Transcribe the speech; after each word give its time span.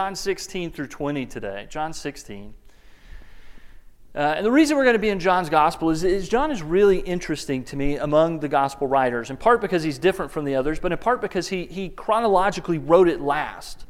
John 0.00 0.16
16 0.16 0.70
through 0.70 0.86
20 0.86 1.26
today. 1.26 1.66
John 1.68 1.92
16. 1.92 2.54
Uh, 4.14 4.18
and 4.18 4.46
the 4.46 4.50
reason 4.50 4.78
we're 4.78 4.84
going 4.84 4.94
to 4.94 4.98
be 4.98 5.10
in 5.10 5.20
John's 5.20 5.50
gospel 5.50 5.90
is, 5.90 6.04
is 6.04 6.26
John 6.26 6.50
is 6.50 6.62
really 6.62 7.00
interesting 7.00 7.62
to 7.64 7.76
me 7.76 7.96
among 7.98 8.40
the 8.40 8.48
gospel 8.48 8.86
writers, 8.86 9.28
in 9.28 9.36
part 9.36 9.60
because 9.60 9.82
he's 9.82 9.98
different 9.98 10.32
from 10.32 10.46
the 10.46 10.54
others, 10.54 10.80
but 10.80 10.90
in 10.90 10.96
part 10.96 11.20
because 11.20 11.48
he, 11.48 11.66
he 11.66 11.90
chronologically 11.90 12.78
wrote 12.78 13.08
it 13.08 13.20
last. 13.20 13.84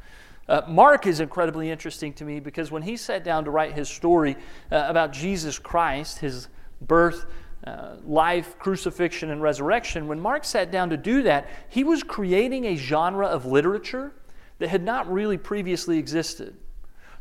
Uh, 0.49 0.63
Mark 0.67 1.07
is 1.07 1.21
incredibly 1.21 1.71
interesting 1.71 2.11
to 2.15 2.25
me 2.25 2.41
because 2.41 2.71
when 2.71 2.81
he 2.81 2.97
sat 2.97 3.23
down 3.23 3.45
to 3.45 3.49
write 3.49 3.71
his 3.71 3.87
story 3.87 4.35
uh, 4.69 4.83
about 4.89 5.13
Jesus 5.13 5.57
Christ, 5.57 6.19
his 6.19 6.49
birth, 6.81 7.25
uh, 7.65 7.95
life, 8.03 8.59
crucifixion, 8.59 9.31
and 9.31 9.41
resurrection, 9.41 10.09
when 10.09 10.19
Mark 10.19 10.43
sat 10.43 10.71
down 10.71 10.89
to 10.89 10.97
do 10.97 11.23
that, 11.23 11.47
he 11.69 11.85
was 11.85 12.03
creating 12.03 12.65
a 12.65 12.75
genre 12.75 13.27
of 13.27 13.45
literature 13.45 14.11
that 14.61 14.69
had 14.69 14.83
not 14.83 15.11
really 15.11 15.39
previously 15.39 15.97
existed. 15.97 16.55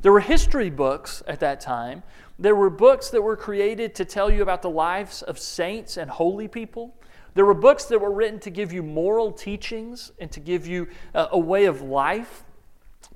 There 0.02 0.12
were 0.12 0.20
history 0.20 0.68
books 0.68 1.22
at 1.26 1.40
that 1.40 1.58
time. 1.58 2.02
There 2.38 2.54
were 2.54 2.68
books 2.68 3.08
that 3.08 3.22
were 3.22 3.34
created 3.34 3.94
to 3.94 4.04
tell 4.04 4.30
you 4.30 4.42
about 4.42 4.60
the 4.60 4.68
lives 4.68 5.22
of 5.22 5.38
saints 5.38 5.96
and 5.96 6.10
holy 6.10 6.48
people. 6.48 6.94
There 7.32 7.46
were 7.46 7.54
books 7.54 7.86
that 7.86 7.98
were 7.98 8.12
written 8.12 8.40
to 8.40 8.50
give 8.50 8.74
you 8.74 8.82
moral 8.82 9.32
teachings 9.32 10.12
and 10.20 10.30
to 10.32 10.40
give 10.40 10.66
you 10.66 10.88
a, 11.14 11.28
a 11.32 11.38
way 11.38 11.64
of 11.64 11.80
life. 11.80 12.44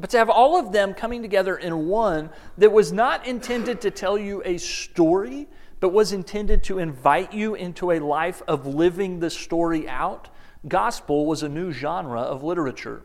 But 0.00 0.09
to 0.10 0.16
have 0.16 0.30
all 0.30 0.59
of 0.59 0.72
them 0.72 0.95
coming 0.95 1.20
together 1.20 1.59
in 1.59 1.86
one 1.86 2.30
that 2.56 2.72
was 2.72 2.92
not 2.92 3.27
intended 3.27 3.83
to 3.83 3.91
tell 3.91 4.16
you 4.16 4.41
a 4.47 4.56
story, 4.56 5.48
but 5.80 5.91
was 5.91 6.14
intended 6.14 6.64
to 6.64 6.78
invite 6.78 7.34
you 7.34 7.56
into 7.56 7.91
a 7.91 8.00
life 8.00 8.41
of 8.48 8.66
living 8.66 9.20
the 9.20 9.28
story 9.28 9.86
out, 9.86 10.30
gospel 10.66 11.27
was 11.27 11.42
a 11.42 11.48
new 11.50 11.72
genre 11.72 12.22
of 12.22 12.42
literature. 12.42 13.02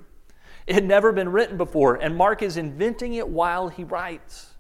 It 0.70 0.76
had 0.76 0.86
never 0.86 1.12
been 1.12 1.30
written 1.30 1.58
before, 1.58 1.96
and 1.96 2.16
Mark 2.16 2.44
is 2.44 2.56
inventing 2.56 3.16
it 3.16 3.28
while 3.28 3.70
he 3.70 3.84
writes. 3.84 4.54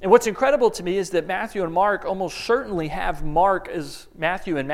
And 0.00 0.08
what's 0.08 0.28
incredible 0.28 0.70
to 0.70 0.84
me 0.84 0.98
is 0.98 1.10
that 1.10 1.26
Matthew 1.26 1.64
and 1.64 1.72
Mark 1.72 2.04
almost 2.04 2.38
certainly 2.44 2.86
have 2.86 3.24
Mark 3.24 3.66
as 3.66 4.06
Matthew 4.16 4.56
and 4.56 4.68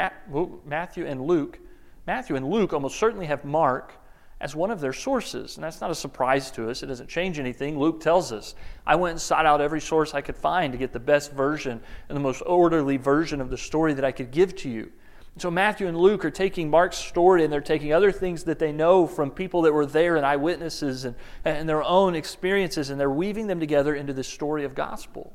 Matthew 0.66 1.06
and 1.06 1.22
Luke. 1.22 1.58
Matthew 2.06 2.36
and 2.36 2.50
Luke 2.50 2.74
almost 2.74 2.98
certainly 2.98 3.24
have 3.24 3.46
Mark 3.46 3.94
as 4.42 4.54
one 4.54 4.70
of 4.70 4.80
their 4.80 4.92
sources. 4.92 5.56
And 5.56 5.64
that's 5.64 5.80
not 5.80 5.90
a 5.90 5.94
surprise 5.94 6.50
to 6.50 6.68
us. 6.68 6.82
It 6.82 6.86
doesn't 6.86 7.08
change 7.08 7.38
anything. 7.38 7.78
Luke 7.78 8.00
tells 8.00 8.30
us, 8.30 8.54
I 8.86 8.94
went 8.96 9.12
and 9.12 9.20
sought 9.20 9.46
out 9.46 9.62
every 9.62 9.80
source 9.80 10.12
I 10.12 10.20
could 10.20 10.36
find 10.36 10.70
to 10.74 10.78
get 10.78 10.92
the 10.92 11.00
best 11.00 11.32
version 11.32 11.80
and 12.10 12.16
the 12.16 12.20
most 12.20 12.42
orderly 12.44 12.98
version 12.98 13.40
of 13.40 13.48
the 13.48 13.56
story 13.56 13.94
that 13.94 14.04
I 14.04 14.12
could 14.12 14.30
give 14.30 14.54
to 14.56 14.68
you. 14.68 14.92
So 15.38 15.52
Matthew 15.52 15.86
and 15.86 15.96
Luke 15.96 16.24
are 16.24 16.32
taking 16.32 16.68
Mark's 16.68 16.96
story 16.96 17.44
and 17.44 17.52
they're 17.52 17.60
taking 17.60 17.92
other 17.92 18.10
things 18.10 18.42
that 18.44 18.58
they 18.58 18.72
know 18.72 19.06
from 19.06 19.30
people 19.30 19.62
that 19.62 19.72
were 19.72 19.86
there 19.86 20.16
and 20.16 20.26
eyewitnesses 20.26 21.04
and, 21.04 21.14
and 21.44 21.68
their 21.68 21.82
own 21.82 22.16
experiences 22.16 22.90
and 22.90 22.98
they're 22.98 23.08
weaving 23.08 23.46
them 23.46 23.60
together 23.60 23.94
into 23.94 24.12
this 24.12 24.26
story 24.26 24.64
of 24.64 24.74
gospel. 24.74 25.32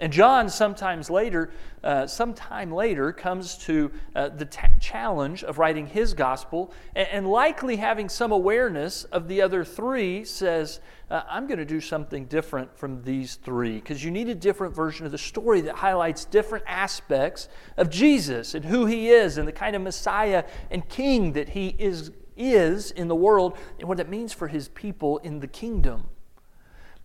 And 0.00 0.10
John, 0.10 0.48
sometimes 0.48 1.10
later, 1.10 1.50
uh, 1.84 2.06
sometime 2.06 2.72
later, 2.72 3.12
comes 3.12 3.58
to 3.58 3.92
uh, 4.16 4.30
the 4.30 4.48
challenge 4.80 5.44
of 5.44 5.58
writing 5.58 5.86
his 5.86 6.14
gospel, 6.14 6.72
and, 6.96 7.06
and, 7.08 7.26
likely 7.28 7.76
having 7.76 8.08
some 8.08 8.32
awareness 8.32 9.04
of 9.04 9.28
the 9.28 9.42
other 9.42 9.62
three, 9.62 10.24
says, 10.24 10.80
uh, 11.10 11.22
I'm 11.28 11.46
going 11.46 11.58
to 11.58 11.66
do 11.66 11.82
something 11.82 12.24
different 12.24 12.74
from 12.78 13.02
these 13.02 13.34
three, 13.34 13.74
because 13.74 14.02
you 14.02 14.10
need 14.10 14.30
a 14.30 14.34
different 14.34 14.74
version 14.74 15.04
of 15.04 15.12
the 15.12 15.18
story 15.18 15.60
that 15.62 15.76
highlights 15.76 16.24
different 16.24 16.64
aspects 16.66 17.50
of 17.76 17.90
Jesus 17.90 18.54
and 18.54 18.64
who 18.64 18.86
he 18.86 19.10
is, 19.10 19.36
and 19.36 19.46
the 19.46 19.52
kind 19.52 19.76
of 19.76 19.82
Messiah 19.82 20.44
and 20.70 20.88
King 20.88 21.34
that 21.34 21.50
he 21.50 21.76
is, 21.78 22.10
is 22.38 22.90
in 22.90 23.08
the 23.08 23.14
world, 23.14 23.58
and 23.78 23.86
what 23.86 24.00
it 24.00 24.08
means 24.08 24.32
for 24.32 24.48
his 24.48 24.68
people 24.68 25.18
in 25.18 25.40
the 25.40 25.46
kingdom. 25.46 26.08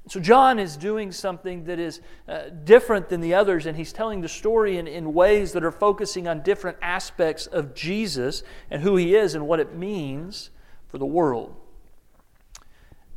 So, 0.07 0.19
John 0.19 0.59
is 0.59 0.77
doing 0.77 1.11
something 1.11 1.63
that 1.63 1.79
is 1.79 1.99
uh, 2.27 2.49
different 2.63 3.09
than 3.09 3.21
the 3.21 3.33
others, 3.33 3.65
and 3.65 3.75
he's 3.75 3.91
telling 3.91 4.21
the 4.21 4.29
story 4.29 4.77
in, 4.77 4.87
in 4.87 5.15
ways 5.15 5.51
that 5.53 5.63
are 5.63 5.71
focusing 5.71 6.27
on 6.27 6.43
different 6.43 6.77
aspects 6.81 7.47
of 7.47 7.73
Jesus 7.73 8.43
and 8.69 8.83
who 8.83 8.97
he 8.97 9.15
is 9.15 9.33
and 9.33 9.47
what 9.47 9.59
it 9.59 9.75
means 9.75 10.51
for 10.87 10.99
the 10.99 11.05
world. 11.07 11.55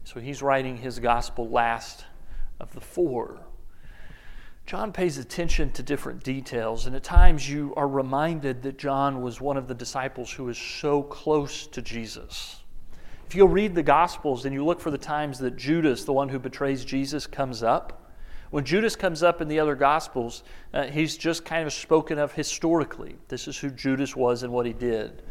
So, 0.04 0.18
he's 0.18 0.40
writing 0.40 0.78
his 0.78 0.98
gospel 0.98 1.50
last 1.50 2.06
of 2.58 2.72
the 2.72 2.80
four. 2.80 3.40
John 4.64 4.92
pays 4.92 5.18
attention 5.18 5.70
to 5.72 5.82
different 5.82 6.22
details, 6.22 6.86
and 6.86 6.96
at 6.96 7.02
times 7.02 7.48
you 7.48 7.74
are 7.76 7.88
reminded 7.88 8.62
that 8.62 8.78
John 8.78 9.22
was 9.22 9.40
one 9.40 9.56
of 9.56 9.66
the 9.66 9.74
disciples 9.74 10.30
who 10.30 10.44
was 10.44 10.58
so 10.58 11.02
close 11.02 11.66
to 11.68 11.80
Jesus. 11.80 12.57
If 13.28 13.34
you'll 13.34 13.48
read 13.48 13.74
the 13.74 13.82
Gospels 13.82 14.46
and 14.46 14.54
you 14.54 14.64
look 14.64 14.80
for 14.80 14.90
the 14.90 14.96
times 14.96 15.38
that 15.40 15.54
Judas, 15.54 16.04
the 16.04 16.14
one 16.14 16.30
who 16.30 16.38
betrays 16.38 16.82
Jesus, 16.82 17.26
comes 17.26 17.62
up, 17.62 18.10
when 18.48 18.64
Judas 18.64 18.96
comes 18.96 19.22
up 19.22 19.42
in 19.42 19.48
the 19.48 19.60
other 19.60 19.74
Gospels, 19.74 20.44
uh, 20.72 20.84
he's 20.84 21.14
just 21.18 21.44
kind 21.44 21.66
of 21.66 21.74
spoken 21.74 22.18
of 22.18 22.32
historically. 22.32 23.16
This 23.28 23.46
is 23.46 23.58
who 23.58 23.68
Judas 23.68 24.16
was 24.16 24.44
and 24.44 24.50
what 24.50 24.64
he 24.64 24.72
did. 24.72 25.22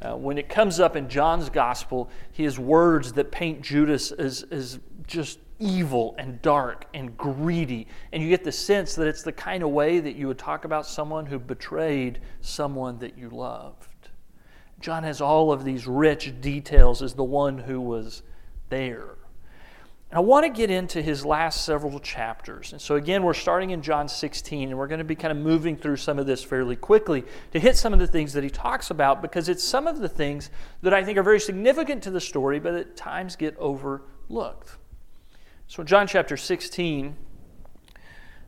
Uh, 0.00 0.16
when 0.16 0.38
it 0.38 0.48
comes 0.48 0.80
up 0.80 0.96
in 0.96 1.06
John's 1.06 1.50
Gospel, 1.50 2.08
he 2.32 2.44
has 2.44 2.58
words 2.58 3.12
that 3.12 3.30
paint 3.30 3.60
Judas 3.60 4.10
as, 4.10 4.44
as 4.44 4.78
just 5.06 5.38
evil 5.58 6.14
and 6.16 6.40
dark 6.40 6.86
and 6.94 7.14
greedy. 7.14 7.88
And 8.12 8.22
you 8.22 8.30
get 8.30 8.42
the 8.42 8.52
sense 8.52 8.94
that 8.94 9.06
it's 9.06 9.22
the 9.22 9.32
kind 9.32 9.62
of 9.62 9.68
way 9.68 10.00
that 10.00 10.16
you 10.16 10.28
would 10.28 10.38
talk 10.38 10.64
about 10.64 10.86
someone 10.86 11.26
who 11.26 11.38
betrayed 11.38 12.20
someone 12.40 12.98
that 13.00 13.18
you 13.18 13.28
loved. 13.28 13.88
John 14.84 15.02
has 15.04 15.22
all 15.22 15.50
of 15.50 15.64
these 15.64 15.86
rich 15.86 16.42
details 16.42 17.00
as 17.02 17.14
the 17.14 17.24
one 17.24 17.56
who 17.56 17.80
was 17.80 18.22
there. 18.68 19.16
And 20.10 20.18
I 20.18 20.20
want 20.20 20.44
to 20.44 20.50
get 20.50 20.68
into 20.68 21.00
his 21.00 21.24
last 21.24 21.64
several 21.64 21.98
chapters. 22.00 22.72
And 22.72 22.82
so, 22.82 22.96
again, 22.96 23.22
we're 23.22 23.32
starting 23.32 23.70
in 23.70 23.80
John 23.80 24.10
16, 24.10 24.68
and 24.68 24.78
we're 24.78 24.86
going 24.86 24.98
to 24.98 25.04
be 25.04 25.14
kind 25.14 25.32
of 25.32 25.42
moving 25.42 25.78
through 25.78 25.96
some 25.96 26.18
of 26.18 26.26
this 26.26 26.44
fairly 26.44 26.76
quickly 26.76 27.24
to 27.52 27.58
hit 27.58 27.78
some 27.78 27.94
of 27.94 27.98
the 27.98 28.06
things 28.06 28.34
that 28.34 28.44
he 28.44 28.50
talks 28.50 28.90
about 28.90 29.22
because 29.22 29.48
it's 29.48 29.64
some 29.64 29.86
of 29.86 30.00
the 30.00 30.08
things 30.08 30.50
that 30.82 30.92
I 30.92 31.02
think 31.02 31.16
are 31.16 31.22
very 31.22 31.40
significant 31.40 32.02
to 32.02 32.10
the 32.10 32.20
story, 32.20 32.60
but 32.60 32.74
at 32.74 32.94
times 32.94 33.36
get 33.36 33.56
overlooked. 33.56 34.76
So, 35.66 35.80
in 35.80 35.86
John 35.86 36.06
chapter 36.06 36.36
16, 36.36 37.16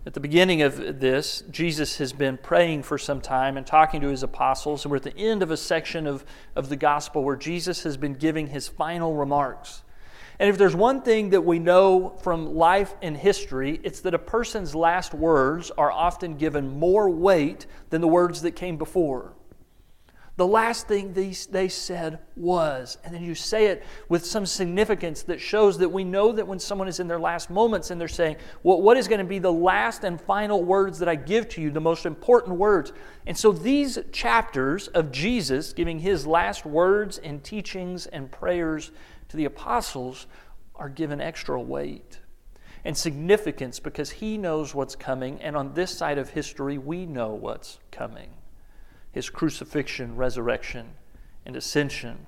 at 0.06 0.14
the 0.14 0.20
beginning 0.20 0.62
of 0.62 1.00
this, 1.00 1.42
Jesus 1.50 1.98
has 1.98 2.12
been 2.12 2.38
praying 2.38 2.84
for 2.84 2.96
some 2.96 3.20
time 3.20 3.56
and 3.56 3.66
talking 3.66 4.00
to 4.02 4.08
his 4.08 4.22
apostles, 4.22 4.84
and 4.84 4.90
we're 4.92 4.98
at 4.98 5.02
the 5.02 5.16
end 5.16 5.42
of 5.42 5.50
a 5.50 5.56
section 5.56 6.06
of, 6.06 6.24
of 6.54 6.68
the 6.68 6.76
gospel 6.76 7.24
where 7.24 7.34
Jesus 7.34 7.82
has 7.82 7.96
been 7.96 8.14
giving 8.14 8.46
his 8.46 8.68
final 8.68 9.16
remarks. 9.16 9.82
And 10.38 10.48
if 10.48 10.58
there's 10.58 10.76
one 10.76 11.02
thing 11.02 11.30
that 11.30 11.44
we 11.44 11.58
know 11.58 12.10
from 12.22 12.54
life 12.54 12.94
and 13.02 13.16
history, 13.16 13.80
it's 13.82 14.00
that 14.02 14.14
a 14.14 14.18
person's 14.18 14.76
last 14.76 15.12
words 15.12 15.72
are 15.72 15.90
often 15.90 16.36
given 16.36 16.78
more 16.78 17.10
weight 17.10 17.66
than 17.90 18.00
the 18.00 18.06
words 18.06 18.42
that 18.42 18.52
came 18.52 18.76
before. 18.76 19.32
The 20.36 20.46
last 20.46 20.86
thing 20.86 21.14
they, 21.14 21.30
they 21.50 21.68
said 21.68 22.18
was, 22.36 22.98
and 23.02 23.14
then 23.14 23.22
you 23.22 23.34
say 23.34 23.68
it 23.68 23.82
with 24.10 24.26
some 24.26 24.44
significance 24.44 25.22
that 25.22 25.40
shows 25.40 25.78
that 25.78 25.88
we 25.88 26.04
know 26.04 26.30
that 26.32 26.46
when 26.46 26.58
someone 26.58 26.88
is 26.88 27.00
in 27.00 27.08
their 27.08 27.18
last 27.18 27.48
moments 27.48 27.90
and 27.90 27.98
they're 27.98 28.06
saying, 28.06 28.36
well, 28.62 28.82
What 28.82 28.98
is 28.98 29.08
going 29.08 29.20
to 29.20 29.24
be 29.24 29.38
the 29.38 29.52
last 29.52 30.04
and 30.04 30.20
final 30.20 30.62
words 30.62 30.98
that 30.98 31.08
I 31.08 31.14
give 31.14 31.48
to 31.50 31.62
you, 31.62 31.70
the 31.70 31.80
most 31.80 32.04
important 32.04 32.58
words? 32.58 32.92
And 33.26 33.36
so 33.36 33.50
these 33.50 33.98
chapters 34.12 34.88
of 34.88 35.10
Jesus 35.10 35.72
giving 35.72 36.00
his 36.00 36.26
last 36.26 36.66
words 36.66 37.16
and 37.16 37.42
teachings 37.42 38.06
and 38.06 38.30
prayers 38.30 38.90
to 39.30 39.38
the 39.38 39.46
apostles 39.46 40.26
are 40.74 40.90
given 40.90 41.18
extra 41.18 41.58
weight 41.58 42.20
and 42.84 42.94
significance 42.94 43.80
because 43.80 44.10
he 44.10 44.36
knows 44.36 44.74
what's 44.74 44.94
coming, 44.94 45.40
and 45.40 45.56
on 45.56 45.72
this 45.72 45.90
side 45.90 46.18
of 46.18 46.28
history, 46.30 46.76
we 46.76 47.06
know 47.06 47.30
what's 47.30 47.78
coming 47.90 48.28
his 49.16 49.30
crucifixion, 49.30 50.14
resurrection, 50.14 50.86
and 51.46 51.56
ascension. 51.56 52.26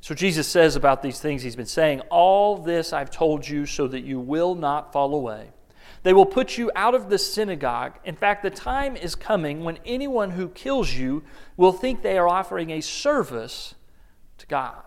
So 0.00 0.14
Jesus 0.14 0.48
says 0.48 0.76
about 0.76 1.02
these 1.02 1.20
things 1.20 1.42
he's 1.42 1.54
been 1.54 1.66
saying, 1.66 2.00
All 2.08 2.56
this 2.56 2.94
I've 2.94 3.10
told 3.10 3.46
you 3.46 3.66
so 3.66 3.86
that 3.86 4.00
you 4.00 4.18
will 4.18 4.54
not 4.54 4.94
fall 4.94 5.14
away. 5.14 5.50
They 6.04 6.14
will 6.14 6.24
put 6.24 6.56
you 6.56 6.70
out 6.74 6.94
of 6.94 7.10
the 7.10 7.18
synagogue. 7.18 7.98
In 8.02 8.16
fact, 8.16 8.44
the 8.44 8.48
time 8.48 8.96
is 8.96 9.14
coming 9.14 9.62
when 9.62 9.78
anyone 9.84 10.30
who 10.30 10.48
kills 10.48 10.94
you 10.94 11.22
will 11.58 11.72
think 11.72 12.00
they 12.00 12.16
are 12.16 12.28
offering 12.28 12.70
a 12.70 12.80
service 12.80 13.74
to 14.38 14.46
God. 14.46 14.84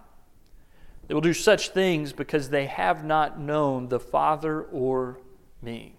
They 1.07 1.13
will 1.13 1.21
do 1.21 1.33
such 1.33 1.69
things 1.69 2.11
because 2.11 2.49
they 2.49 2.65
have 2.65 3.05
not 3.05 3.39
known 3.39 3.89
the 3.89 3.99
Father 3.99 4.63
or 4.63 5.19
me. 5.61 5.98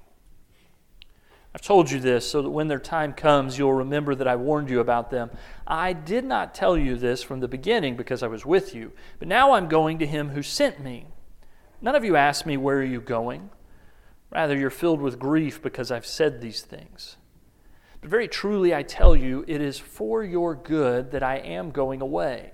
I've 1.54 1.62
told 1.62 1.90
you 1.90 1.98
this 1.98 2.30
so 2.30 2.42
that 2.42 2.50
when 2.50 2.68
their 2.68 2.78
time 2.78 3.12
comes, 3.12 3.58
you'll 3.58 3.72
remember 3.72 4.14
that 4.14 4.28
I 4.28 4.36
warned 4.36 4.70
you 4.70 4.78
about 4.78 5.10
them. 5.10 5.30
I 5.66 5.92
did 5.92 6.24
not 6.24 6.54
tell 6.54 6.78
you 6.78 6.96
this 6.96 7.22
from 7.22 7.40
the 7.40 7.48
beginning 7.48 7.96
because 7.96 8.22
I 8.22 8.28
was 8.28 8.46
with 8.46 8.74
you, 8.74 8.92
but 9.18 9.26
now 9.26 9.52
I'm 9.52 9.68
going 9.68 9.98
to 9.98 10.06
him 10.06 10.30
who 10.30 10.42
sent 10.42 10.80
me. 10.80 11.06
None 11.80 11.96
of 11.96 12.04
you 12.04 12.14
asked 12.14 12.46
me, 12.46 12.56
Where 12.56 12.78
are 12.78 12.84
you 12.84 13.00
going? 13.00 13.50
Rather, 14.30 14.56
you're 14.56 14.70
filled 14.70 15.00
with 15.00 15.18
grief 15.18 15.60
because 15.60 15.90
I've 15.90 16.06
said 16.06 16.40
these 16.40 16.62
things. 16.62 17.16
But 18.00 18.10
very 18.10 18.28
truly, 18.28 18.72
I 18.72 18.84
tell 18.84 19.16
you, 19.16 19.44
it 19.48 19.60
is 19.60 19.78
for 19.78 20.22
your 20.22 20.54
good 20.54 21.10
that 21.10 21.22
I 21.22 21.38
am 21.38 21.72
going 21.72 22.00
away. 22.00 22.52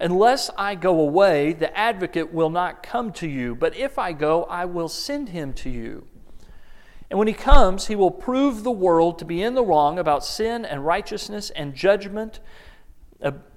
Unless 0.00 0.50
I 0.56 0.76
go 0.76 0.98
away, 0.98 1.52
the 1.52 1.76
advocate 1.76 2.32
will 2.32 2.48
not 2.48 2.82
come 2.82 3.12
to 3.14 3.28
you, 3.28 3.54
but 3.54 3.76
if 3.76 3.98
I 3.98 4.12
go, 4.14 4.44
I 4.44 4.64
will 4.64 4.88
send 4.88 5.28
him 5.28 5.52
to 5.54 5.68
you. 5.68 6.06
And 7.10 7.18
when 7.18 7.26
he 7.26 7.34
comes, 7.34 7.88
he 7.88 7.96
will 7.96 8.12
prove 8.12 8.62
the 8.62 8.70
world 8.70 9.18
to 9.18 9.24
be 9.24 9.42
in 9.42 9.54
the 9.54 9.64
wrong 9.64 9.98
about 9.98 10.24
sin 10.24 10.64
and 10.64 10.86
righteousness 10.86 11.50
and 11.50 11.74
judgment. 11.74 12.38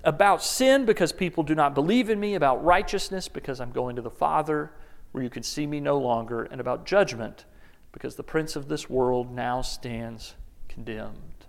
About 0.03 0.43
sin, 0.43 0.85
because 0.85 1.11
people 1.11 1.43
do 1.43 1.55
not 1.55 1.75
believe 1.75 2.09
in 2.09 2.19
me. 2.19 2.33
About 2.33 2.63
righteousness, 2.65 3.27
because 3.29 3.61
I'm 3.61 3.71
going 3.71 3.95
to 3.95 4.01
the 4.01 4.09
Father, 4.09 4.71
where 5.11 5.23
you 5.23 5.29
can 5.29 5.43
see 5.43 5.67
me 5.67 5.79
no 5.79 5.99
longer. 5.99 6.43
And 6.43 6.59
about 6.59 6.85
judgment, 6.85 7.45
because 7.91 8.15
the 8.15 8.23
prince 8.23 8.55
of 8.55 8.67
this 8.67 8.89
world 8.89 9.31
now 9.31 9.61
stands 9.61 10.33
condemned. 10.67 11.45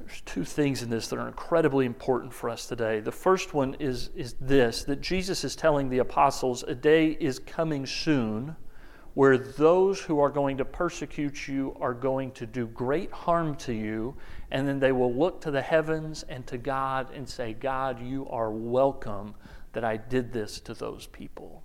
There's 0.00 0.20
two 0.22 0.44
things 0.44 0.82
in 0.82 0.90
this 0.90 1.08
that 1.08 1.18
are 1.18 1.28
incredibly 1.28 1.86
important 1.86 2.34
for 2.34 2.50
us 2.50 2.66
today. 2.66 3.00
The 3.00 3.12
first 3.12 3.54
one 3.54 3.74
is, 3.78 4.10
is 4.14 4.34
this 4.40 4.84
that 4.84 5.00
Jesus 5.00 5.44
is 5.44 5.56
telling 5.56 5.88
the 5.88 5.98
apostles 5.98 6.64
a 6.64 6.74
day 6.74 7.16
is 7.20 7.38
coming 7.38 7.86
soon 7.86 8.56
where 9.14 9.38
those 9.38 10.00
who 10.00 10.18
are 10.18 10.28
going 10.28 10.56
to 10.58 10.64
persecute 10.64 11.46
you 11.46 11.76
are 11.80 11.94
going 11.94 12.32
to 12.32 12.46
do 12.46 12.66
great 12.66 13.10
harm 13.12 13.54
to 13.54 13.72
you, 13.72 14.14
and 14.50 14.66
then 14.66 14.80
they 14.80 14.92
will 14.92 15.14
look 15.14 15.40
to 15.40 15.50
the 15.50 15.62
heavens 15.62 16.24
and 16.28 16.46
to 16.48 16.58
God 16.58 17.08
and 17.14 17.28
say, 17.28 17.52
God, 17.52 18.04
you 18.04 18.28
are 18.28 18.50
welcome 18.50 19.34
that 19.72 19.84
I 19.84 19.96
did 19.96 20.32
this 20.32 20.60
to 20.60 20.74
those 20.74 21.06
people. 21.06 21.62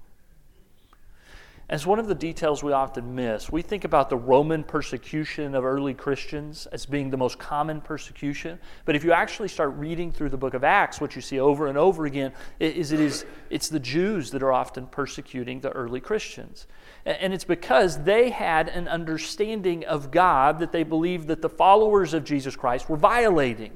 As 1.69 1.85
one 1.85 1.99
of 1.99 2.07
the 2.07 2.15
details 2.15 2.63
we 2.63 2.71
often 2.71 3.13
miss, 3.13 3.51
we 3.51 3.61
think 3.61 3.83
about 3.83 4.09
the 4.09 4.17
Roman 4.17 4.63
persecution 4.63 5.53
of 5.53 5.63
early 5.63 5.93
Christians 5.93 6.65
as 6.71 6.87
being 6.87 7.11
the 7.11 7.17
most 7.17 7.37
common 7.37 7.79
persecution. 7.79 8.57
But 8.85 8.95
if 8.95 9.03
you 9.03 9.11
actually 9.11 9.49
start 9.49 9.75
reading 9.75 10.11
through 10.11 10.29
the 10.29 10.37
book 10.37 10.55
of 10.55 10.63
Acts, 10.63 10.99
what 10.99 11.15
you 11.15 11.21
see 11.21 11.39
over 11.39 11.67
and 11.67 11.77
over 11.77 12.07
again 12.07 12.33
is 12.59 12.91
it 12.91 12.99
is 12.99 13.23
it's 13.51 13.69
the 13.69 13.79
Jews 13.79 14.31
that 14.31 14.41
are 14.41 14.51
often 14.51 14.87
persecuting 14.87 15.59
the 15.59 15.69
early 15.69 15.99
Christians. 15.99 16.65
And 17.05 17.33
it's 17.33 17.45
because 17.45 18.03
they 18.03 18.29
had 18.29 18.69
an 18.69 18.87
understanding 18.87 19.85
of 19.85 20.11
God 20.11 20.59
that 20.59 20.71
they 20.71 20.83
believed 20.83 21.27
that 21.27 21.41
the 21.41 21.49
followers 21.49 22.13
of 22.13 22.23
Jesus 22.23 22.55
Christ 22.55 22.89
were 22.89 22.97
violating. 22.97 23.71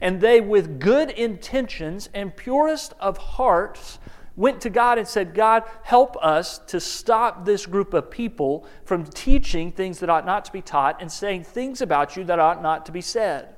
And 0.00 0.20
they, 0.20 0.40
with 0.40 0.78
good 0.78 1.10
intentions 1.10 2.08
and 2.14 2.36
purest 2.36 2.94
of 3.00 3.16
hearts, 3.18 3.98
went 4.36 4.60
to 4.60 4.70
God 4.70 4.98
and 4.98 5.08
said, 5.08 5.34
God, 5.34 5.64
help 5.82 6.16
us 6.22 6.58
to 6.68 6.78
stop 6.78 7.44
this 7.44 7.66
group 7.66 7.92
of 7.92 8.08
people 8.10 8.64
from 8.84 9.04
teaching 9.04 9.72
things 9.72 9.98
that 9.98 10.08
ought 10.08 10.24
not 10.24 10.44
to 10.44 10.52
be 10.52 10.62
taught 10.62 11.00
and 11.00 11.10
saying 11.10 11.42
things 11.42 11.80
about 11.80 12.16
you 12.16 12.22
that 12.24 12.38
ought 12.38 12.62
not 12.62 12.86
to 12.86 12.92
be 12.92 13.00
said. 13.00 13.56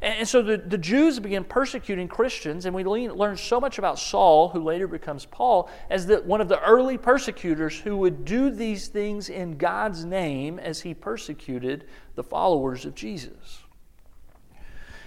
And, 0.00 0.28
so 0.28 0.42
the, 0.42 0.58
the 0.58 0.78
Jews 0.78 1.18
began 1.18 1.44
persecuting 1.44 2.08
Christians, 2.08 2.66
and 2.66 2.74
we 2.74 2.84
learn 2.84 3.36
so 3.36 3.60
much 3.60 3.78
about 3.78 3.98
Saul, 3.98 4.48
who 4.48 4.62
later 4.62 4.86
becomes 4.86 5.24
Paul, 5.26 5.68
as 5.90 6.06
the, 6.06 6.18
one 6.18 6.40
of 6.40 6.48
the 6.48 6.60
early 6.62 6.98
persecutors 6.98 7.78
who 7.78 7.96
would 7.96 8.24
do 8.24 8.50
these 8.50 8.88
things 8.88 9.28
in 9.28 9.58
God's 9.58 10.04
name 10.04 10.58
as 10.58 10.80
he 10.80 10.94
persecuted 10.94 11.86
the 12.14 12.22
followers 12.22 12.84
of 12.84 12.94
Jesus. 12.94 13.62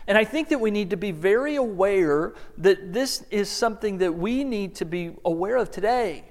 And 0.07 0.17
I 0.17 0.25
think 0.25 0.49
that 0.49 0.59
we 0.59 0.71
need 0.71 0.89
to 0.89 0.97
be 0.97 1.11
very 1.11 1.55
aware 1.55 2.33
that 2.57 2.91
this 2.91 3.23
is 3.29 3.49
something 3.49 3.99
that 3.99 4.13
we 4.13 4.43
need 4.43 4.75
to 4.75 4.85
be 4.85 5.11
aware 5.23 5.55
of 5.55 5.71
today. 5.71 6.30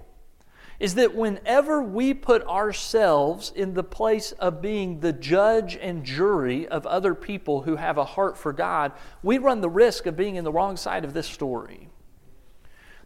Is 0.80 0.96
that 0.96 1.14
whenever 1.14 1.80
we 1.82 2.14
put 2.14 2.44
ourselves 2.46 3.52
in 3.54 3.74
the 3.74 3.84
place 3.84 4.32
of 4.32 4.60
being 4.60 4.98
the 4.98 5.12
judge 5.12 5.76
and 5.76 6.04
jury 6.04 6.66
of 6.66 6.86
other 6.86 7.14
people 7.14 7.62
who 7.62 7.76
have 7.76 7.98
a 7.98 8.04
heart 8.04 8.36
for 8.36 8.52
God, 8.52 8.92
we 9.22 9.38
run 9.38 9.60
the 9.60 9.68
risk 9.68 10.06
of 10.06 10.16
being 10.16 10.34
in 10.34 10.44
the 10.44 10.50
wrong 10.50 10.76
side 10.76 11.04
of 11.04 11.12
this 11.12 11.28
story 11.28 11.90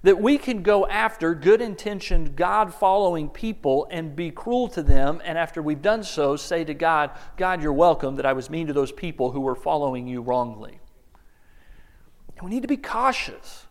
that 0.04 0.20
we 0.20 0.36
can 0.36 0.62
go 0.62 0.86
after 0.86 1.34
good 1.34 1.62
intentioned, 1.62 2.36
God 2.36 2.74
following 2.74 3.30
people 3.30 3.88
and 3.90 4.14
be 4.14 4.30
cruel 4.30 4.68
to 4.68 4.82
them, 4.82 5.22
and 5.24 5.38
after 5.38 5.62
we've 5.62 5.80
done 5.80 6.02
so, 6.02 6.36
say 6.36 6.62
to 6.62 6.74
God, 6.74 7.10
God, 7.38 7.62
you're 7.62 7.72
welcome 7.72 8.16
that 8.16 8.26
I 8.26 8.34
was 8.34 8.50
mean 8.50 8.66
to 8.66 8.74
those 8.74 8.92
people 8.92 9.30
who 9.30 9.40
were 9.40 9.54
following 9.54 10.06
you 10.06 10.20
wrongly. 10.20 10.78
And 12.36 12.44
we 12.44 12.50
need 12.50 12.60
to 12.62 12.68
be 12.68 12.76
cautious. 12.76 13.63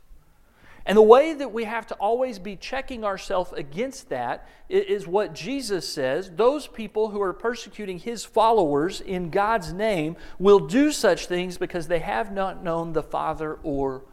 And 0.86 0.98
the 0.98 1.02
way 1.02 1.34
that 1.34 1.54
we 1.54 1.64
have 1.64 1.88
to 1.88 1.96
always 1.96 2.40
be 2.40 2.58
checking 2.58 3.06
ourselves 3.06 3.54
against 3.54 4.10
that 4.10 4.48
is 4.68 5.08
what 5.08 5.34
Jesus 5.34 5.88
says 5.88 6.32
those 6.32 6.68
people 6.68 7.10
who 7.10 7.22
are 7.22 7.34
persecuting 7.34 8.00
his 8.00 8.26
followers 8.26 9.00
in 9.00 9.30
God's 9.30 9.72
name 9.72 10.18
will 10.40 10.60
do 10.60 10.92
such 10.92 11.28
things 11.28 11.58
because 11.58 11.88
they 11.88 12.00
have 12.00 12.34
not 12.34 12.64
known 12.64 12.94
the 12.94 13.04
Father 13.04 13.60
or 13.64 14.04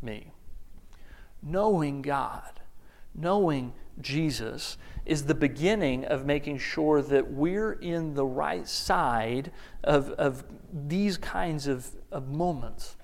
me 0.00 0.32
knowing 1.42 2.02
God, 2.02 2.60
knowing 3.14 3.72
Jesus, 4.00 4.76
is 5.06 5.24
the 5.24 5.34
beginning 5.34 6.04
of 6.04 6.26
making 6.26 6.58
sure 6.58 7.02
that 7.02 7.32
we're 7.32 7.72
in 7.72 8.14
the 8.14 8.24
right 8.24 8.68
side 8.68 9.50
of, 9.82 10.10
of 10.12 10.44
these 10.72 11.16
kinds 11.16 11.66
of, 11.66 11.88
of 12.12 12.28
moments. 12.28 12.96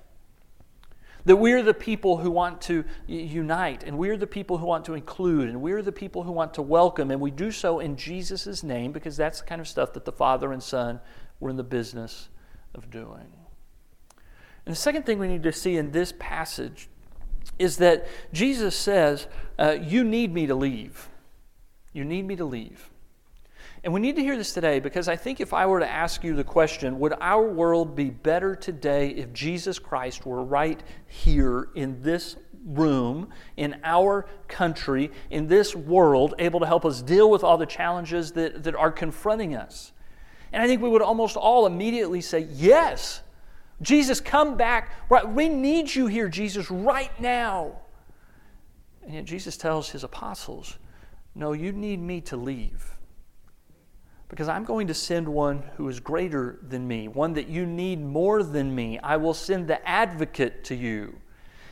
That 1.27 1.35
we're 1.35 1.61
the 1.61 1.73
people 1.73 2.17
who 2.17 2.31
want 2.31 2.61
to 2.63 2.85
unite, 3.05 3.83
and 3.83 3.97
we're 3.97 4.15
the 4.15 4.25
people 4.25 4.57
who 4.59 4.65
want 4.65 4.85
to 4.85 4.93
include, 4.93 5.49
and 5.49 5.61
we're 5.61 5.81
the 5.81 5.91
people 5.91 6.23
who 6.23 6.31
want 6.31 6.53
to 6.53 6.61
welcome, 6.61 7.11
and 7.11 7.19
we 7.19 7.31
do 7.31 7.51
so 7.51 7.79
in 7.79 7.97
Jesus' 7.97 8.63
name 8.63 8.93
because 8.93 9.17
that's 9.17 9.41
the 9.41 9.45
kind 9.45 9.59
of 9.59 9.67
stuff 9.67 9.91
that 9.91 10.05
the 10.05 10.11
Father 10.13 10.53
and 10.53 10.63
Son 10.63 11.01
were 11.41 11.49
in 11.49 11.57
the 11.57 11.63
business 11.63 12.29
of 12.73 12.89
doing. 12.89 13.27
And 14.65 14.73
the 14.73 14.79
second 14.79 15.05
thing 15.05 15.19
we 15.19 15.27
need 15.27 15.43
to 15.43 15.51
see 15.51 15.75
in 15.75 15.91
this 15.91 16.13
passage 16.17 16.87
is 17.59 17.75
that 17.77 18.07
Jesus 18.31 18.73
says, 18.73 19.27
uh, 19.59 19.77
You 19.81 20.05
need 20.05 20.33
me 20.33 20.47
to 20.47 20.55
leave. 20.55 21.09
You 21.91 22.05
need 22.05 22.25
me 22.25 22.37
to 22.37 22.45
leave. 22.45 22.89
And 23.87 23.93
we 23.93 24.01
need 24.01 24.17
to 24.17 24.21
hear 24.21 24.35
this 24.35 24.53
today 24.53 24.81
because 24.81 25.07
I 25.07 25.15
think 25.15 25.39
if 25.39 25.53
I 25.53 25.65
were 25.65 25.79
to 25.79 25.89
ask 25.89 26.21
you 26.21 26.35
the 26.35 26.43
question, 26.43 26.99
would 26.99 27.13
our 27.21 27.47
world 27.47 27.95
be 27.95 28.09
better 28.09 28.53
today 28.53 29.11
if 29.11 29.31
Jesus 29.31 29.79
Christ 29.79 30.25
were 30.25 30.43
right 30.43 30.83
here 31.05 31.69
in 31.73 32.01
this 32.01 32.35
room, 32.65 33.29
in 33.55 33.79
our 33.85 34.27
country, 34.49 35.09
in 35.29 35.47
this 35.47 35.73
world, 35.73 36.35
able 36.37 36.59
to 36.59 36.65
help 36.65 36.83
us 36.83 37.01
deal 37.01 37.29
with 37.29 37.45
all 37.45 37.57
the 37.57 37.65
challenges 37.65 38.33
that, 38.33 38.61
that 38.65 38.75
are 38.75 38.91
confronting 38.91 39.55
us? 39.55 39.93
And 40.51 40.61
I 40.61 40.67
think 40.67 40.81
we 40.81 40.89
would 40.89 41.01
almost 41.01 41.37
all 41.37 41.65
immediately 41.65 42.19
say, 42.19 42.39
Yes. 42.51 43.21
Jesus, 43.81 44.19
come 44.19 44.57
back. 44.57 44.91
We 45.29 45.47
need 45.47 45.95
you 45.95 46.07
here, 46.07 46.27
Jesus, 46.27 46.69
right 46.69 47.17
now. 47.21 47.77
And 49.05 49.13
yet 49.13 49.23
Jesus 49.23 49.55
tells 49.55 49.91
his 49.91 50.03
apostles, 50.03 50.77
No, 51.33 51.53
you 51.53 51.71
need 51.71 52.01
me 52.01 52.19
to 52.19 52.35
leave. 52.35 52.96
Because 54.29 54.49
I'm 54.49 54.65
going 54.65 54.87
to 54.87 54.93
send 54.93 55.27
one 55.27 55.63
who 55.77 55.87
is 55.87 55.99
greater 55.99 56.59
than 56.67 56.87
me, 56.87 57.07
one 57.07 57.33
that 57.33 57.47
you 57.47 57.65
need 57.65 58.01
more 58.01 58.43
than 58.43 58.73
me. 58.75 58.99
I 58.99 59.17
will 59.17 59.33
send 59.33 59.67
the 59.67 59.87
advocate 59.87 60.65
to 60.65 60.75
you. 60.75 61.17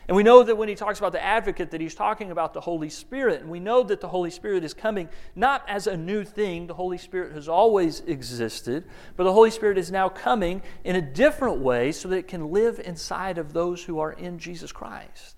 And 0.08 0.16
we 0.16 0.22
know 0.22 0.44
that 0.44 0.56
when 0.56 0.70
he 0.70 0.76
talks 0.76 1.00
about 1.00 1.14
the 1.14 1.24
advocate, 1.24 1.72
that 1.72 1.82
he's 1.82 1.96
talking 1.96 2.30
about 2.30 2.54
the 2.54 2.62
Holy 2.62 2.90
Spirit. 2.90 3.42
And 3.42 3.50
we 3.50 3.60
know 3.60 3.82
that 3.84 4.02
the 4.02 4.08
Holy 4.08 4.30
Spirit 4.30 4.64
is 4.64 4.74
coming 4.74 5.10
not 5.36 5.68
as 5.68 5.88
a 5.88 5.98
new 5.98 6.24
thing, 6.24 6.68
the 6.68 6.76
Holy 6.76 7.00
Spirit 7.00 7.34
has 7.34 7.50
always 7.50 8.02
existed, 8.02 8.86
but 9.18 9.24
the 9.24 9.34
Holy 9.34 9.50
Spirit 9.50 9.80
is 9.80 9.92
now 9.92 10.08
coming 10.08 10.62
in 10.84 10.96
a 10.96 11.02
different 11.02 11.58
way 11.58 11.92
so 11.92 12.08
that 12.10 12.18
it 12.18 12.28
can 12.28 12.52
live 12.52 12.80
inside 12.80 13.40
of 13.40 13.54
those 13.54 13.84
who 13.84 14.00
are 14.00 14.14
in 14.14 14.38
Jesus 14.38 14.72
Christ. 14.72 15.35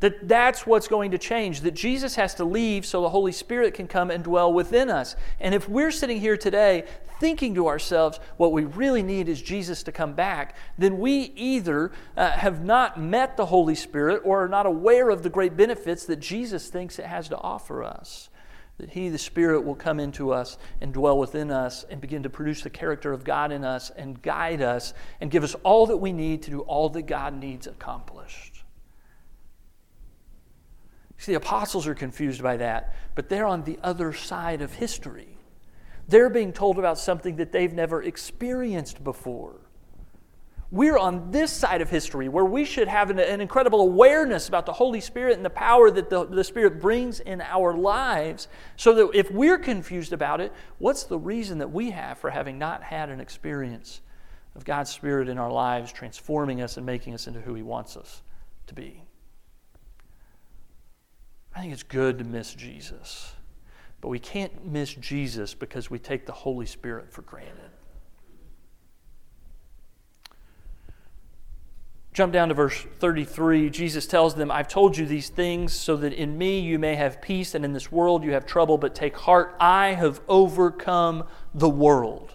That 0.00 0.28
that's 0.28 0.66
what's 0.66 0.88
going 0.88 1.12
to 1.12 1.18
change. 1.18 1.60
That 1.60 1.74
Jesus 1.74 2.16
has 2.16 2.34
to 2.34 2.44
leave 2.44 2.84
so 2.84 3.02
the 3.02 3.08
Holy 3.08 3.32
Spirit 3.32 3.74
can 3.74 3.86
come 3.86 4.10
and 4.10 4.22
dwell 4.22 4.52
within 4.52 4.90
us. 4.90 5.16
And 5.40 5.54
if 5.54 5.68
we're 5.68 5.90
sitting 5.90 6.20
here 6.20 6.36
today 6.36 6.84
thinking 7.20 7.54
to 7.54 7.68
ourselves, 7.68 8.18
what 8.36 8.52
we 8.52 8.64
really 8.64 9.02
need 9.02 9.28
is 9.28 9.40
Jesus 9.40 9.82
to 9.84 9.92
come 9.92 10.14
back, 10.14 10.56
then 10.76 10.98
we 10.98 11.32
either 11.36 11.92
uh, 12.16 12.32
have 12.32 12.64
not 12.64 13.00
met 13.00 13.36
the 13.36 13.46
Holy 13.46 13.74
Spirit 13.74 14.20
or 14.24 14.44
are 14.44 14.48
not 14.48 14.66
aware 14.66 15.10
of 15.10 15.22
the 15.22 15.30
great 15.30 15.56
benefits 15.56 16.04
that 16.06 16.20
Jesus 16.20 16.68
thinks 16.68 16.98
it 16.98 17.06
has 17.06 17.28
to 17.28 17.38
offer 17.38 17.82
us. 17.82 18.28
That 18.78 18.90
He, 18.90 19.08
the 19.08 19.18
Spirit, 19.18 19.64
will 19.64 19.76
come 19.76 20.00
into 20.00 20.32
us 20.32 20.58
and 20.80 20.92
dwell 20.92 21.16
within 21.16 21.50
us 21.50 21.84
and 21.88 22.00
begin 22.00 22.24
to 22.24 22.30
produce 22.30 22.62
the 22.62 22.70
character 22.70 23.12
of 23.12 23.22
God 23.22 23.52
in 23.52 23.64
us 23.64 23.90
and 23.90 24.20
guide 24.20 24.60
us 24.60 24.92
and 25.20 25.30
give 25.30 25.44
us 25.44 25.54
all 25.62 25.86
that 25.86 25.96
we 25.96 26.12
need 26.12 26.42
to 26.42 26.50
do 26.50 26.60
all 26.60 26.88
that 26.90 27.02
God 27.02 27.38
needs 27.40 27.68
accomplished. 27.68 28.53
See, 31.18 31.32
the 31.32 31.38
apostles 31.38 31.86
are 31.86 31.94
confused 31.94 32.42
by 32.42 32.56
that, 32.58 32.94
but 33.14 33.28
they're 33.28 33.46
on 33.46 33.64
the 33.64 33.78
other 33.82 34.12
side 34.12 34.62
of 34.62 34.74
history. 34.74 35.38
They're 36.08 36.30
being 36.30 36.52
told 36.52 36.78
about 36.78 36.98
something 36.98 37.36
that 37.36 37.52
they've 37.52 37.72
never 37.72 38.02
experienced 38.02 39.02
before. 39.02 39.60
We're 40.70 40.98
on 40.98 41.30
this 41.30 41.52
side 41.52 41.82
of 41.82 41.90
history 41.90 42.28
where 42.28 42.44
we 42.44 42.64
should 42.64 42.88
have 42.88 43.08
an, 43.08 43.20
an 43.20 43.40
incredible 43.40 43.80
awareness 43.80 44.48
about 44.48 44.66
the 44.66 44.72
Holy 44.72 45.00
Spirit 45.00 45.36
and 45.36 45.44
the 45.44 45.50
power 45.50 45.88
that 45.88 46.10
the, 46.10 46.24
the 46.26 46.42
Spirit 46.42 46.80
brings 46.80 47.20
in 47.20 47.40
our 47.40 47.74
lives, 47.74 48.48
so 48.76 48.92
that 48.94 49.16
if 49.16 49.30
we're 49.30 49.58
confused 49.58 50.12
about 50.12 50.40
it, 50.40 50.52
what's 50.78 51.04
the 51.04 51.18
reason 51.18 51.58
that 51.58 51.70
we 51.70 51.90
have 51.90 52.18
for 52.18 52.30
having 52.30 52.58
not 52.58 52.82
had 52.82 53.08
an 53.08 53.20
experience 53.20 54.00
of 54.56 54.64
God's 54.64 54.90
Spirit 54.90 55.28
in 55.28 55.38
our 55.38 55.50
lives, 55.50 55.92
transforming 55.92 56.60
us 56.60 56.76
and 56.76 56.84
making 56.84 57.14
us 57.14 57.28
into 57.28 57.40
who 57.40 57.54
He 57.54 57.62
wants 57.62 57.96
us 57.96 58.22
to 58.66 58.74
be. 58.74 59.03
I 61.54 61.60
think 61.60 61.72
it's 61.72 61.82
good 61.82 62.18
to 62.18 62.24
miss 62.24 62.52
Jesus, 62.54 63.32
but 64.00 64.08
we 64.08 64.18
can't 64.18 64.66
miss 64.66 64.92
Jesus 64.94 65.54
because 65.54 65.88
we 65.90 65.98
take 65.98 66.26
the 66.26 66.32
Holy 66.32 66.66
Spirit 66.66 67.12
for 67.12 67.22
granted. 67.22 67.70
Jump 72.12 72.32
down 72.32 72.48
to 72.48 72.54
verse 72.54 72.86
33. 73.00 73.70
Jesus 73.70 74.06
tells 74.06 74.36
them, 74.36 74.50
I've 74.50 74.68
told 74.68 74.96
you 74.96 75.04
these 75.04 75.28
things 75.28 75.72
so 75.72 75.96
that 75.96 76.12
in 76.12 76.38
me 76.38 76.60
you 76.60 76.78
may 76.78 76.94
have 76.94 77.20
peace, 77.20 77.56
and 77.56 77.64
in 77.64 77.72
this 77.72 77.90
world 77.90 78.22
you 78.22 78.32
have 78.32 78.46
trouble, 78.46 78.78
but 78.78 78.94
take 78.94 79.16
heart, 79.16 79.56
I 79.58 79.94
have 79.94 80.20
overcome 80.28 81.24
the 81.54 81.68
world. 81.68 82.33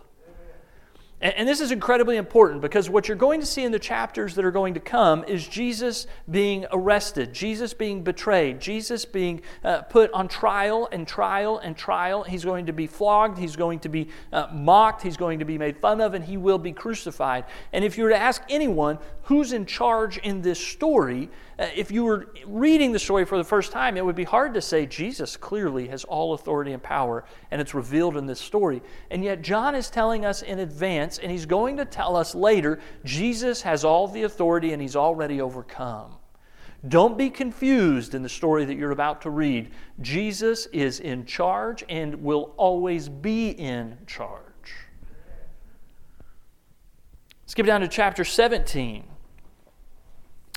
And, 1.22 1.50
this 1.50 1.60
is 1.60 1.72
incredibly 1.72 2.16
important 2.16 2.62
because 2.62 2.90
what 2.90 3.10
you're 3.10 3.18
going 3.18 3.42
to 3.42 3.46
see 3.46 3.66
in 3.66 3.74
the 3.74 3.80
chapters 3.80 4.36
that 4.36 4.46
are 4.46 4.52
going 4.52 4.76
to 4.76 4.80
come 4.80 5.26
is 5.26 5.46
Jesus 5.46 6.08
being 6.32 6.66
arrested, 6.72 7.34
Jesus 7.34 7.74
being 7.74 8.04
betrayed, 8.04 8.62
Jesus 8.62 9.04
being 9.04 9.42
uh, 9.64 9.82
put 9.82 10.12
on 10.14 10.30
trial 10.30 10.88
and 10.94 11.06
trial 11.06 11.58
and 11.58 11.76
trial. 11.76 12.24
He's 12.24 12.46
going 12.46 12.68
to 12.68 12.74
be 12.74 12.88
flogged, 12.88 13.38
he's 13.38 13.58
going 13.58 13.80
to 13.80 13.90
be 13.90 14.08
uh, 14.32 14.48
mocked, 14.54 15.02
he's 15.02 15.18
going 15.18 15.40
to 15.40 15.46
be 15.46 15.58
made 15.58 15.78
fun 15.78 16.00
of, 16.00 16.14
and 16.14 16.24
he 16.24 16.38
will 16.38 16.58
be 16.58 16.72
crucified. 16.72 17.44
And 17.74 17.84
if 17.84 17.98
you 17.98 18.06
were 18.06 18.12
to 18.12 18.18
ask 18.18 18.42
anyone 18.50 18.98
who's 19.24 19.52
in 19.52 19.66
charge 19.66 20.20
in 20.20 20.42
this 20.42 20.60
story, 20.60 21.30
Uh, 21.60 21.68
if 21.76 21.92
you 21.92 22.06
were 22.06 22.28
reading 22.46 22.94
the 22.94 23.00
story 23.00 23.26
for 23.26 23.38
the 23.38 23.44
first 23.44 23.74
time, 23.74 23.98
it 23.98 24.06
would 24.06 24.16
be 24.16 24.24
hard 24.24 24.54
to 24.54 24.62
say 24.62 24.86
Jesus 24.86 25.36
clearly 25.36 25.90
has 25.90 26.06
all 26.06 26.34
authority 26.34 26.72
and 26.72 26.82
power, 26.82 27.26
and 27.52 27.60
it's 27.60 27.74
revealed 27.74 28.16
in 28.16 28.26
this 28.26 28.40
story. 28.40 28.82
And 29.12 29.26
yet, 29.26 29.42
John 29.42 29.76
is 29.76 29.90
telling 29.90 30.26
us 30.26 30.42
in 30.42 30.60
advance, 30.60 31.18
and 31.18 31.30
he's 31.30 31.46
going 31.46 31.76
to 31.76 31.84
tell 31.84 32.16
us 32.16 32.34
later, 32.34 32.80
Jesus 33.04 33.62
has 33.64 33.84
all 33.84 34.08
the 34.08 34.24
authority 34.24 34.72
and 34.72 34.82
he's 34.82 34.96
already 34.96 35.42
overcome. 35.42 36.16
Don't 36.88 37.18
be 37.18 37.30
confused 37.30 38.16
in 38.16 38.24
the 38.24 38.30
story 38.30 38.64
that 38.64 38.78
you're 38.78 38.92
about 38.92 39.22
to 39.24 39.30
read. 39.30 39.72
Jesus 40.00 40.66
is 40.68 41.02
in 41.02 41.26
charge 41.26 41.84
and 41.90 42.24
will 42.24 42.54
always 42.56 43.10
be 43.10 43.50
in 43.50 43.98
charge. 44.08 44.40
Skip 47.48 47.66
down 47.66 47.82
to 47.82 47.88
chapter 47.90 48.24
17. 48.24 49.04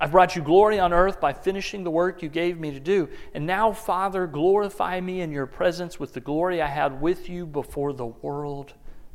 I've 0.00 0.12
brought 0.12 0.34
you 0.34 0.40
glory 0.40 0.80
on 0.80 0.94
earth 0.94 1.20
by 1.20 1.34
finishing 1.34 1.84
the 1.84 1.90
work 1.90 2.22
you 2.22 2.30
gave 2.30 2.58
me 2.58 2.70
to 2.70 2.80
do. 2.80 3.10
And 3.34 3.46
now, 3.46 3.72
Father, 3.72 4.26
glorify 4.26 4.98
me 4.98 5.20
in 5.20 5.30
your 5.30 5.44
presence 5.44 6.00
with 6.00 6.14
the 6.14 6.20
glory 6.20 6.62
I 6.62 6.68
had 6.68 7.02
with 7.02 7.28
you 7.28 7.46
before 7.46 7.92
the 7.92 8.06
world 8.06 8.72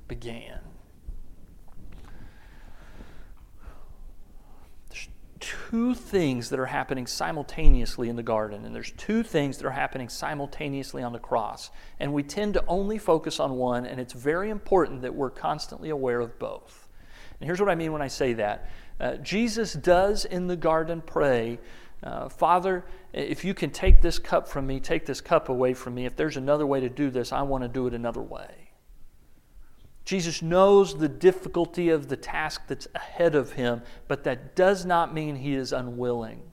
began. 0.08 0.60
There's 4.90 5.08
two 5.40 5.96
things 5.96 6.52
that 6.52 6.60
are 6.60 6.68
happening 6.68 7.08
simultaneously 7.08 8.08
in 8.08 8.16
the 8.16 8.22
garden, 8.22 8.64
and 8.64 8.76
there's 8.76 8.92
two 8.92 9.24
things 9.24 9.58
that 9.58 9.66
are 9.66 9.72
happening 9.72 10.08
simultaneously 10.08 11.02
on 11.02 11.14
the 11.14 11.20
cross. 11.20 11.72
And 12.00 12.14
we 12.14 12.22
tend 12.22 12.54
to 12.54 12.64
only 12.68 13.00
focus 13.00 13.40
on 13.40 13.54
one, 13.56 13.88
and 13.88 14.00
it's 14.00 14.14
very 14.14 14.52
important 14.52 15.02
that 15.02 15.16
we're 15.16 15.32
constantly 15.32 15.90
aware 15.90 16.20
of 16.20 16.38
both. 16.38 16.88
And 17.40 17.48
here's 17.48 17.60
what 17.60 17.70
I 17.70 17.76
mean 17.76 17.92
when 17.92 18.04
I 18.04 18.08
say 18.08 18.34
that 18.34 18.70
uh, 19.00 19.16
Jesus 19.18 19.74
does 19.74 20.26
in 20.26 20.48
the 20.48 20.56
garden 20.56 21.02
pray, 21.06 21.60
uh, 22.04 22.30
Father, 22.30 22.86
if 23.14 23.44
you 23.44 23.54
can 23.54 23.72
take 23.72 24.02
this 24.02 24.20
cup 24.20 24.48
from 24.48 24.68
me, 24.68 24.80
take 24.80 25.06
this 25.06 25.22
cup 25.22 25.50
away 25.50 25.74
from 25.74 25.96
me. 25.96 26.06
If 26.06 26.16
there's 26.16 26.38
another 26.38 26.68
way 26.68 26.80
to 26.80 26.90
do 26.90 27.10
this, 27.10 27.32
I 27.32 27.42
want 27.42 27.64
to 27.64 27.68
do 27.68 27.88
it 27.88 27.94
another 27.94 28.22
way. 28.22 28.66
Jesus 30.06 30.42
knows 30.42 31.00
the 31.00 31.10
difficulty 31.10 31.90
of 31.90 32.10
the 32.10 32.16
task 32.16 32.64
that's 32.68 32.88
ahead 32.94 33.34
of 33.34 33.54
him, 33.54 33.82
but 34.08 34.24
that 34.24 34.56
does 34.56 34.86
not 34.86 35.14
mean 35.14 35.38
he 35.38 35.56
is 35.56 35.74
unwilling. 35.74 36.44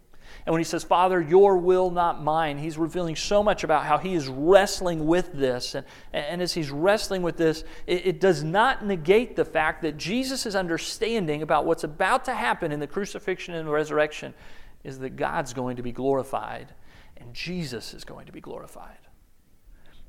And 0.44 0.52
when 0.52 0.60
he 0.60 0.64
says, 0.64 0.82
Father, 0.82 1.20
your 1.20 1.56
will, 1.56 1.90
not 1.90 2.22
mine, 2.22 2.58
he's 2.58 2.76
revealing 2.76 3.14
so 3.14 3.42
much 3.42 3.62
about 3.62 3.84
how 3.84 3.98
he 3.98 4.14
is 4.14 4.26
wrestling 4.26 5.06
with 5.06 5.32
this. 5.32 5.76
And, 5.76 5.86
and 6.12 6.42
as 6.42 6.52
he's 6.52 6.70
wrestling 6.70 7.22
with 7.22 7.36
this, 7.36 7.62
it, 7.86 8.06
it 8.06 8.20
does 8.20 8.42
not 8.42 8.84
negate 8.84 9.36
the 9.36 9.44
fact 9.44 9.82
that 9.82 9.96
Jesus' 9.96 10.54
understanding 10.54 11.42
about 11.42 11.64
what's 11.64 11.84
about 11.84 12.24
to 12.24 12.34
happen 12.34 12.72
in 12.72 12.80
the 12.80 12.88
crucifixion 12.88 13.54
and 13.54 13.68
the 13.68 13.72
resurrection 13.72 14.34
is 14.82 14.98
that 14.98 15.14
God's 15.16 15.52
going 15.52 15.76
to 15.76 15.82
be 15.82 15.92
glorified 15.92 16.74
and 17.16 17.32
Jesus 17.32 17.94
is 17.94 18.04
going 18.04 18.26
to 18.26 18.32
be 18.32 18.40
glorified. 18.40 18.98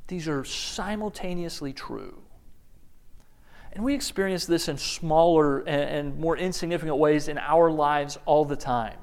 These 0.07 0.27
are 0.27 0.43
simultaneously 0.43 1.73
true. 1.73 2.23
And 3.71 3.83
we 3.83 3.93
experience 3.93 4.45
this 4.45 4.67
in 4.67 4.77
smaller 4.77 5.59
and 5.67 6.17
more 6.19 6.37
insignificant 6.37 6.97
ways 6.97 7.27
in 7.27 7.37
our 7.37 7.71
lives 7.71 8.17
all 8.25 8.45
the 8.45 8.55
time. 8.55 8.97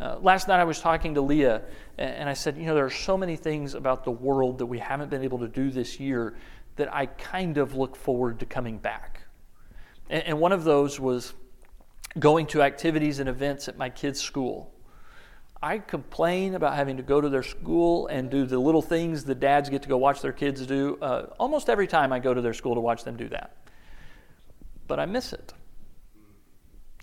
Uh, 0.00 0.16
last 0.20 0.46
night 0.46 0.60
I 0.60 0.64
was 0.64 0.80
talking 0.80 1.14
to 1.14 1.20
Leah, 1.20 1.62
and 1.96 2.28
I 2.28 2.34
said, 2.34 2.56
You 2.56 2.66
know, 2.66 2.74
there 2.74 2.84
are 2.84 2.90
so 2.90 3.16
many 3.16 3.36
things 3.36 3.74
about 3.74 4.04
the 4.04 4.12
world 4.12 4.58
that 4.58 4.66
we 4.66 4.78
haven't 4.78 5.10
been 5.10 5.24
able 5.24 5.38
to 5.40 5.48
do 5.48 5.70
this 5.70 5.98
year 5.98 6.36
that 6.76 6.94
I 6.94 7.06
kind 7.06 7.58
of 7.58 7.74
look 7.74 7.96
forward 7.96 8.38
to 8.40 8.46
coming 8.46 8.78
back. 8.78 9.22
And, 10.08 10.22
and 10.24 10.40
one 10.40 10.52
of 10.52 10.62
those 10.62 11.00
was 11.00 11.34
going 12.18 12.46
to 12.48 12.62
activities 12.62 13.18
and 13.18 13.28
events 13.28 13.68
at 13.68 13.76
my 13.76 13.90
kids' 13.90 14.20
school. 14.20 14.72
I 15.60 15.78
complain 15.78 16.54
about 16.54 16.76
having 16.76 16.98
to 16.98 17.02
go 17.02 17.20
to 17.20 17.28
their 17.28 17.42
school 17.42 18.06
and 18.06 18.30
do 18.30 18.46
the 18.46 18.58
little 18.58 18.82
things 18.82 19.24
the 19.24 19.34
dads 19.34 19.68
get 19.68 19.82
to 19.82 19.88
go 19.88 19.96
watch 19.96 20.22
their 20.22 20.32
kids 20.32 20.64
do 20.64 20.96
uh, 21.02 21.26
almost 21.38 21.68
every 21.68 21.88
time 21.88 22.12
I 22.12 22.20
go 22.20 22.32
to 22.32 22.40
their 22.40 22.54
school 22.54 22.76
to 22.76 22.80
watch 22.80 23.02
them 23.02 23.16
do 23.16 23.28
that. 23.30 23.56
But 24.86 25.00
I 25.00 25.06
miss 25.06 25.32
it. 25.32 25.52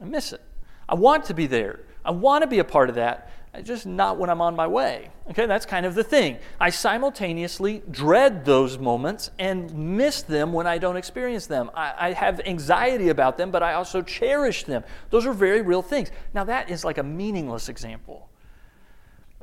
I 0.01 0.05
miss 0.05 0.31
it. 0.31 0.41
I 0.87 0.95
want 0.95 1.25
to 1.25 1.33
be 1.33 1.47
there. 1.47 1.81
I 2.05 2.11
want 2.11 2.43
to 2.43 2.47
be 2.47 2.59
a 2.59 2.63
part 2.63 2.89
of 2.89 2.95
that, 2.95 3.31
uh, 3.53 3.61
just 3.61 3.85
not 3.85 4.17
when 4.17 4.29
I'm 4.29 4.41
on 4.41 4.55
my 4.55 4.67
way. 4.67 5.09
Okay, 5.31 5.47
that's 5.47 5.65
kind 5.65 5.85
of 5.85 5.95
the 5.95 6.03
thing. 6.03 6.37
I 6.59 6.69
simultaneously 6.69 7.81
dread 7.89 8.45
those 8.45 8.77
moments 8.77 9.31
and 9.39 9.97
miss 9.97 10.21
them 10.21 10.53
when 10.53 10.67
I 10.67 10.77
don't 10.77 10.97
experience 10.97 11.47
them. 11.47 11.71
I, 11.73 11.93
I, 11.97 12.13
have 12.13 12.41
anxiety 12.45 13.09
about 13.09 13.37
them, 13.37 13.49
but 13.49 13.63
I 13.63 13.73
also 13.73 14.03
cherish 14.03 14.65
them. 14.65 14.83
Those 15.09 15.25
are 15.25 15.33
very 15.33 15.61
real 15.61 15.81
things. 15.81 16.11
Now, 16.35 16.43
that 16.43 16.69
is 16.69 16.85
like 16.85 16.99
a 16.99 17.03
meaningless 17.03 17.67
example. 17.69 18.29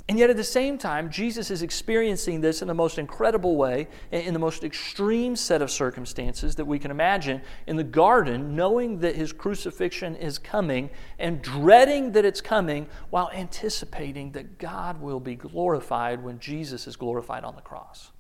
And 0.09 0.19
yet, 0.19 0.31
at 0.31 0.37
the 0.37 0.45
same 0.45 0.79
time, 0.79 1.11
Jesus 1.11 1.51
is 1.51 1.63
experiencing 1.63 2.41
this 2.41 2.61
in 2.61 2.69
the 2.69 2.75
most 2.75 2.99
incredible 2.99 3.57
way, 3.57 3.89
in 4.11 4.35
the 4.35 4.41
most 4.41 4.65
extreme 4.65 5.37
set 5.37 5.63
of 5.63 5.71
circumstances 5.71 6.57
that 6.57 6.65
we 6.65 6.81
can 6.81 6.91
imagine 6.91 7.41
in 7.69 7.77
the 7.77 7.85
garden, 7.85 8.57
knowing 8.57 8.99
that 8.99 9.15
his 9.15 9.33
crucifixion 9.33 10.17
is 10.17 10.39
coming 10.39 10.91
and 11.21 11.41
dreading 11.41 12.13
that 12.13 12.25
it's 12.25 12.41
coming 12.41 12.89
while 13.11 13.31
anticipating 13.33 14.33
that 14.33 14.59
God 14.59 15.01
will 15.01 15.21
be 15.21 15.37
glorified 15.37 16.23
when 16.23 16.41
Jesus 16.41 16.89
is 16.89 16.97
glorified 16.97 17.45
on 17.45 17.55
the 17.55 17.63
cross. 17.63 18.11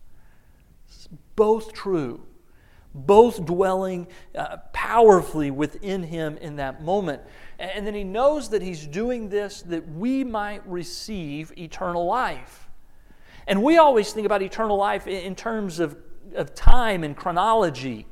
It's 0.88 1.08
both 1.34 1.72
true 1.72 2.24
both 2.94 3.44
dwelling 3.44 4.06
uh, 4.34 4.58
powerfully 4.72 5.50
within 5.50 6.02
him 6.02 6.36
in 6.38 6.56
that 6.56 6.82
moment. 6.82 7.22
And 7.62 7.86
then 7.86 7.94
he 7.94 8.02
knows 8.02 8.48
that 8.48 8.60
he's 8.60 8.88
doing 8.88 9.28
this 9.28 9.62
that 9.62 9.88
we 9.88 10.24
might 10.24 10.66
receive 10.68 11.56
eternal 11.56 12.04
life. 12.04 12.68
And 13.46 13.62
we 13.62 13.78
always 13.78 14.12
think 14.12 14.26
about 14.26 14.42
eternal 14.42 14.76
life 14.76 15.06
in 15.06 15.36
terms 15.36 15.78
of, 15.78 15.96
of 16.34 16.56
time 16.56 17.04
and 17.04 17.16
chronology. 17.16 18.06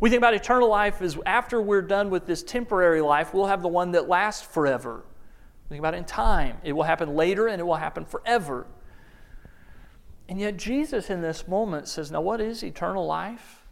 We 0.00 0.10
think 0.10 0.18
about 0.18 0.34
eternal 0.34 0.68
life 0.68 1.00
as 1.02 1.16
after 1.24 1.62
we're 1.62 1.82
done 1.82 2.10
with 2.10 2.26
this 2.26 2.42
temporary 2.42 3.00
life, 3.00 3.32
we'll 3.32 3.46
have 3.46 3.62
the 3.62 3.68
one 3.68 3.92
that 3.92 4.08
lasts 4.08 4.44
forever. 4.44 5.04
Think 5.68 5.78
about 5.78 5.94
it 5.94 5.98
in 5.98 6.04
time. 6.04 6.56
It 6.64 6.72
will 6.72 6.82
happen 6.82 7.14
later 7.14 7.46
and 7.46 7.60
it 7.60 7.64
will 7.64 7.76
happen 7.76 8.04
forever. 8.04 8.66
And 10.28 10.40
yet, 10.40 10.56
Jesus 10.56 11.10
in 11.10 11.22
this 11.22 11.46
moment 11.46 11.86
says, 11.86 12.10
Now, 12.10 12.22
what 12.22 12.40
is 12.40 12.64
eternal 12.64 13.06
life? 13.06 13.62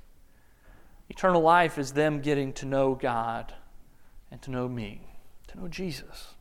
Eternal 1.09 1.43
life 1.43 1.77
is 1.77 1.93
them 1.93 2.21
getting 2.21 2.53
to 2.55 2.67
know 2.67 2.95
God 2.95 3.53
and 4.31 4.41
to 4.43 4.51
know 4.51 4.69
me 4.69 5.09
to 5.49 5.59
know 5.59 5.69
Jesus. 5.69 6.35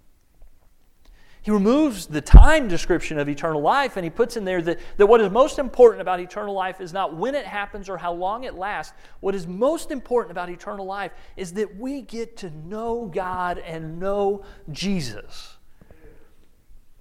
He 1.42 1.52
removes 1.52 2.08
the 2.08 2.20
time 2.20 2.68
description 2.68 3.18
of 3.18 3.30
eternal 3.30 3.62
life 3.62 3.96
and 3.96 4.04
he 4.04 4.10
puts 4.10 4.36
in 4.36 4.44
there 4.44 4.62
that, 4.64 4.80
that 4.98 5.08
what 5.08 5.22
is 5.22 5.30
most 5.32 5.60
important 5.60 6.02
about 6.02 6.20
eternal 6.20 6.54
life 6.54 6.82
is 6.82 6.92
not 6.92 7.16
when 7.16 7.36
it 7.36 7.46
happens 7.46 7.88
or 7.88 7.98
how 7.98 8.12
long 8.12 8.44
it 8.44 8.56
lasts. 8.56 8.94
What 9.22 9.34
is 9.34 9.48
most 9.48 9.90
important 9.90 10.32
about 10.32 10.50
eternal 10.50 10.86
life 10.86 11.14
is 11.38 11.54
that 11.54 11.78
we 11.78 12.02
get 12.02 12.36
to 12.38 12.50
know 12.50 13.06
God 13.06 13.60
and 13.60 13.98
know 13.98 14.44
Jesus. 14.72 15.58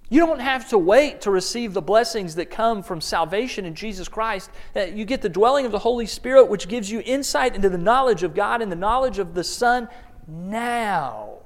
You 0.09 0.25
don't 0.25 0.39
have 0.39 0.69
to 0.69 0.77
wait 0.77 1.19
to 1.21 1.31
receive 1.31 1.73
the 1.73 1.81
blessings 1.81 2.35
that 2.35 2.49
come 2.49 2.81
from 2.81 3.01
salvation 3.01 3.65
in 3.65 3.75
Jesus 3.75 4.07
Christ. 4.07 4.49
Uh, 4.73 4.83
you 4.83 5.03
get 5.03 5.21
the 5.21 5.27
dwelling 5.27 5.65
of 5.65 5.73
the 5.73 5.79
Holy 5.79 6.05
Spirit, 6.05 6.45
which 6.45 6.69
gives 6.69 6.89
you 6.89 7.01
insight 7.05 7.53
into 7.55 7.67
the 7.67 7.77
knowledge 7.77 8.23
of 8.23 8.33
God 8.33 8.61
and 8.61 8.71
the 8.71 8.77
knowledge 8.77 9.19
of 9.19 9.33
the 9.33 9.43
Son 9.43 9.89
now. 10.27 11.39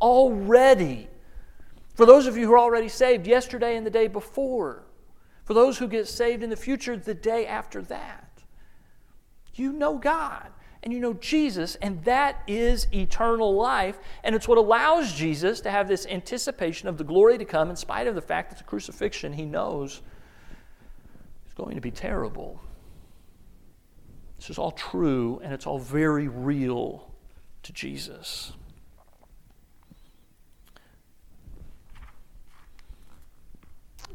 Already. 0.00 1.08
For 1.94 2.06
those 2.06 2.26
of 2.26 2.36
you 2.36 2.46
who 2.46 2.52
are 2.52 2.58
already 2.58 2.88
saved, 2.88 3.26
yesterday 3.26 3.76
and 3.76 3.86
the 3.86 3.90
day 3.90 4.08
before. 4.08 4.84
For 5.44 5.54
those 5.54 5.78
who 5.78 5.88
get 5.88 6.08
saved 6.08 6.42
in 6.42 6.50
the 6.50 6.56
future, 6.56 6.96
the 6.96 7.14
day 7.14 7.46
after 7.46 7.82
that. 7.82 8.42
You 9.54 9.72
know 9.72 9.98
God 9.98 10.48
and 10.82 10.92
you 10.92 11.00
know 11.00 11.12
Jesus, 11.14 11.74
and 11.76 12.02
that 12.04 12.42
is 12.46 12.86
eternal 12.92 13.54
life. 13.54 13.98
And 14.24 14.34
it's 14.34 14.48
what 14.48 14.56
allows 14.58 15.12
Jesus 15.12 15.60
to 15.60 15.70
have 15.70 15.88
this 15.88 16.06
anticipation 16.06 16.88
of 16.88 16.96
the 16.96 17.04
glory 17.04 17.36
to 17.36 17.44
come, 17.44 17.68
in 17.68 17.76
spite 17.76 18.06
of 18.06 18.14
the 18.14 18.22
fact 18.22 18.50
that 18.50 18.58
the 18.58 18.64
crucifixion 18.64 19.34
he 19.34 19.44
knows 19.44 20.00
is 21.46 21.54
going 21.54 21.74
to 21.74 21.80
be 21.80 21.90
terrible. 21.90 22.60
This 24.38 24.48
is 24.48 24.58
all 24.58 24.70
true, 24.70 25.40
and 25.44 25.52
it's 25.52 25.66
all 25.66 25.78
very 25.78 26.28
real 26.28 27.09
to 27.62 27.72
Jesus. 27.72 28.52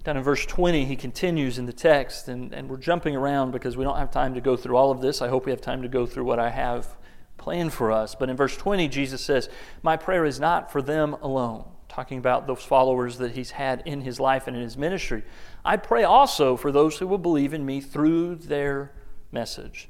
Down 0.03 0.17
in 0.17 0.23
verse 0.23 0.45
20, 0.45 0.85
he 0.85 0.95
continues 0.95 1.57
in 1.57 1.65
the 1.65 1.73
text, 1.73 2.27
and, 2.27 2.53
and 2.53 2.69
we're 2.69 2.77
jumping 2.77 3.15
around 3.15 3.51
because 3.51 3.75
we 3.75 3.83
don't 3.83 3.97
have 3.97 4.11
time 4.11 4.35
to 4.35 4.41
go 4.41 4.55
through 4.55 4.77
all 4.77 4.91
of 4.91 5.01
this. 5.01 5.19
I 5.19 5.29
hope 5.29 5.45
we 5.45 5.51
have 5.51 5.61
time 5.61 5.81
to 5.81 5.87
go 5.87 6.05
through 6.05 6.25
what 6.25 6.37
I 6.37 6.51
have 6.51 6.95
planned 7.37 7.73
for 7.73 7.91
us. 7.91 8.13
But 8.13 8.29
in 8.29 8.35
verse 8.35 8.55
20, 8.55 8.87
Jesus 8.87 9.21
says, 9.21 9.49
My 9.81 9.97
prayer 9.97 10.23
is 10.23 10.39
not 10.39 10.71
for 10.71 10.83
them 10.83 11.13
alone, 11.21 11.65
talking 11.89 12.19
about 12.19 12.45
those 12.45 12.63
followers 12.63 13.17
that 13.17 13.31
he's 13.31 13.51
had 13.51 13.81
in 13.85 14.01
his 14.01 14.19
life 14.19 14.45
and 14.45 14.55
in 14.55 14.61
his 14.61 14.77
ministry. 14.77 15.23
I 15.63 15.77
pray 15.77 16.03
also 16.03 16.55
for 16.55 16.71
those 16.71 16.99
who 16.99 17.07
will 17.07 17.17
believe 17.17 17.55
in 17.55 17.65
me 17.65 17.81
through 17.81 18.35
their 18.35 18.91
message, 19.31 19.89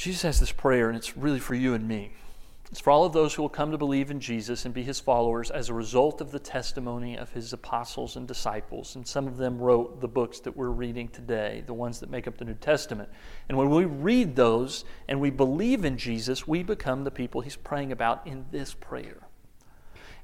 Jesus 0.00 0.22
has 0.22 0.40
this 0.40 0.50
prayer, 0.50 0.88
and 0.88 0.96
it's 0.96 1.14
really 1.14 1.38
for 1.38 1.54
you 1.54 1.74
and 1.74 1.86
me. 1.86 2.10
It's 2.70 2.80
for 2.80 2.90
all 2.90 3.04
of 3.04 3.12
those 3.12 3.34
who 3.34 3.42
will 3.42 3.50
come 3.50 3.70
to 3.70 3.76
believe 3.76 4.10
in 4.10 4.18
Jesus 4.18 4.64
and 4.64 4.72
be 4.72 4.82
his 4.82 4.98
followers 4.98 5.50
as 5.50 5.68
a 5.68 5.74
result 5.74 6.22
of 6.22 6.30
the 6.30 6.38
testimony 6.38 7.18
of 7.18 7.32
his 7.32 7.52
apostles 7.52 8.16
and 8.16 8.26
disciples. 8.26 8.96
And 8.96 9.06
some 9.06 9.26
of 9.26 9.36
them 9.36 9.58
wrote 9.58 10.00
the 10.00 10.08
books 10.08 10.40
that 10.40 10.56
we're 10.56 10.70
reading 10.70 11.08
today, 11.08 11.64
the 11.66 11.74
ones 11.74 12.00
that 12.00 12.08
make 12.08 12.26
up 12.26 12.38
the 12.38 12.46
New 12.46 12.54
Testament. 12.54 13.10
And 13.50 13.58
when 13.58 13.68
we 13.68 13.84
read 13.84 14.36
those 14.36 14.86
and 15.06 15.20
we 15.20 15.28
believe 15.28 15.84
in 15.84 15.98
Jesus, 15.98 16.48
we 16.48 16.62
become 16.62 17.04
the 17.04 17.10
people 17.10 17.42
he's 17.42 17.56
praying 17.56 17.92
about 17.92 18.26
in 18.26 18.46
this 18.50 18.72
prayer. 18.72 19.28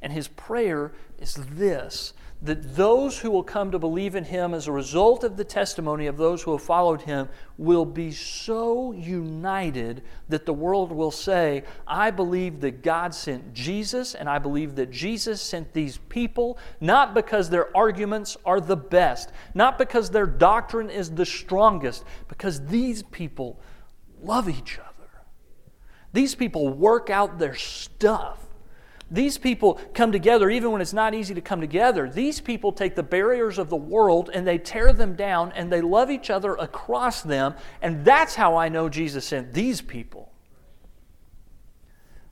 And 0.03 0.13
his 0.13 0.29
prayer 0.29 0.93
is 1.19 1.35
this 1.35 2.13
that 2.43 2.77
those 2.77 3.19
who 3.19 3.31
will 3.31 3.43
come 3.43 3.71
to 3.71 3.79
believe 3.79 4.15
in 4.15 4.25
him 4.25 4.53
as 4.53 4.67
a 4.67 4.73
result 4.73 5.25
of 5.25 5.37
the 5.37 5.45
testimony 5.45 6.07
of 6.07 6.19
those 6.19 6.43
who 6.43 6.53
have 6.53 6.63
followed 6.63 7.01
him 7.01 7.29
will 7.57 7.87
be 7.87 8.13
so 8.13 8.93
united 8.93 10.03
that 10.29 10.45
the 10.45 10.53
world 10.53 10.93
will 10.93 11.11
say, 11.11 11.65
I 11.87 12.11
believe 12.11 12.61
that 12.61 12.83
God 12.83 13.15
sent 13.15 13.55
Jesus, 13.55 14.15
and 14.15 14.29
I 14.29 14.39
believe 14.39 14.77
that 14.77 14.91
Jesus 14.91 15.41
sent 15.41 15.73
these 15.73 15.97
people, 16.11 16.59
not 16.79 17.15
because 17.15 17.49
their 17.49 17.75
arguments 17.75 18.37
are 18.45 18.61
the 18.61 18.77
best, 18.77 19.33
not 19.55 19.79
because 19.79 20.11
their 20.11 20.27
doctrine 20.27 20.91
is 20.91 21.11
the 21.11 21.27
strongest, 21.27 22.05
because 22.29 22.67
these 22.67 23.03
people 23.03 23.59
love 24.23 24.49
each 24.49 24.79
other. 24.79 25.09
These 26.13 26.35
people 26.35 26.69
work 26.69 27.09
out 27.09 27.39
their 27.39 27.55
stuff 27.55 28.46
these 29.11 29.39
people 29.39 29.81
come 29.95 30.11
together 30.11 30.51
even 30.51 30.73
when 30.73 30.81
it's 30.81 30.93
not 30.93 31.15
easy 31.15 31.35
to 31.35 31.41
come 31.41 31.61
together. 31.61 32.11
These 32.11 32.41
people 32.41 32.73
take 32.73 32.97
the 32.97 33.05
barriers 33.05 33.57
of 33.59 33.71
the 33.71 33.77
world 33.77 34.31
and 34.35 34.47
they 34.47 34.59
tear 34.59 34.93
them 34.93 35.15
down 35.15 35.53
and 35.53 35.71
they 35.71 35.81
love 35.81 36.11
each 36.11 36.29
other 36.29 36.55
across 36.55 37.23
them. 37.23 37.55
And 37.81 38.05
that's 38.05 38.35
how 38.35 38.57
I 38.57 38.69
know 38.69 38.89
Jesus 38.89 39.25
sent 39.25 39.53
these 39.53 39.81
people. 39.81 40.33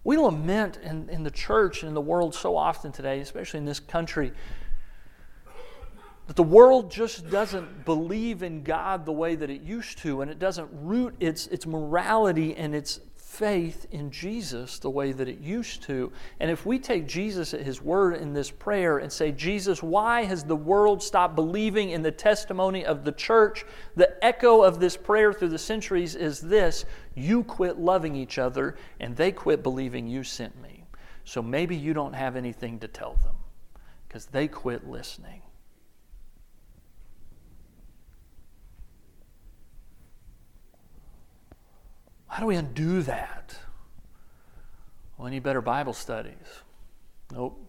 We 0.02 0.18
lament 0.18 0.78
in, 0.82 1.08
in 1.08 1.22
the 1.22 1.30
church 1.30 1.82
and 1.82 1.88
in 1.88 1.94
the 1.94 2.00
world 2.00 2.34
so 2.34 2.56
often 2.56 2.92
today, 2.92 3.20
especially 3.20 3.58
in 3.58 3.64
this 3.64 3.80
country, 3.80 4.32
that 6.26 6.36
the 6.36 6.42
world 6.42 6.90
just 6.90 7.30
doesn't 7.30 7.84
believe 7.84 8.42
in 8.42 8.62
God 8.62 9.06
the 9.06 9.12
way 9.12 9.34
that 9.34 9.48
it 9.48 9.62
used 9.62 9.98
to, 9.98 10.22
and 10.22 10.30
it 10.30 10.38
doesn't 10.38 10.68
root 10.72 11.14
its, 11.20 11.46
its 11.48 11.66
morality 11.66 12.54
and 12.56 12.74
its 12.74 13.00
faith 13.34 13.86
in 13.90 14.10
Jesus 14.10 14.78
the 14.78 14.90
way 14.90 15.12
that 15.12 15.28
it 15.28 15.40
used 15.40 15.82
to. 15.84 16.12
And 16.38 16.50
if 16.50 16.64
we 16.64 16.78
take 16.78 17.06
Jesus 17.06 17.52
at 17.52 17.62
his 17.62 17.82
word 17.82 18.14
in 18.16 18.32
this 18.32 18.50
prayer 18.50 18.98
and 18.98 19.12
say, 19.12 19.32
Jesus, 19.32 19.82
why 19.82 20.24
has 20.24 20.44
the 20.44 20.56
world 20.56 21.02
stopped 21.02 21.34
believing 21.34 21.90
in 21.90 22.02
the 22.02 22.12
testimony 22.12 22.84
of 22.84 23.04
the 23.04 23.12
church? 23.12 23.64
The 23.96 24.24
echo 24.24 24.62
of 24.62 24.78
this 24.78 24.96
prayer 24.96 25.32
through 25.32 25.48
the 25.48 25.58
centuries 25.58 26.14
is 26.14 26.40
this 26.40 26.84
you 27.14 27.44
quit 27.44 27.78
loving 27.78 28.16
each 28.16 28.38
other, 28.38 28.76
and 29.00 29.16
they 29.16 29.32
quit 29.32 29.62
believing 29.62 30.06
you 30.06 30.24
sent 30.24 30.60
me. 30.60 30.84
So 31.24 31.42
maybe 31.42 31.76
you 31.76 31.94
don't 31.94 32.14
have 32.14 32.36
anything 32.36 32.78
to 32.80 32.88
tell 32.88 33.14
them 33.24 33.36
because 34.06 34.26
they 34.26 34.48
quit 34.48 34.88
listening. 34.88 35.42
How 42.34 42.40
do 42.40 42.46
we 42.48 42.56
undo 42.56 43.00
that? 43.02 43.56
Well, 45.16 45.28
any 45.28 45.38
better 45.38 45.60
Bible 45.60 45.92
studies? 45.92 46.62
Nope. 47.32 47.64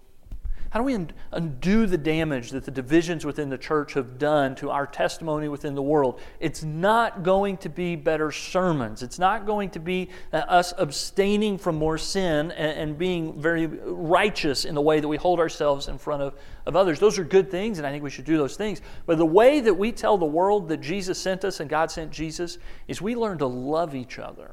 How 0.76 0.82
do 0.82 0.88
we 0.88 1.08
undo 1.32 1.86
the 1.86 1.98
damage 1.98 2.52
that 2.52 2.66
the 2.66 2.72
divisions 2.72 3.26
within 3.26 3.48
the 3.48 3.58
church 3.58 3.94
have 3.94 4.18
done 4.18 4.56
to 4.56 4.72
our 4.72 4.86
testimony 4.86 5.48
within 5.48 5.74
the 5.74 5.82
world? 5.82 6.20
It's 6.42 6.64
not 6.64 7.24
going 7.24 7.56
to 7.60 7.70
be 7.70 7.96
better 7.96 8.30
sermons. 8.30 9.02
It's 9.02 9.18
not 9.18 9.46
going 9.46 9.70
to 9.70 9.80
be 9.80 10.10
uh, 10.34 10.40
us 10.40 10.74
abstaining 10.78 11.60
from 11.60 11.78
more 11.78 11.98
sin 11.98 12.52
and, 12.52 12.98
being 12.98 13.40
very 13.40 13.68
righteous 13.68 14.66
in 14.66 14.76
the 14.76 14.82
way 14.82 15.00
that 15.00 15.08
we 15.08 15.16
hold 15.16 15.40
ourselves 15.40 15.88
in 15.88 15.98
front 15.98 16.22
of, 16.22 16.34
of 16.66 16.76
others. 16.76 17.00
Those 17.00 17.18
are 17.18 17.24
good 17.24 17.50
things, 17.50 17.78
and 17.78 17.88
I 17.88 17.92
think 17.92 18.04
we 18.04 18.10
should 18.10 18.26
do 18.26 18.36
those 18.36 18.58
things. 18.58 18.82
But 19.06 19.18
the 19.18 19.26
way 19.26 19.62
that 19.62 19.74
we 19.74 19.94
tell 19.94 20.18
the 20.18 20.26
world 20.26 20.68
that 20.68 20.82
Jesus 20.82 21.18
sent 21.18 21.46
us 21.46 21.62
and 21.62 21.70
God 21.70 21.90
sent 21.90 22.12
Jesus 22.12 22.58
is 22.90 23.02
we 23.02 23.16
learn 23.16 23.38
to 23.38 23.48
love 23.48 23.96
each 23.96 24.20
other. 24.20 24.52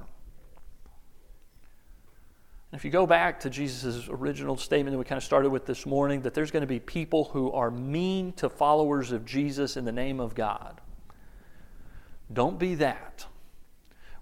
If 2.73 2.87
you 2.87 2.91
go 2.91 3.07
back 3.07 3.41
to 3.41 3.51
Jesus' 3.51 4.09
original 4.09 4.57
statement 4.57 4.95
that 4.95 4.99
we 4.99 5.05
kind 5.05 5.19
of 5.19 5.25
started 5.25 5.51
with 5.51 5.67
this 5.67 5.85
morning, 5.85 6.23
that 6.23 6.33
there's 6.33 6.51
going 6.51 6.63
to 6.63 6.67
be 6.67 6.81
people 6.81 7.25
who 7.25 7.53
are 7.53 7.71
mean 7.71 8.33
to 8.35 8.49
followers 8.49 9.13
of 9.13 9.27
Jesus 9.27 9.77
in 9.77 9.85
the 9.85 9.93
name 9.93 10.21
of 10.21 10.35
God. 10.35 10.81
Don't 12.33 12.59
be 12.59 12.75
that. 12.77 13.27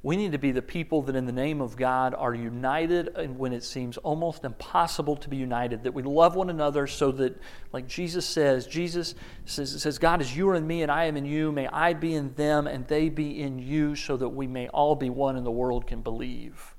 We 0.02 0.16
need 0.16 0.32
to 0.32 0.38
be 0.38 0.50
the 0.50 0.62
people 0.62 1.02
that, 1.02 1.14
in 1.14 1.26
the 1.26 1.32
name 1.32 1.60
of 1.60 1.76
God, 1.76 2.14
are 2.14 2.34
united 2.34 3.36
when 3.38 3.52
it 3.52 3.62
seems 3.62 3.98
almost 3.98 4.44
impossible 4.44 5.14
to 5.18 5.28
be 5.28 5.36
united. 5.36 5.84
That 5.84 5.92
we 5.92 6.02
love 6.02 6.34
one 6.34 6.50
another 6.50 6.88
so 6.88 7.12
that, 7.12 7.40
like 7.72 7.86
Jesus 7.86 8.26
says, 8.26 8.66
Jesus 8.66 9.14
says, 9.44 9.80
says, 9.80 9.98
God 9.98 10.22
is 10.22 10.34
you 10.34 10.48
are 10.48 10.54
in 10.56 10.66
me 10.66 10.82
and 10.82 10.90
I 10.90 11.04
am 11.04 11.16
in 11.16 11.26
you. 11.26 11.52
May 11.52 11.68
I 11.68 11.92
be 11.92 12.14
in 12.14 12.34
them 12.34 12.66
and 12.66 12.88
they 12.88 13.10
be 13.10 13.40
in 13.42 13.60
you 13.60 13.94
so 13.94 14.16
that 14.16 14.30
we 14.30 14.48
may 14.48 14.68
all 14.68 14.96
be 14.96 15.10
one 15.10 15.36
and 15.36 15.46
the 15.46 15.50
world 15.50 15.86
can 15.86 16.00
believe. 16.00 16.69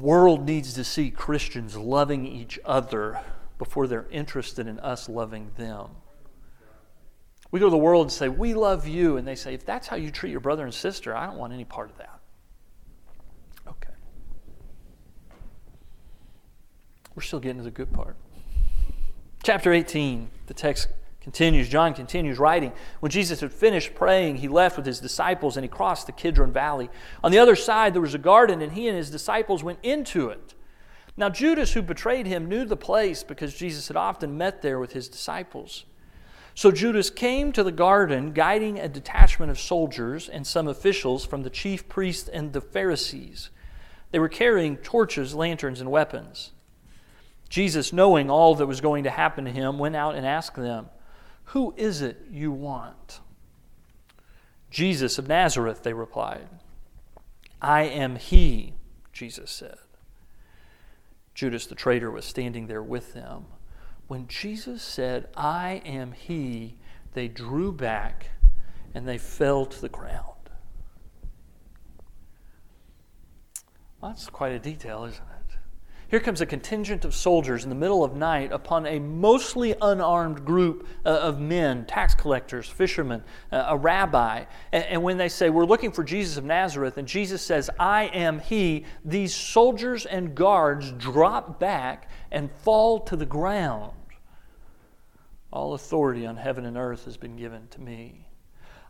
World 0.00 0.46
needs 0.46 0.74
to 0.74 0.84
see 0.84 1.10
Christians 1.10 1.76
loving 1.76 2.26
each 2.26 2.58
other 2.64 3.20
before 3.58 3.86
they're 3.86 4.06
interested 4.10 4.68
in 4.68 4.78
us 4.80 5.08
loving 5.08 5.50
them. 5.56 5.88
We 7.50 7.60
go 7.60 7.66
to 7.66 7.70
the 7.70 7.76
world 7.76 8.06
and 8.06 8.12
say, 8.12 8.28
We 8.28 8.54
love 8.54 8.86
you. 8.86 9.16
And 9.16 9.26
they 9.26 9.34
say, 9.34 9.54
If 9.54 9.64
that's 9.64 9.88
how 9.88 9.96
you 9.96 10.10
treat 10.10 10.30
your 10.30 10.40
brother 10.40 10.64
and 10.64 10.72
sister, 10.72 11.16
I 11.16 11.26
don't 11.26 11.36
want 11.36 11.52
any 11.52 11.64
part 11.64 11.90
of 11.90 11.98
that. 11.98 12.20
Okay. 13.66 13.94
We're 17.14 17.22
still 17.22 17.40
getting 17.40 17.58
to 17.58 17.64
the 17.64 17.70
good 17.70 17.92
part. 17.92 18.16
Chapter 19.42 19.72
18, 19.72 20.30
the 20.46 20.54
text 20.54 20.88
continues. 21.20 21.68
John 21.68 21.94
continues 21.94 22.38
writing. 22.38 22.72
When 23.00 23.10
Jesus 23.10 23.40
had 23.40 23.52
finished 23.52 23.94
praying, 23.94 24.36
he 24.36 24.48
left 24.48 24.76
with 24.76 24.86
his 24.86 25.00
disciples 25.00 25.56
and 25.56 25.64
he 25.64 25.68
crossed 25.68 26.06
the 26.06 26.12
Kidron 26.12 26.52
Valley. 26.52 26.90
On 27.22 27.30
the 27.30 27.38
other 27.38 27.56
side, 27.56 27.94
there 27.94 28.00
was 28.00 28.14
a 28.14 28.18
garden, 28.18 28.62
and 28.62 28.72
he 28.72 28.88
and 28.88 28.96
his 28.96 29.10
disciples 29.10 29.62
went 29.62 29.78
into 29.82 30.28
it. 30.28 30.54
Now, 31.16 31.28
Judas, 31.28 31.72
who 31.72 31.82
betrayed 31.82 32.26
him, 32.26 32.46
knew 32.46 32.64
the 32.64 32.76
place 32.76 33.24
because 33.24 33.54
Jesus 33.54 33.88
had 33.88 33.96
often 33.96 34.38
met 34.38 34.62
there 34.62 34.78
with 34.78 34.92
his 34.92 35.08
disciples. 35.08 35.84
So 36.54 36.70
Judas 36.70 37.10
came 37.10 37.52
to 37.52 37.62
the 37.62 37.72
garden, 37.72 38.32
guiding 38.32 38.78
a 38.78 38.88
detachment 38.88 39.50
of 39.50 39.60
soldiers 39.60 40.28
and 40.28 40.46
some 40.46 40.66
officials 40.66 41.24
from 41.24 41.42
the 41.42 41.50
chief 41.50 41.88
priests 41.88 42.28
and 42.28 42.52
the 42.52 42.60
Pharisees. 42.60 43.50
They 44.10 44.18
were 44.18 44.28
carrying 44.28 44.76
torches, 44.76 45.34
lanterns, 45.34 45.80
and 45.80 45.90
weapons. 45.90 46.52
Jesus, 47.48 47.92
knowing 47.92 48.30
all 48.30 48.54
that 48.54 48.66
was 48.66 48.80
going 48.80 49.04
to 49.04 49.10
happen 49.10 49.44
to 49.44 49.50
him, 49.50 49.78
went 49.78 49.96
out 49.96 50.14
and 50.14 50.26
asked 50.26 50.56
them, 50.56 50.88
Who 51.52 51.72
is 51.78 52.02
it 52.02 52.26
you 52.30 52.52
want? 52.52 53.20
Jesus 54.70 55.18
of 55.18 55.28
Nazareth, 55.28 55.82
they 55.82 55.94
replied. 55.94 56.48
I 57.62 57.82
am 57.84 58.16
he, 58.16 58.74
Jesus 59.14 59.50
said. 59.50 59.78
Judas 61.34 61.66
the 61.66 61.74
traitor 61.74 62.10
was 62.10 62.26
standing 62.26 62.66
there 62.66 62.82
with 62.82 63.14
them. 63.14 63.46
When 64.08 64.28
Jesus 64.28 64.82
said, 64.82 65.28
I 65.36 65.80
am 65.86 66.12
he, 66.12 66.76
they 67.14 67.28
drew 67.28 67.72
back 67.72 68.30
and 68.94 69.08
they 69.08 69.18
fell 69.18 69.64
to 69.64 69.80
the 69.80 69.88
ground. 69.88 70.50
Well, 74.00 74.10
that's 74.10 74.28
quite 74.28 74.52
a 74.52 74.58
detail, 74.58 75.04
isn't 75.04 75.16
it? 75.16 75.37
Here 76.08 76.20
comes 76.20 76.40
a 76.40 76.46
contingent 76.46 77.04
of 77.04 77.14
soldiers 77.14 77.64
in 77.64 77.68
the 77.68 77.76
middle 77.76 78.02
of 78.02 78.16
night 78.16 78.50
upon 78.50 78.86
a 78.86 78.98
mostly 78.98 79.74
unarmed 79.82 80.42
group 80.42 80.86
uh, 81.04 81.10
of 81.10 81.38
men, 81.38 81.84
tax 81.84 82.14
collectors, 82.14 82.66
fishermen, 82.66 83.22
uh, 83.52 83.66
a 83.68 83.76
rabbi. 83.76 84.46
And, 84.72 84.84
and 84.84 85.02
when 85.02 85.18
they 85.18 85.28
say, 85.28 85.50
We're 85.50 85.66
looking 85.66 85.92
for 85.92 86.02
Jesus 86.02 86.38
of 86.38 86.44
Nazareth, 86.44 86.96
and 86.96 87.06
Jesus 87.06 87.42
says, 87.42 87.68
I 87.78 88.04
am 88.04 88.40
he, 88.40 88.86
these 89.04 89.34
soldiers 89.34 90.06
and 90.06 90.34
guards 90.34 90.92
drop 90.92 91.60
back 91.60 92.08
and 92.30 92.50
fall 92.50 93.00
to 93.00 93.14
the 93.14 93.26
ground. 93.26 93.92
All 95.52 95.74
authority 95.74 96.24
on 96.24 96.38
heaven 96.38 96.64
and 96.64 96.78
earth 96.78 97.04
has 97.04 97.18
been 97.18 97.36
given 97.36 97.68
to 97.68 97.82
me. 97.82 98.28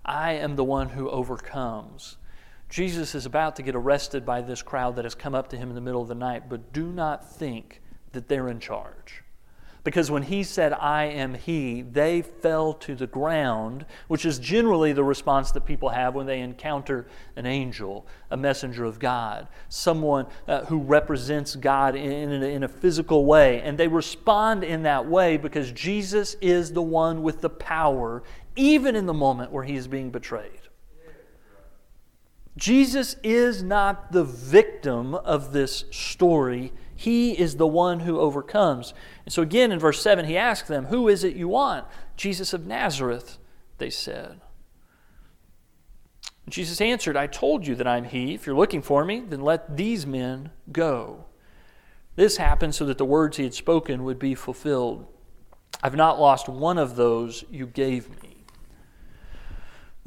I 0.05 0.35
am 0.35 0.55
the 0.55 0.65
one 0.65 0.91
who 0.91 1.11
overcomes. 1.11 2.17
Jesus 2.69 3.15
is 3.15 3.25
about 3.25 3.57
to 3.57 3.63
get 3.63 3.75
arrested 3.75 4.27
by 4.27 4.43
this 4.43 4.63
crowd 4.63 4.97
that 4.97 5.05
has 5.05 5.15
come 5.15 5.35
up 5.35 5.49
to 5.49 5.57
him 5.57 5.71
in 5.71 5.75
the 5.75 5.81
middle 5.81 6.03
of 6.03 6.09
the 6.09 6.15
night, 6.15 6.49
but 6.49 6.73
do 6.73 6.87
not 6.93 7.29
think 7.31 7.81
that 8.13 8.29
they're 8.29 8.49
in 8.49 8.61
charge. 8.61 9.23
Because 9.85 10.11
when 10.11 10.25
he 10.25 10.43
said, 10.43 10.75
I 10.75 11.05
am 11.05 11.33
he, 11.33 11.81
they 11.81 12.21
fell 12.21 12.75
to 12.75 12.95
the 12.95 13.07
ground, 13.07 13.87
which 14.09 14.27
is 14.27 14.39
generally 14.39 14.93
the 14.93 15.03
response 15.03 15.51
that 15.53 15.65
people 15.65 15.89
have 15.89 16.15
when 16.15 16.27
they 16.27 16.41
encounter 16.41 17.07
an 17.37 17.47
angel, 17.47 18.07
a 18.31 18.37
messenger 18.37 18.85
of 18.85 18.99
God, 18.99 19.49
someone 19.71 20.27
uh, 20.47 20.67
who 20.67 20.79
represents 20.79 21.57
God 21.57 21.97
in, 21.97 22.31
in, 22.31 22.43
in 22.43 22.65
a 22.65 22.69
physical 22.69 23.25
way. 23.25 23.63
And 23.63 23.79
they 23.79 23.89
respond 23.89 24.63
in 24.63 24.83
that 24.83 25.07
way 25.07 25.39
because 25.39 25.73
Jesus 25.73 26.35
is 26.43 26.73
the 26.73 26.83
one 26.83 27.23
with 27.23 27.41
the 27.41 27.49
power, 27.49 28.23
even 28.57 28.95
in 28.95 29.07
the 29.07 29.15
moment 29.15 29.53
where 29.53 29.65
he 29.65 29.77
is 29.77 29.89
being 29.89 30.11
betrayed. 30.11 30.68
Jesus 32.59 33.15
is 33.23 33.63
not 33.63 34.11
the 34.11 34.25
victim 34.25 35.15
of 35.15 35.53
this 35.53 35.85
story. 35.93 36.73
He 36.95 37.39
is 37.39 37.57
the 37.57 37.69
one 37.69 38.01
who 38.01 38.19
overcomes. 38.19 38.93
And 39.25 39.33
so, 39.33 39.43
again, 39.43 39.71
in 39.71 39.79
verse 39.79 40.03
7, 40.03 40.25
he 40.25 40.37
asks 40.37 40.67
them, 40.67 40.87
Who 40.87 41.07
is 41.09 41.23
it 41.23 41.37
you 41.37 41.47
want? 41.47 41.87
Jesus 42.17 42.53
of 42.53 42.67
Nazareth, 42.67 43.39
they 43.79 43.91
said. 43.91 44.41
And 46.45 46.53
Jesus 46.53 46.81
answered, 46.81 47.17
I 47.17 47.29
told 47.29 47.65
you 47.65 47.77
that 47.77 47.87
I'm 47.87 48.05
he. 48.05 48.35
If 48.35 48.45
you're 48.45 48.57
looking 48.57 48.83
for 48.83 49.05
me, 49.05 49.21
then 49.21 49.41
let 49.41 49.77
these 49.77 50.05
men 50.05 50.51
go. 50.73 51.27
This 52.17 52.39
happened 52.39 52.75
so 52.75 52.85
that 52.87 52.99
the 52.99 53.05
words 53.05 53.37
he 53.37 53.45
had 53.45 53.55
spoken 53.55 54.03
would 54.03 54.19
be 54.19 54.35
fulfilled. 54.35 55.07
I've 55.81 55.95
not 55.95 56.19
lost 56.19 56.49
one 56.49 56.77
of 56.79 56.97
those 56.97 57.45
you 57.51 57.67
gave 57.67 58.11
me. 58.21 58.28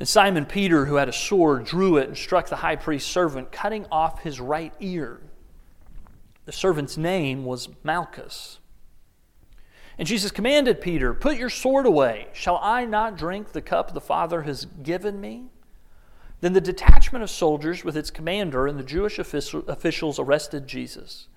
Then 0.02 0.08
Simon 0.08 0.48
Peter, 0.48 0.88
who 0.88 0.96
had 0.96 1.10
a 1.10 1.14
sword, 1.14 1.64
drew 1.64 1.98
it 1.98 2.08
and 2.08 2.18
struck 2.18 2.50
the 2.50 2.56
high 2.56 2.76
priest's 2.76 3.08
servant, 3.08 3.52
cutting 3.52 3.86
off 3.92 4.24
his 4.24 4.40
right 4.40 4.74
ear. 4.80 5.22
The 6.46 6.52
servant's 6.52 6.98
name 6.98 7.46
was 7.46 7.70
Malchus. 7.84 8.58
And 10.00 10.08
Jesus 10.08 10.32
commanded 10.32 10.82
Peter, 10.82 11.14
Put 11.14 11.38
your 11.38 11.52
sword 11.52 11.86
away. 11.86 12.30
Shall 12.34 12.60
I 12.64 12.84
not 12.86 13.16
drink 13.16 13.52
the 13.52 13.62
cup 13.62 13.94
the 13.94 14.02
Father 14.02 14.42
has 14.42 14.66
given 14.66 15.22
me? 15.22 15.52
Then 16.40 16.54
the 16.54 16.62
detachment 16.62 17.22
of 17.22 17.30
soldiers 17.30 17.84
with 17.84 17.96
its 17.96 18.10
commander 18.10 18.66
and 18.66 18.80
the 18.80 18.84
Jewish 18.84 19.20
officials 19.20 20.18
arrested 20.18 20.66
Jesus. 20.66 21.28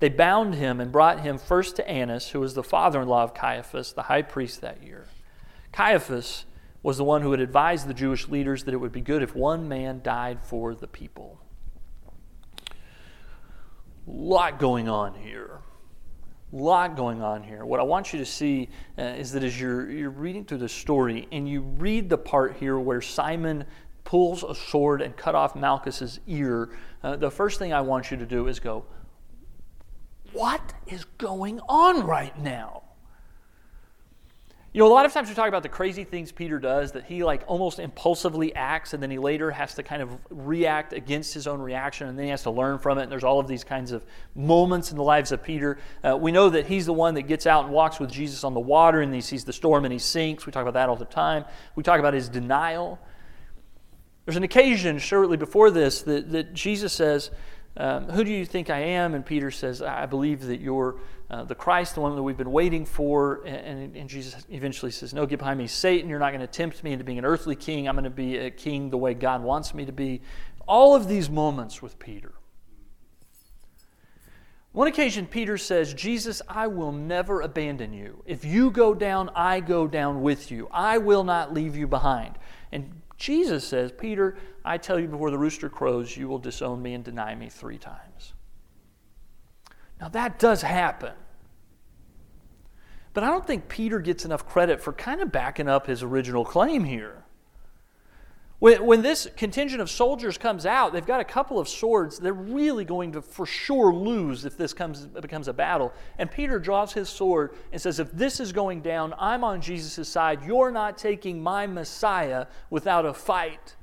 They 0.00 0.08
bound 0.08 0.56
him 0.56 0.80
and 0.80 0.90
brought 0.90 1.20
him 1.20 1.38
first 1.38 1.76
to 1.76 1.88
Annas, 1.88 2.30
who 2.30 2.40
was 2.40 2.54
the 2.54 2.64
father 2.64 3.00
in 3.02 3.06
law 3.06 3.22
of 3.22 3.34
Caiaphas, 3.34 3.92
the 3.92 4.02
high 4.02 4.22
priest 4.22 4.62
that 4.62 4.82
year. 4.82 5.06
Caiaphas 5.70 6.46
was 6.82 6.96
the 6.96 7.04
one 7.04 7.22
who 7.22 7.30
had 7.30 7.40
advised 7.40 7.86
the 7.86 7.94
Jewish 7.94 8.28
leaders 8.28 8.64
that 8.64 8.74
it 8.74 8.78
would 8.78 8.92
be 8.92 9.00
good 9.00 9.22
if 9.22 9.34
one 9.34 9.68
man 9.68 10.00
died 10.02 10.42
for 10.42 10.74
the 10.74 10.86
people. 10.86 11.38
Lot 14.06 14.58
going 14.58 14.88
on 14.88 15.14
here. 15.14 15.60
Lot 16.52 16.96
going 16.96 17.22
on 17.22 17.42
here. 17.42 17.64
What 17.64 17.78
I 17.80 17.84
want 17.84 18.12
you 18.12 18.18
to 18.18 18.26
see 18.26 18.68
uh, 18.98 19.02
is 19.02 19.30
that 19.32 19.44
as 19.44 19.60
you're, 19.60 19.88
you're 19.90 20.10
reading 20.10 20.44
through 20.44 20.58
the 20.58 20.68
story 20.68 21.28
and 21.30 21.48
you 21.48 21.60
read 21.60 22.08
the 22.08 22.18
part 22.18 22.56
here 22.56 22.78
where 22.78 23.00
Simon 23.00 23.64
pulls 24.02 24.42
a 24.42 24.54
sword 24.54 25.02
and 25.02 25.16
cut 25.16 25.34
off 25.34 25.54
Malchus's 25.54 26.18
ear, 26.26 26.70
uh, 27.04 27.14
the 27.16 27.30
first 27.30 27.58
thing 27.58 27.72
I 27.72 27.82
want 27.82 28.10
you 28.10 28.16
to 28.16 28.26
do 28.26 28.48
is 28.48 28.58
go, 28.58 28.84
What 30.32 30.72
is 30.88 31.04
going 31.18 31.60
on 31.68 32.04
right 32.04 32.36
now? 32.36 32.82
You 34.72 34.78
know, 34.78 34.86
a 34.86 34.94
lot 34.94 35.04
of 35.04 35.12
times 35.12 35.28
we 35.28 35.34
talk 35.34 35.48
about 35.48 35.64
the 35.64 35.68
crazy 35.68 36.04
things 36.04 36.30
Peter 36.30 36.60
does 36.60 36.92
that 36.92 37.04
he 37.04 37.24
like 37.24 37.42
almost 37.48 37.80
impulsively 37.80 38.54
acts 38.54 38.94
and 38.94 39.02
then 39.02 39.10
he 39.10 39.18
later 39.18 39.50
has 39.50 39.74
to 39.74 39.82
kind 39.82 40.00
of 40.00 40.16
react 40.30 40.92
against 40.92 41.34
his 41.34 41.48
own 41.48 41.60
reaction 41.60 42.06
and 42.06 42.16
then 42.16 42.26
he 42.26 42.30
has 42.30 42.44
to 42.44 42.52
learn 42.52 42.78
from 42.78 42.96
it. 42.98 43.02
And 43.02 43.10
there's 43.10 43.24
all 43.24 43.40
of 43.40 43.48
these 43.48 43.64
kinds 43.64 43.90
of 43.90 44.04
moments 44.36 44.92
in 44.92 44.96
the 44.96 45.02
lives 45.02 45.32
of 45.32 45.42
Peter. 45.42 45.78
Uh, 46.04 46.16
we 46.16 46.30
know 46.30 46.50
that 46.50 46.66
he's 46.66 46.86
the 46.86 46.92
one 46.92 47.14
that 47.14 47.22
gets 47.22 47.48
out 47.48 47.64
and 47.64 47.74
walks 47.74 47.98
with 47.98 48.12
Jesus 48.12 48.44
on 48.44 48.54
the 48.54 48.60
water 48.60 49.00
and 49.00 49.12
he 49.12 49.20
sees 49.20 49.44
the 49.44 49.52
storm 49.52 49.84
and 49.84 49.92
he 49.92 49.98
sinks. 49.98 50.46
We 50.46 50.52
talk 50.52 50.62
about 50.62 50.74
that 50.74 50.88
all 50.88 50.94
the 50.94 51.04
time. 51.04 51.46
We 51.74 51.82
talk 51.82 51.98
about 51.98 52.14
his 52.14 52.28
denial. 52.28 53.00
There's 54.24 54.36
an 54.36 54.44
occasion 54.44 55.00
shortly 55.00 55.36
before 55.36 55.72
this 55.72 56.02
that, 56.02 56.30
that 56.30 56.54
Jesus 56.54 56.92
says, 56.92 57.32
um, 57.80 58.10
Who 58.10 58.24
do 58.24 58.30
you 58.30 58.44
think 58.44 58.68
I 58.68 58.78
am? 58.78 59.14
And 59.14 59.24
Peter 59.24 59.50
says, 59.50 59.80
I 59.80 60.04
believe 60.04 60.42
that 60.42 60.60
you're 60.60 61.00
uh, 61.30 61.44
the 61.44 61.54
Christ, 61.54 61.94
the 61.94 62.02
one 62.02 62.14
that 62.14 62.22
we've 62.22 62.36
been 62.36 62.52
waiting 62.52 62.84
for. 62.84 63.42
And, 63.46 63.96
and, 63.96 64.08
Jesus 64.08 64.44
eventually 64.50 64.90
says, 64.90 65.14
No, 65.14 65.24
get 65.24 65.38
behind 65.38 65.58
me, 65.58 65.66
Satan. 65.66 66.10
You're 66.10 66.18
not 66.18 66.32
going 66.32 66.42
to 66.42 66.46
tempt 66.46 66.84
me 66.84 66.92
into 66.92 67.04
being 67.04 67.18
an 67.18 67.24
earthly 67.24 67.56
king. 67.56 67.88
I'm 67.88 67.94
going 67.94 68.04
to 68.04 68.10
be 68.10 68.36
a 68.36 68.50
king 68.50 68.90
the 68.90 68.98
way 68.98 69.14
God 69.14 69.42
wants 69.42 69.72
me 69.72 69.86
to 69.86 69.92
be. 69.92 70.20
All 70.68 70.94
of 70.94 71.08
these 71.08 71.30
moments 71.30 71.80
with 71.80 71.98
Peter. 71.98 72.34
One 74.72 74.86
occasion, 74.86 75.26
Peter 75.26 75.56
says, 75.56 75.94
Jesus, 75.94 76.42
I 76.48 76.66
will 76.66 76.92
never 76.92 77.40
abandon 77.40 77.94
you. 77.94 78.22
If 78.26 78.44
you 78.44 78.70
go 78.70 78.94
down, 78.94 79.30
I 79.34 79.60
go 79.60 79.86
down 79.88 80.20
with 80.20 80.50
you. 80.50 80.68
I 80.70 80.98
will 80.98 81.24
not 81.24 81.54
leave 81.54 81.76
you 81.76 81.88
behind. 81.88 82.36
And 82.70 82.99
Jesus 83.20 83.68
says, 83.68 83.92
Peter, 83.92 84.38
I 84.64 84.78
tell 84.78 84.98
you 84.98 85.06
before 85.06 85.30
the 85.30 85.38
rooster 85.38 85.68
crows, 85.68 86.16
you 86.16 86.26
will 86.26 86.38
disown 86.38 86.80
me 86.80 86.94
and 86.94 87.04
deny 87.04 87.34
me 87.34 87.50
three 87.50 87.76
times. 87.76 88.32
Now, 90.00 90.08
that 90.08 90.38
does 90.38 90.62
happen. 90.62 91.12
But 93.12 93.22
I 93.22 93.26
don't 93.26 93.46
think 93.46 93.68
Peter 93.68 93.98
gets 93.98 94.24
enough 94.24 94.48
credit 94.48 94.80
for 94.80 94.94
kind 94.94 95.20
of 95.20 95.30
backing 95.30 95.68
up 95.68 95.86
his 95.86 96.02
original 96.02 96.46
claim 96.46 96.84
here. 96.84 97.19
When, 98.60 98.84
when 98.84 99.00
this 99.00 99.26
contingent 99.36 99.80
of 99.80 99.90
soldiers 99.90 100.36
comes 100.36 100.66
out, 100.66 100.92
they've 100.92 101.04
got 101.04 101.20
a 101.20 101.24
couple 101.24 101.58
of 101.58 101.66
swords. 101.66 102.18
They're 102.18 102.34
really 102.34 102.84
going 102.84 103.12
to 103.12 103.22
for 103.22 103.46
sure 103.46 103.92
lose 103.92 104.44
if 104.44 104.58
this 104.58 104.74
comes, 104.74 105.06
becomes 105.06 105.48
a 105.48 105.54
battle. 105.54 105.94
And 106.18 106.30
Peter 106.30 106.58
draws 106.58 106.92
his 106.92 107.08
sword 107.08 107.54
and 107.72 107.80
says, 107.80 107.98
If 107.98 108.12
this 108.12 108.38
is 108.38 108.52
going 108.52 108.82
down, 108.82 109.14
I'm 109.18 109.44
on 109.44 109.62
Jesus' 109.62 110.06
side. 110.06 110.44
You're 110.44 110.70
not 110.70 110.98
taking 110.98 111.42
my 111.42 111.66
Messiah 111.66 112.46
without 112.68 113.06
a 113.06 113.14
fight. 113.14 113.76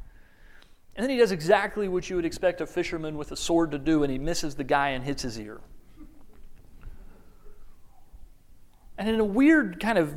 And 0.95 1.03
then 1.03 1.09
he 1.09 1.17
does 1.17 1.31
exactly 1.31 1.87
what 1.87 2.07
you 2.07 2.15
would 2.15 2.25
expect 2.25 2.61
a 2.61 2.67
fisherman 2.67 3.17
with 3.17 3.31
a 3.31 3.35
sword 3.35 3.71
to 3.71 3.79
do, 3.79 4.03
and 4.03 4.11
he 4.11 4.19
misses 4.19 4.55
the 4.55 4.63
guy 4.63 4.89
and 4.89 5.03
hits 5.03 5.23
his 5.23 5.39
ear. 5.39 5.59
And 8.99 9.09
in 9.09 9.19
a 9.19 9.25
weird 9.25 9.79
kind 9.79 9.97
of 9.97 10.13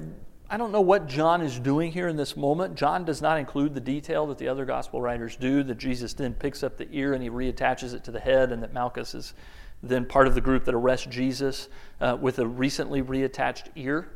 I 0.53 0.57
don't 0.57 0.73
know 0.73 0.81
what 0.81 1.07
John 1.07 1.43
is 1.43 1.61
doing 1.61 1.93
here 1.93 2.09
in 2.09 2.17
this 2.17 2.37
moment. 2.37 2.75
John 2.75 3.05
does 3.05 3.23
not 3.23 3.39
include 3.39 3.73
the 3.73 3.81
detail 3.81 4.27
that 4.27 4.39
the 4.39 4.49
other 4.49 4.65
gospel 4.65 5.01
writers 5.01 5.37
do, 5.37 5.63
that 5.63 5.79
Jesus 5.79 6.13
then 6.13 6.35
picks 6.35 6.65
up 6.65 6.77
the 6.77 6.89
ear 6.91 7.13
and 7.13 7.23
he 7.23 7.31
reattaches 7.31 7.95
it 7.95 8.03
to 8.05 8.11
the 8.11 8.19
head, 8.19 8.51
and 8.51 8.61
that 8.65 8.73
Malchus 8.73 9.15
is 9.15 9.35
then 9.81 10.05
part 10.05 10.27
of 10.27 10.35
the 10.35 10.41
group 10.41 10.65
that 10.65 10.75
arrests 10.75 11.07
Jesus 11.07 11.69
uh, 12.01 12.17
with 12.21 12.41
a 12.41 12.47
recently 12.49 13.01
reattached 13.01 13.69
ear. 13.77 14.11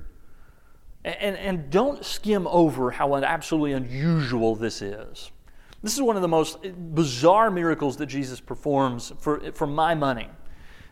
And, 1.04 1.36
and, 1.36 1.70
don't 1.70 2.04
skim 2.04 2.46
over 2.48 2.90
how 2.90 3.14
absolutely 3.14 3.72
unusual 3.72 4.56
this 4.56 4.82
is. 4.82 5.30
This 5.82 5.94
is 5.94 6.02
one 6.02 6.16
of 6.16 6.22
the 6.22 6.28
most 6.28 6.58
bizarre 6.94 7.50
miracles 7.50 7.98
that 7.98 8.06
Jesus 8.06 8.40
performs 8.40 9.12
for, 9.20 9.52
for 9.52 9.66
my 9.66 9.94
money. 9.94 10.30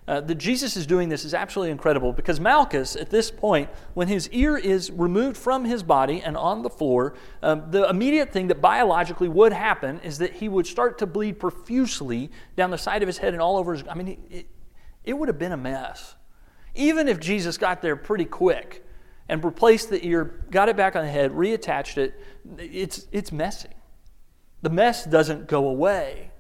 Uh, 0.09 0.21
that 0.21 0.35
Jesus 0.35 0.77
is 0.77 0.85
doing 0.85 1.09
this 1.09 1.25
is 1.25 1.33
absolutely 1.33 1.71
incredible 1.71 2.13
because 2.13 2.41
Malchus, 2.41 2.97
at 2.97 3.11
this 3.11 3.31
point, 3.31 3.71
when 3.95 4.09
his 4.09 4.29
ear 4.31 4.57
is 4.57 4.91
removed 4.91 5.37
from 5.37 5.65
his 5.65 5.85
body 5.85 6.21
and 6.21 6.37
on 6.37 6.63
the 6.63 6.69
floor, 6.69 7.15
um, 7.41 7.71
the 7.71 7.89
immediate 7.89 8.33
thing 8.33 8.49
that 8.49 8.61
biologically 8.61 9.29
would 9.29 9.53
happen 9.53 10.01
is 10.01 10.19
that 10.19 10.33
he 10.33 10.49
would 10.49 10.67
start 10.67 10.99
to 10.99 11.07
bleed 11.07 11.39
profusely 11.39 12.33
down 12.57 12.73
the 12.73 12.79
side 12.79 13.03
of 13.03 13.07
his 13.07 13.19
head 13.19 13.33
and 13.33 13.41
all 13.41 13.57
over 13.57 13.75
his. 13.75 13.85
I 13.89 13.95
mean, 13.95 14.19
it, 14.29 14.49
it 15.05 15.13
would 15.13 15.29
have 15.29 15.39
been 15.39 15.53
a 15.53 15.57
mess. 15.57 16.17
Even 16.75 17.07
if 17.07 17.21
Jesus 17.21 17.57
got 17.57 17.81
there 17.81 17.95
pretty 17.95 18.25
quick 18.25 18.85
and 19.29 19.45
replaced 19.45 19.89
the 19.89 20.05
ear, 20.05 20.45
got 20.51 20.69
it 20.69 20.77
back 20.77 20.97
on 20.97 21.05
the 21.05 21.11
head, 21.13 21.31
reattached 21.31 21.97
it, 21.97 22.21
it's, 22.59 23.07
it's 23.13 23.31
messy. 23.31 23.71
The 24.63 24.71
mess 24.71 25.05
doesn't 25.05 25.47
go 25.47 25.69
away. 25.69 26.32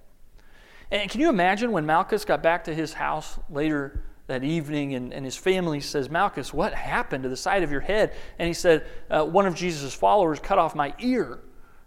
And 0.92 1.10
can 1.10 1.22
you 1.22 1.30
imagine 1.30 1.72
when 1.72 1.86
Malchus 1.86 2.26
got 2.26 2.42
back 2.42 2.64
to 2.64 2.74
his 2.74 2.92
house 2.92 3.38
later 3.48 4.04
that 4.26 4.44
evening 4.44 4.94
and, 4.94 5.10
and 5.10 5.24
his 5.24 5.38
family 5.38 5.80
says, 5.80 6.10
Malchus, 6.10 6.52
what 6.52 6.74
happened 6.74 7.22
to 7.22 7.30
the 7.30 7.36
side 7.36 7.62
of 7.62 7.72
your 7.72 7.80
head? 7.80 8.12
And 8.38 8.46
he 8.46 8.52
said, 8.52 8.86
uh, 9.10 9.24
One 9.24 9.46
of 9.46 9.54
Jesus' 9.54 9.94
followers 9.94 10.38
cut 10.38 10.58
off 10.58 10.74
my 10.74 10.94
ear. 10.98 11.40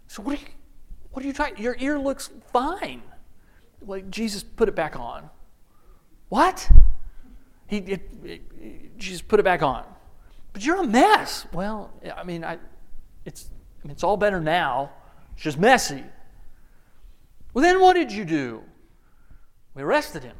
So, 0.08 0.22
what 0.22 0.36
are 0.36 0.40
you, 0.40 0.48
what 1.12 1.24
are 1.24 1.28
you 1.28 1.32
talking? 1.32 1.62
Your 1.62 1.76
ear 1.78 2.00
looks 2.00 2.30
fine. 2.52 3.00
Like 3.80 4.10
Jesus 4.10 4.42
put 4.42 4.68
it 4.68 4.74
back 4.74 4.98
on. 4.98 5.30
What? 6.28 6.68
He, 7.68 7.76
it, 7.76 8.10
it, 8.24 8.98
Jesus 8.98 9.22
put 9.22 9.38
it 9.38 9.44
back 9.44 9.62
on. 9.62 9.84
But 10.52 10.66
you're 10.66 10.82
a 10.82 10.86
mess. 10.86 11.46
Well, 11.52 11.92
I 12.16 12.24
mean, 12.24 12.42
I, 12.42 12.58
it's, 13.24 13.50
I 13.84 13.86
mean, 13.86 13.92
it's 13.92 14.02
all 14.02 14.16
better 14.16 14.40
now. 14.40 14.90
It's 15.34 15.44
just 15.44 15.58
messy. 15.58 16.02
Well, 17.54 17.62
then 17.62 17.80
what 17.80 17.94
did 17.94 18.10
you 18.10 18.24
do? 18.24 18.64
We 19.76 19.82
arrested 19.82 20.24
him. 20.24 20.36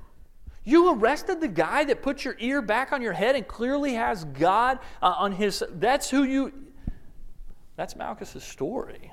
You 0.65 0.95
arrested 0.95 1.41
the 1.41 1.49
guy 1.49 1.85
that 1.85 2.03
put 2.03 2.25
your 2.25 2.35
ear 2.41 2.61
back 2.61 2.91
on 2.91 3.03
your 3.03 3.13
head 3.13 3.37
and 3.37 3.47
clearly 3.47 3.95
has 3.95 4.25
God 4.25 4.81
uh, 5.01 5.15
on 5.19 5.31
his. 5.31 5.63
That's 5.71 6.11
who 6.11 6.25
you. 6.25 6.53
That's 7.77 7.95
Malchus's 7.95 8.43
story. 8.43 9.13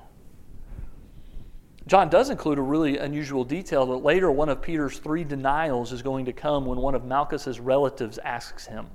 John 1.86 2.08
does 2.08 2.30
include 2.30 2.58
a 2.58 2.62
really 2.62 2.96
unusual 2.96 3.44
detail 3.44 3.84
that 3.86 3.98
later 3.98 4.32
one 4.32 4.48
of 4.48 4.62
Peter's 4.62 4.98
three 4.98 5.22
denials 5.22 5.92
is 5.92 6.00
going 6.00 6.24
to 6.24 6.32
come 6.32 6.64
when 6.64 6.78
one 6.78 6.94
of 6.94 7.04
Malchus's 7.04 7.60
relatives 7.60 8.18
asks 8.18 8.66
him, 8.66 8.86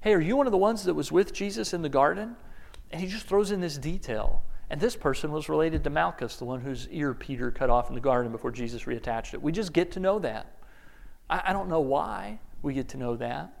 Hey, 0.00 0.12
are 0.12 0.20
you 0.20 0.36
one 0.36 0.48
of 0.48 0.52
the 0.52 0.58
ones 0.58 0.82
that 0.84 0.94
was 0.94 1.12
with 1.12 1.32
Jesus 1.32 1.72
in 1.72 1.82
the 1.82 1.88
garden? 1.88 2.34
And 2.90 3.00
he 3.00 3.06
just 3.06 3.26
throws 3.26 3.52
in 3.52 3.60
this 3.60 3.78
detail. 3.78 4.42
And 4.72 4.80
this 4.80 4.96
person 4.96 5.32
was 5.32 5.50
related 5.50 5.84
to 5.84 5.90
Malchus, 5.90 6.36
the 6.36 6.46
one 6.46 6.62
whose 6.62 6.88
ear 6.88 7.12
Peter 7.12 7.50
cut 7.50 7.68
off 7.68 7.90
in 7.90 7.94
the 7.94 8.00
garden 8.00 8.32
before 8.32 8.50
Jesus 8.50 8.84
reattached 8.84 9.34
it. 9.34 9.42
We 9.42 9.52
just 9.52 9.74
get 9.74 9.92
to 9.92 10.00
know 10.00 10.18
that. 10.20 10.46
I, 11.28 11.42
I 11.48 11.52
don't 11.52 11.68
know 11.68 11.82
why 11.82 12.40
we 12.62 12.72
get 12.72 12.88
to 12.88 12.96
know 12.96 13.14
that. 13.16 13.52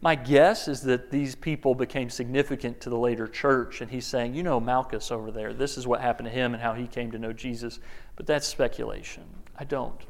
My 0.00 0.14
guess 0.14 0.66
is 0.66 0.80
that 0.84 1.10
these 1.10 1.34
people 1.34 1.74
became 1.74 2.08
significant 2.08 2.80
to 2.80 2.88
the 2.88 2.96
later 2.96 3.28
church, 3.28 3.82
and 3.82 3.90
he's 3.90 4.06
saying, 4.06 4.34
You 4.34 4.42
know, 4.42 4.58
Malchus 4.58 5.10
over 5.10 5.30
there, 5.30 5.52
this 5.52 5.76
is 5.76 5.86
what 5.86 6.00
happened 6.00 6.30
to 6.30 6.34
him 6.34 6.54
and 6.54 6.62
how 6.62 6.72
he 6.72 6.86
came 6.86 7.10
to 7.10 7.18
know 7.18 7.34
Jesus. 7.34 7.78
But 8.16 8.24
that's 8.24 8.48
speculation. 8.48 9.24
I 9.58 9.64
don't 9.64 10.00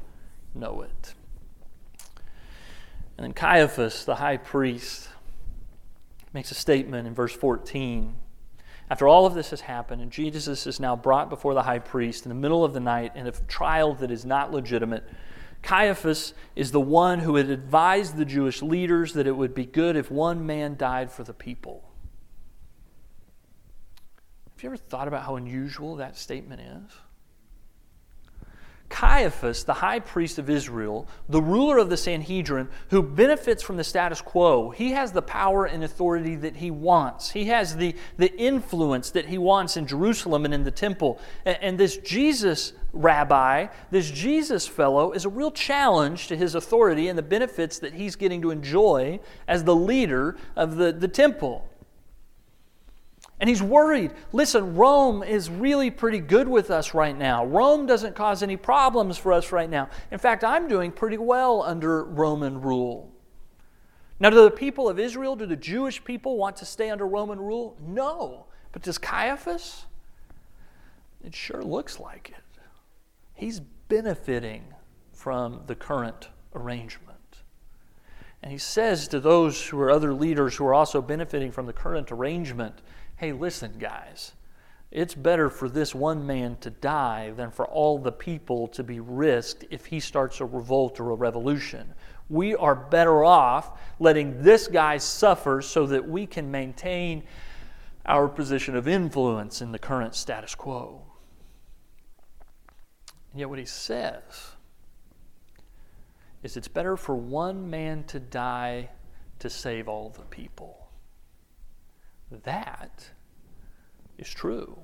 know 0.55 0.83
it. 0.83 1.13
And 3.17 3.25
then 3.25 3.33
Caiaphas, 3.33 4.05
the 4.05 4.15
high 4.15 4.37
priest, 4.37 5.09
makes 6.31 6.51
a 6.51 6.55
statement 6.55 7.05
in 7.05 7.13
verse 7.13 7.33
14. 7.33 8.15
After 8.91 9.07
all 9.07 9.25
of 9.25 9.35
this 9.35 9.51
has 9.51 9.61
happened, 9.61 10.01
and 10.01 10.11
Jesus 10.11 10.67
is 10.67 10.77
now 10.77 10.97
brought 10.97 11.29
before 11.29 11.53
the 11.53 11.63
high 11.63 11.79
priest 11.79 12.25
in 12.25 12.29
the 12.29 12.35
middle 12.35 12.65
of 12.65 12.73
the 12.73 12.81
night 12.81 13.15
in 13.15 13.25
a 13.25 13.31
trial 13.31 13.93
that 13.95 14.11
is 14.11 14.25
not 14.25 14.51
legitimate, 14.51 15.05
Caiaphas 15.61 16.33
is 16.57 16.71
the 16.71 16.81
one 16.81 17.19
who 17.19 17.37
had 17.37 17.49
advised 17.49 18.17
the 18.17 18.25
Jewish 18.25 18.61
leaders 18.61 19.13
that 19.13 19.27
it 19.27 19.31
would 19.31 19.55
be 19.55 19.65
good 19.65 19.95
if 19.95 20.11
one 20.11 20.45
man 20.45 20.75
died 20.75 21.09
for 21.09 21.23
the 21.23 21.33
people. 21.33 21.89
Have 24.51 24.61
you 24.61 24.67
ever 24.67 24.75
thought 24.75 25.07
about 25.07 25.23
how 25.23 25.37
unusual 25.37 25.95
that 25.95 26.17
statement 26.17 26.59
is? 26.59 26.91
Caiaphas, 28.91 29.63
the 29.63 29.75
high 29.75 29.99
priest 29.99 30.37
of 30.37 30.49
Israel, 30.49 31.07
the 31.27 31.41
ruler 31.41 31.77
of 31.77 31.89
the 31.89 31.97
Sanhedrin, 31.97 32.67
who 32.89 33.01
benefits 33.01 33.63
from 33.63 33.77
the 33.77 33.83
status 33.83 34.21
quo, 34.21 34.69
he 34.69 34.91
has 34.91 35.13
the 35.13 35.21
power 35.21 35.65
and 35.65 35.83
authority 35.83 36.35
that 36.35 36.57
he 36.57 36.69
wants. 36.69 37.31
He 37.31 37.45
has 37.45 37.77
the, 37.77 37.95
the 38.17 38.35
influence 38.37 39.09
that 39.11 39.27
he 39.27 39.37
wants 39.37 39.77
in 39.77 39.87
Jerusalem 39.87 40.45
and 40.45 40.53
in 40.53 40.63
the 40.63 40.71
temple. 40.71 41.19
And, 41.45 41.57
and 41.61 41.77
this 41.79 41.97
Jesus 41.97 42.73
rabbi, 42.93 43.67
this 43.89 44.11
Jesus 44.11 44.67
fellow, 44.67 45.13
is 45.13 45.25
a 45.25 45.29
real 45.29 45.51
challenge 45.51 46.27
to 46.27 46.35
his 46.35 46.53
authority 46.53 47.07
and 47.07 47.17
the 47.17 47.23
benefits 47.23 47.79
that 47.79 47.93
he's 47.93 48.15
getting 48.17 48.41
to 48.41 48.51
enjoy 48.51 49.19
as 49.47 49.63
the 49.63 49.75
leader 49.75 50.35
of 50.55 50.75
the, 50.75 50.91
the 50.91 51.07
temple. 51.07 51.70
And 53.41 53.49
he's 53.49 53.63
worried. 53.63 54.11
Listen, 54.33 54.75
Rome 54.75 55.23
is 55.23 55.49
really 55.49 55.89
pretty 55.89 56.19
good 56.19 56.47
with 56.47 56.69
us 56.69 56.93
right 56.93 57.17
now. 57.17 57.43
Rome 57.43 57.87
doesn't 57.87 58.15
cause 58.15 58.43
any 58.43 58.55
problems 58.55 59.17
for 59.17 59.33
us 59.33 59.51
right 59.51 59.69
now. 59.69 59.89
In 60.11 60.19
fact, 60.19 60.43
I'm 60.43 60.67
doing 60.67 60.91
pretty 60.91 61.17
well 61.17 61.63
under 61.63 62.03
Roman 62.03 62.61
rule. 62.61 63.11
Now, 64.19 64.29
do 64.29 64.43
the 64.43 64.51
people 64.51 64.87
of 64.87 64.99
Israel, 64.99 65.35
do 65.35 65.47
the 65.47 65.55
Jewish 65.55 66.03
people 66.03 66.37
want 66.37 66.55
to 66.57 66.65
stay 66.65 66.91
under 66.91 67.07
Roman 67.07 67.39
rule? 67.41 67.75
No. 67.81 68.45
But 68.73 68.83
does 68.83 68.99
Caiaphas? 68.99 69.85
It 71.25 71.33
sure 71.33 71.63
looks 71.63 71.99
like 71.99 72.29
it. 72.29 72.61
He's 73.33 73.59
benefiting 73.59 74.65
from 75.11 75.61
the 75.65 75.73
current 75.73 76.29
arrangement. 76.53 77.17
And 78.43 78.51
he 78.51 78.59
says 78.59 79.07
to 79.07 79.19
those 79.19 79.67
who 79.67 79.79
are 79.79 79.89
other 79.89 80.13
leaders 80.13 80.55
who 80.55 80.65
are 80.67 80.75
also 80.75 81.01
benefiting 81.01 81.51
from 81.51 81.65
the 81.65 81.73
current 81.73 82.11
arrangement, 82.11 82.83
hey, 83.21 83.33
listen, 83.33 83.71
guys, 83.77 84.31
it's 84.89 85.13
better 85.13 85.47
for 85.47 85.69
this 85.69 85.93
one 85.93 86.25
man 86.25 86.57
to 86.59 86.71
die 86.71 87.29
than 87.37 87.51
for 87.51 87.67
all 87.67 87.99
the 87.99 88.11
people 88.11 88.67
to 88.67 88.83
be 88.83 88.99
risked 88.99 89.63
if 89.69 89.85
he 89.85 89.99
starts 89.99 90.41
a 90.41 90.45
revolt 90.45 90.99
or 90.99 91.11
a 91.11 91.13
revolution. 91.13 91.93
We 92.29 92.55
are 92.55 92.73
better 92.73 93.23
off 93.23 93.79
letting 93.99 94.41
this 94.41 94.67
guy 94.67 94.97
suffer 94.97 95.61
so 95.61 95.85
that 95.85 96.09
we 96.09 96.25
can 96.25 96.49
maintain 96.49 97.21
our 98.07 98.27
position 98.27 98.75
of 98.75 98.87
influence 98.87 99.61
in 99.61 99.71
the 99.71 99.77
current 99.77 100.15
status 100.15 100.55
quo. 100.55 101.03
And 103.33 103.39
yet, 103.39 103.51
what 103.51 103.59
he 103.59 103.65
says 103.65 104.55
is 106.41 106.57
it's 106.57 106.67
better 106.67 106.97
for 106.97 107.13
one 107.13 107.69
man 107.69 108.03
to 108.05 108.19
die 108.19 108.89
to 109.37 109.47
save 109.47 109.87
all 109.87 110.09
the 110.09 110.23
people. 110.23 110.80
That 112.31 113.11
is 114.17 114.29
true. 114.29 114.79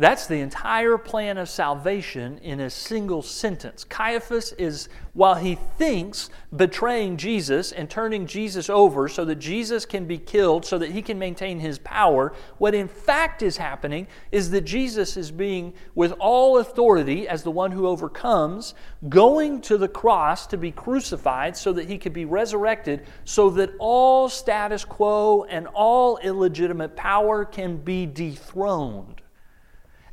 That's 0.00 0.28
the 0.28 0.38
entire 0.38 0.96
plan 0.96 1.38
of 1.38 1.48
salvation 1.48 2.38
in 2.38 2.60
a 2.60 2.70
single 2.70 3.20
sentence. 3.20 3.82
Caiaphas 3.82 4.52
is, 4.52 4.88
while 5.12 5.34
he 5.34 5.56
thinks 5.76 6.30
betraying 6.54 7.16
Jesus 7.16 7.72
and 7.72 7.90
turning 7.90 8.24
Jesus 8.24 8.70
over 8.70 9.08
so 9.08 9.24
that 9.24 9.40
Jesus 9.40 9.84
can 9.84 10.04
be 10.04 10.16
killed, 10.16 10.64
so 10.64 10.78
that 10.78 10.92
he 10.92 11.02
can 11.02 11.18
maintain 11.18 11.58
his 11.58 11.80
power, 11.80 12.32
what 12.58 12.76
in 12.76 12.86
fact 12.86 13.42
is 13.42 13.56
happening 13.56 14.06
is 14.30 14.52
that 14.52 14.60
Jesus 14.60 15.16
is 15.16 15.32
being, 15.32 15.74
with 15.96 16.12
all 16.20 16.58
authority, 16.58 17.26
as 17.26 17.42
the 17.42 17.50
one 17.50 17.72
who 17.72 17.88
overcomes, 17.88 18.74
going 19.08 19.60
to 19.62 19.76
the 19.76 19.88
cross 19.88 20.46
to 20.46 20.56
be 20.56 20.70
crucified 20.70 21.56
so 21.56 21.72
that 21.72 21.88
he 21.88 21.98
could 21.98 22.12
be 22.12 22.24
resurrected, 22.24 23.04
so 23.24 23.50
that 23.50 23.72
all 23.80 24.28
status 24.28 24.84
quo 24.84 25.44
and 25.50 25.66
all 25.74 26.18
illegitimate 26.18 26.94
power 26.94 27.44
can 27.44 27.78
be 27.78 28.06
dethroned. 28.06 29.22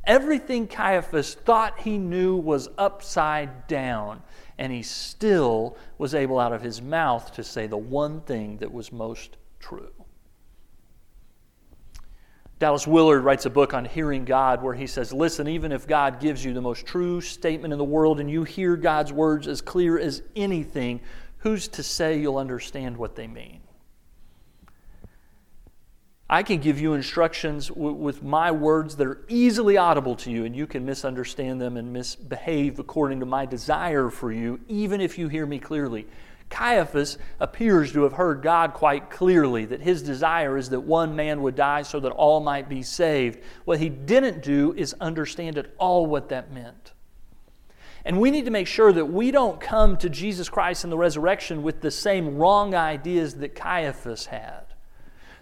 Everything 0.06 0.68
Caiaphas 0.68 1.34
thought 1.34 1.80
he 1.80 1.98
knew 1.98 2.36
was 2.36 2.68
upside 2.78 3.66
down, 3.66 4.22
and 4.56 4.72
he 4.72 4.82
still 4.82 5.76
was 5.98 6.14
able 6.14 6.38
out 6.38 6.52
of 6.52 6.62
his 6.62 6.80
mouth 6.80 7.32
to 7.34 7.42
say 7.42 7.66
the 7.66 7.76
one 7.76 8.20
thing 8.20 8.58
that 8.58 8.72
was 8.72 8.92
most 8.92 9.36
true. 9.58 9.90
Dallas 12.58 12.86
Willard 12.86 13.22
writes 13.22 13.44
a 13.44 13.50
book 13.50 13.74
on 13.74 13.84
hearing 13.84 14.24
God 14.24 14.62
where 14.62 14.72
he 14.72 14.86
says, 14.86 15.12
Listen, 15.12 15.46
even 15.46 15.72
if 15.72 15.86
God 15.86 16.20
gives 16.20 16.42
you 16.42 16.54
the 16.54 16.62
most 16.62 16.86
true 16.86 17.20
statement 17.20 17.72
in 17.72 17.78
the 17.78 17.84
world 17.84 18.18
and 18.18 18.30
you 18.30 18.44
hear 18.44 18.76
God's 18.76 19.12
words 19.12 19.46
as 19.46 19.60
clear 19.60 19.98
as 19.98 20.22
anything, 20.34 21.00
who's 21.38 21.68
to 21.68 21.82
say 21.82 22.18
you'll 22.18 22.38
understand 22.38 22.96
what 22.96 23.14
they 23.14 23.26
mean? 23.26 23.60
I 26.28 26.42
can 26.42 26.58
give 26.58 26.80
you 26.80 26.94
instructions 26.94 27.68
w- 27.68 27.92
with 27.92 28.22
my 28.24 28.50
words 28.50 28.96
that 28.96 29.06
are 29.06 29.24
easily 29.28 29.76
audible 29.76 30.16
to 30.16 30.30
you, 30.30 30.44
and 30.44 30.56
you 30.56 30.66
can 30.66 30.84
misunderstand 30.84 31.60
them 31.60 31.76
and 31.76 31.92
misbehave 31.92 32.80
according 32.80 33.20
to 33.20 33.26
my 33.26 33.46
desire 33.46 34.10
for 34.10 34.32
you, 34.32 34.58
even 34.66 35.00
if 35.00 35.18
you 35.18 35.28
hear 35.28 35.46
me 35.46 35.60
clearly. 35.60 36.06
Caiaphas 36.48 37.18
appears 37.38 37.92
to 37.92 38.02
have 38.02 38.14
heard 38.14 38.42
God 38.42 38.74
quite 38.74 39.10
clearly 39.10 39.64
that 39.66 39.80
his 39.80 40.02
desire 40.02 40.56
is 40.56 40.70
that 40.70 40.80
one 40.80 41.14
man 41.14 41.42
would 41.42 41.54
die 41.54 41.82
so 41.82 42.00
that 42.00 42.12
all 42.12 42.40
might 42.40 42.68
be 42.68 42.82
saved. 42.82 43.40
What 43.64 43.78
he 43.78 43.88
didn't 43.88 44.42
do 44.42 44.72
is 44.76 44.94
understand 45.00 45.58
at 45.58 45.72
all 45.78 46.06
what 46.06 46.28
that 46.28 46.52
meant. 46.52 46.92
And 48.04 48.20
we 48.20 48.30
need 48.30 48.44
to 48.44 48.52
make 48.52 48.68
sure 48.68 48.92
that 48.92 49.06
we 49.06 49.32
don't 49.32 49.60
come 49.60 49.96
to 49.98 50.08
Jesus 50.08 50.48
Christ 50.48 50.84
in 50.84 50.90
the 50.90 50.98
resurrection 50.98 51.64
with 51.64 51.80
the 51.80 51.90
same 51.90 52.36
wrong 52.36 52.74
ideas 52.74 53.34
that 53.36 53.56
Caiaphas 53.56 54.26
had. 54.26 54.65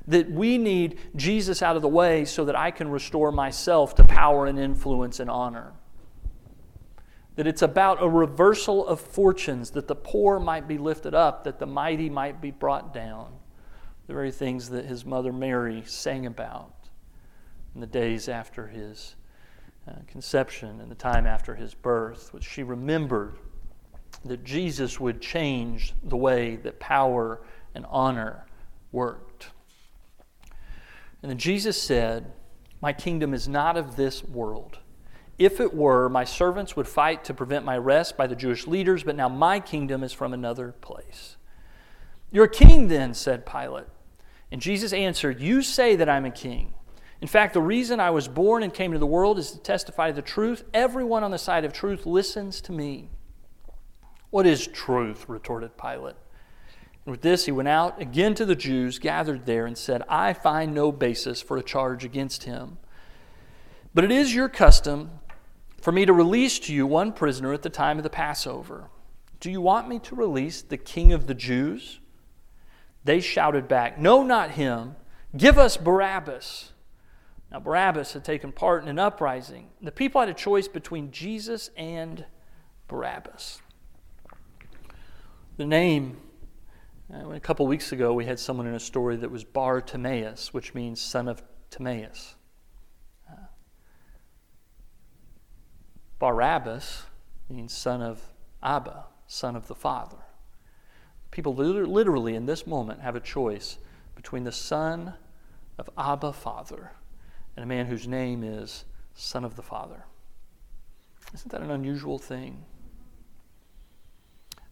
That 0.07 0.31
we 0.31 0.59
need 0.59 0.99
Jesus 1.17 1.63
out 1.63 1.77
of 1.77 1.83
the 1.83 1.89
way 1.89 2.25
so 2.25 2.45
that 2.45 2.57
I 2.57 2.71
can 2.71 2.91
restore 2.91 3.33
myself 3.33 3.95
to 3.97 4.05
power 4.05 4.47
and 4.47 4.59
influence 4.59 5.21
and 5.21 5.31
honor. 5.31 5.73
That 7.37 7.47
it's 7.47 7.63
about 7.63 8.03
a 8.03 8.09
reversal 8.09 8.87
of 8.87 9.01
fortunes, 9.01 9.71
that 9.71 9.89
the 9.89 9.95
poor 9.95 10.39
might 10.39 10.69
be 10.69 10.79
lifted 10.79 11.15
up, 11.15 11.45
that 11.45 11.59
the 11.59 11.67
mighty 11.67 12.11
might 12.11 12.41
be 12.41 12.51
brought 12.51 12.93
down. 12.93 13.33
The 14.07 14.13
very 14.13 14.31
things 14.31 14.69
that 14.71 14.85
his 14.85 15.05
mother 15.05 15.33
Mary 15.33 15.83
sang 15.87 16.27
about 16.27 16.75
in 17.75 17.81
the 17.81 17.87
days 17.87 18.29
after 18.29 18.67
his 18.67 19.17
uh, 19.89 19.93
conception 20.07 20.81
and 20.81 20.91
the 20.91 20.95
time 20.95 21.27
after 21.27 21.55
his 21.55 21.75
birth, 21.75 22.33
which 22.33 22.45
she 22.45 22.63
remembered 22.63 23.37
that 24.25 24.45
Jesus 24.45 24.99
would 25.01 25.21
change 25.21 25.93
the 26.05 26.17
way 26.17 26.57
that 26.57 26.79
power 26.81 27.41
and 27.75 27.85
honor 27.89 28.47
worked. 28.93 29.24
And 31.25 31.31
then 31.31 31.39
Jesus 31.39 31.81
said, 31.81 32.31
My 32.83 32.93
kingdom 32.93 33.33
is 33.33 33.49
not 33.49 33.79
of 33.79 33.97
this 33.97 34.23
world. 34.23 34.81
If 35.39 35.59
it 35.59 35.73
were, 35.73 36.11
my 36.11 36.25
servants 36.25 36.77
would 36.77 36.87
fight 36.87 37.25
to 37.25 37.33
prevent 37.33 37.65
my 37.65 37.79
arrest 37.79 38.19
by 38.19 38.27
the 38.27 38.37
Jewish 38.37 38.67
leaders, 38.67 39.05
but 39.05 39.17
now 39.17 39.31
my 39.31 39.59
kingdom 39.59 40.05
is 40.05 40.13
from 40.13 40.35
another 40.35 40.73
place. 40.83 41.39
You're 42.31 42.45
a 42.45 42.51
king, 42.51 42.89
then, 42.89 43.15
said 43.15 43.47
Pilate. 43.47 43.87
And 44.53 44.61
Jesus 44.61 44.93
answered, 44.93 45.41
You 45.41 45.63
say 45.63 45.97
that 45.97 46.11
I'm 46.11 46.27
a 46.27 46.31
king. 46.31 46.75
In 47.23 47.29
fact, 47.29 47.55
the 47.55 47.63
reason 47.63 48.01
I 48.01 48.11
was 48.11 48.29
born 48.29 48.63
and 48.63 48.75
came 48.75 48.93
to 48.93 48.99
the 48.99 49.07
world 49.07 49.39
is 49.39 49.53
to 49.53 49.59
testify 49.59 50.09
to 50.09 50.17
the 50.17 50.21
truth. 50.21 50.65
Everyone 50.75 51.25
on 51.25 51.31
the 51.31 51.39
side 51.39 51.65
of 51.65 51.73
truth 51.73 52.05
listens 52.05 52.61
to 52.61 52.73
me. 52.73 53.09
What 54.29 54.47
is 54.47 54.67
truth? 54.67 55.27
retorted 55.27 55.79
Pilate. 55.79 56.17
With 57.05 57.21
this, 57.21 57.45
he 57.45 57.53
went 57.53 57.69
out 57.69 58.01
again 58.01 58.35
to 58.35 58.47
the 58.47 58.57
Jews 58.57 58.99
gathered 58.99 59.45
there 59.45 59.67
and 59.67 59.77
said, 59.77 60.03
I 60.09 60.33
find 60.33 60.73
no 60.73 60.91
basis 60.91 61.43
for 61.43 61.57
a 61.57 61.63
charge 61.63 62.05
against 62.05 62.45
him. 62.45 62.79
But 63.93 64.05
it 64.05 64.11
is 64.11 64.35
your 64.35 64.49
custom 64.49 65.11
for 65.81 65.93
me 65.93 66.07
to 66.07 66.13
release 66.13 66.59
to 66.61 66.73
you 66.75 66.87
one 66.87 67.13
prisoner 67.13 67.53
at 67.53 67.63
the 67.63 67.69
time 67.69 67.99
of 67.99 68.05
the 68.05 68.11
Passover. 68.11 68.89
Do 69.39 69.51
you 69.51 69.61
want 69.61 69.89
me 69.89 69.99
to 69.99 70.15
release 70.15 70.63
the 70.63 70.79
king 70.79 71.13
of 71.13 71.27
the 71.27 71.35
Jews? 71.35 72.01
They 73.05 73.21
shouted 73.21 73.69
back, 73.69 73.99
No, 73.99 74.23
not 74.23 74.53
him. 74.53 74.97
Give 75.37 75.59
us 75.59 75.77
Barabbas. 75.77 76.73
Now, 77.51 77.61
Barabbas 77.61 78.15
had 78.15 78.25
taken 78.25 78.51
part 78.51 78.83
in 78.83 78.89
an 78.89 78.99
uprising. 78.99 79.69
The 79.83 79.93
people 79.93 80.21
had 80.21 80.31
a 80.31 80.35
choice 80.35 80.67
between 80.67 81.13
Jesus 81.13 81.71
and 81.77 82.25
Barabbas. 82.89 83.61
The 85.57 85.67
name, 85.67 86.17
uh, 87.13 87.31
a 87.31 87.41
couple 87.41 87.67
weeks 87.67 87.93
ago, 87.93 88.15
we 88.15 88.25
had 88.25 88.39
someone 88.39 88.67
in 88.67 88.75
a 88.75 88.81
story 88.81 89.17
that 89.17 89.31
was 89.31 89.45
Bar 89.45 89.81
Timaeus, 89.81 90.55
which 90.55 90.75
means 90.75 91.01
son 91.01 91.29
of 91.29 91.43
Timaeus. 91.71 92.37
Barabbas 96.19 97.03
means 97.51 97.75
son 97.75 98.01
of 98.01 98.23
Abba, 98.63 99.07
son 99.27 99.57
of 99.57 99.67
the 99.69 99.75
Father. 99.75 100.17
People 101.31 101.55
literally 101.55 102.35
in 102.35 102.47
this 102.47 102.67
moment 102.67 103.01
have 103.01 103.17
a 103.17 103.21
choice 103.21 103.79
between 104.15 104.45
the 104.45 104.53
son 104.53 105.15
of 105.77 105.91
Abba, 105.99 106.33
Father, 106.33 106.93
and 107.57 107.65
a 107.65 107.67
man 107.67 107.87
whose 107.87 108.07
name 108.07 108.43
is 108.43 108.85
Son 109.15 109.45
of 109.45 109.57
the 109.57 109.63
Father. 109.63 110.05
Isn't 111.35 111.51
that 111.51 111.61
an 111.61 111.71
unusual 111.71 112.19
thing? 112.19 112.65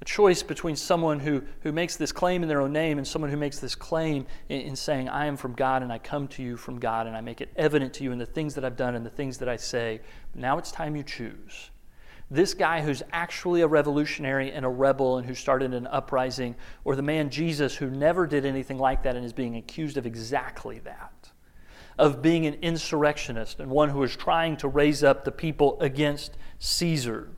A 0.03 0.05
choice 0.05 0.43
between 0.43 0.75
someone 0.75 1.21
who, 1.21 1.45
who 1.61 1.71
makes 1.71 1.95
this 1.95 2.11
claim 2.11 2.43
in 2.43 2.49
their 2.49 2.61
own 2.61 2.73
name 2.73 2.99
and 2.99 3.07
someone 3.07 3.31
who 3.31 3.37
makes 3.37 3.61
this 3.61 3.77
claim 3.77 4.27
in, 4.49 4.63
in 4.63 4.75
saying, 4.75 5.09
I 5.09 5.27
am 5.27 5.37
from 5.37 5.53
God 5.53 5.81
and 5.81 5.93
I 5.93 5.99
come 5.99 6.27
to 6.29 6.43
you 6.43 6.57
from 6.57 6.81
God 6.81 7.07
and 7.07 7.17
I 7.17 7.21
make 7.21 7.41
it 7.41 7.51
evident 7.55 7.95
to 7.95 8.03
you 8.03 8.11
in 8.11 8.19
the 8.19 8.27
things 8.27 8.57
that 8.57 8.65
I've 8.65 8.77
done 8.77 8.97
and 8.97 9.07
the 9.07 9.11
things 9.11 9.39
that 9.39 9.49
I 9.49 9.55
say. 9.55 10.01
Now 10.35 10.59
it's 10.59 10.73
time 10.73 10.97
you 10.97 11.05
choose. 11.05 11.71
This 12.33 12.53
guy 12.53 12.81
who's 12.81 13.05
actually 13.13 13.61
a 13.61 13.69
revolutionary 13.69 14.51
and 14.51 14.67
a 14.67 14.69
rebel 14.69 15.19
and 15.19 15.27
who 15.27 15.37
started 15.37 15.73
an 15.73 15.87
uprising, 15.87 16.57
or 16.83 16.97
the 16.97 17.03
man 17.03 17.31
Jesus 17.31 17.77
who 17.77 17.89
never 17.89 18.27
did 18.27 18.45
anything 18.45 18.79
like 18.79 19.05
that 19.05 19.15
and 19.15 19.25
is 19.25 19.33
being 19.33 19.55
accused 19.55 19.97
of 19.97 20.05
exactly 20.05 20.81
that 20.81 21.31
of 21.99 22.23
being 22.23 22.47
an 22.47 22.55
insurrectionist 22.63 23.61
and 23.61 23.71
one 23.71 23.91
who 23.91 24.03
is 24.03 24.17
trying 24.17 24.57
to 24.57 24.67
raise 24.67 25.05
up 25.05 25.25
the 25.25 25.31
people 25.31 25.79
against 25.81 26.37
Caesar. 26.59 27.29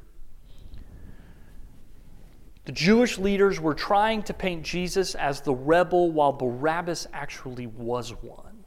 The 2.65 2.73
Jewish 2.73 3.19
leaders 3.19 3.61
were 3.61 3.75
trying 3.75 4.23
to 4.23 4.35
paint 4.35 4.63
Jesus 4.63 5.15
as 5.15 5.43
the 5.43 5.55
rebel 5.55 6.11
while 6.11 6.33
Barabbas 6.33 7.07
actually 7.13 7.67
was 7.67 8.11
one. 8.11 8.65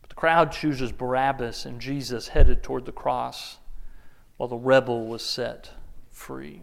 But 0.00 0.10
the 0.10 0.16
crowd 0.16 0.50
chooses 0.52 0.92
Barabbas 0.92 1.66
and 1.66 1.80
Jesus 1.80 2.28
headed 2.28 2.62
toward 2.62 2.86
the 2.86 2.92
cross 2.92 3.58
while 4.38 4.48
the 4.48 4.56
rebel 4.56 5.06
was 5.06 5.22
set 5.22 5.72
free. 6.10 6.62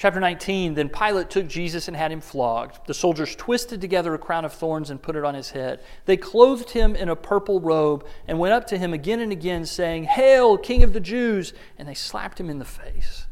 Chapter 0.00 0.18
19 0.18 0.72
Then 0.72 0.88
Pilate 0.88 1.28
took 1.28 1.46
Jesus 1.46 1.86
and 1.86 1.94
had 1.94 2.10
him 2.10 2.22
flogged. 2.22 2.86
The 2.86 2.94
soldiers 2.94 3.36
twisted 3.36 3.82
together 3.82 4.14
a 4.14 4.18
crown 4.18 4.46
of 4.46 4.54
thorns 4.54 4.88
and 4.88 5.02
put 5.02 5.14
it 5.14 5.26
on 5.26 5.34
his 5.34 5.50
head. 5.50 5.82
They 6.06 6.16
clothed 6.16 6.70
him 6.70 6.96
in 6.96 7.10
a 7.10 7.16
purple 7.16 7.60
robe 7.60 8.06
and 8.26 8.38
went 8.38 8.54
up 8.54 8.66
to 8.68 8.78
him 8.78 8.94
again 8.94 9.20
and 9.20 9.30
again, 9.30 9.66
saying, 9.66 10.04
Hail, 10.04 10.56
King 10.56 10.82
of 10.82 10.94
the 10.94 11.00
Jews! 11.00 11.52
And 11.76 11.86
they 11.86 11.92
slapped 11.92 12.40
him 12.40 12.48
in 12.48 12.58
the 12.58 12.64
face. 12.64 13.26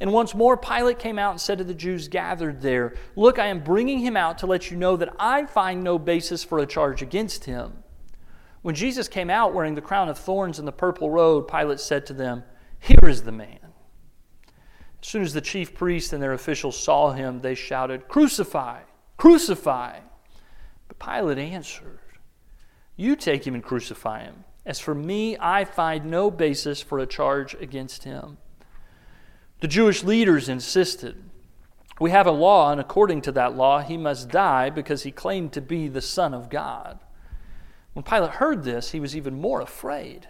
And 0.00 0.12
once 0.12 0.34
more 0.34 0.56
Pilate 0.56 0.98
came 0.98 1.16
out 1.16 1.30
and 1.30 1.40
said 1.40 1.58
to 1.58 1.64
the 1.64 1.74
Jews 1.74 2.08
gathered 2.08 2.60
there, 2.60 2.96
Look, 3.14 3.38
I 3.38 3.46
am 3.46 3.62
bringing 3.62 4.00
him 4.00 4.16
out 4.16 4.38
to 4.38 4.46
let 4.46 4.68
you 4.68 4.76
know 4.76 4.96
that 4.96 5.14
I 5.16 5.46
find 5.46 5.84
no 5.84 5.96
basis 5.96 6.42
for 6.42 6.58
a 6.58 6.66
charge 6.66 7.02
against 7.02 7.44
him. 7.44 7.84
When 8.62 8.74
Jesus 8.74 9.06
came 9.06 9.30
out 9.30 9.54
wearing 9.54 9.76
the 9.76 9.80
crown 9.80 10.08
of 10.08 10.18
thorns 10.18 10.58
and 10.58 10.66
the 10.66 10.72
purple 10.72 11.08
robe, 11.08 11.48
Pilate 11.48 11.78
said 11.78 12.04
to 12.06 12.14
them, 12.14 12.42
Here 12.80 13.08
is 13.08 13.22
the 13.22 13.30
man. 13.30 13.59
As 15.02 15.08
soon 15.08 15.22
as 15.22 15.32
the 15.32 15.40
chief 15.40 15.74
priests 15.74 16.12
and 16.12 16.22
their 16.22 16.34
officials 16.34 16.78
saw 16.78 17.12
him, 17.12 17.40
they 17.40 17.54
shouted, 17.54 18.08
Crucify! 18.08 18.80
Crucify! 19.16 20.00
But 20.88 20.98
Pilate 20.98 21.38
answered, 21.38 22.00
You 22.96 23.16
take 23.16 23.46
him 23.46 23.54
and 23.54 23.64
crucify 23.64 24.24
him. 24.24 24.44
As 24.66 24.78
for 24.78 24.94
me, 24.94 25.38
I 25.40 25.64
find 25.64 26.06
no 26.06 26.30
basis 26.30 26.82
for 26.82 26.98
a 26.98 27.06
charge 27.06 27.54
against 27.54 28.04
him. 28.04 28.36
The 29.60 29.68
Jewish 29.68 30.04
leaders 30.04 30.48
insisted, 30.48 31.22
We 31.98 32.10
have 32.10 32.26
a 32.26 32.32
law, 32.32 32.70
and 32.70 32.80
according 32.80 33.22
to 33.22 33.32
that 33.32 33.56
law, 33.56 33.80
he 33.80 33.96
must 33.96 34.28
die 34.28 34.68
because 34.68 35.02
he 35.02 35.12
claimed 35.12 35.52
to 35.52 35.62
be 35.62 35.88
the 35.88 36.02
Son 36.02 36.34
of 36.34 36.50
God. 36.50 36.98
When 37.94 38.02
Pilate 38.02 38.32
heard 38.32 38.64
this, 38.64 38.90
he 38.90 39.00
was 39.00 39.16
even 39.16 39.40
more 39.40 39.60
afraid. 39.60 40.28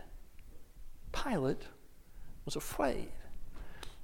Pilate 1.13 1.63
was 2.45 2.55
afraid. 2.55 3.11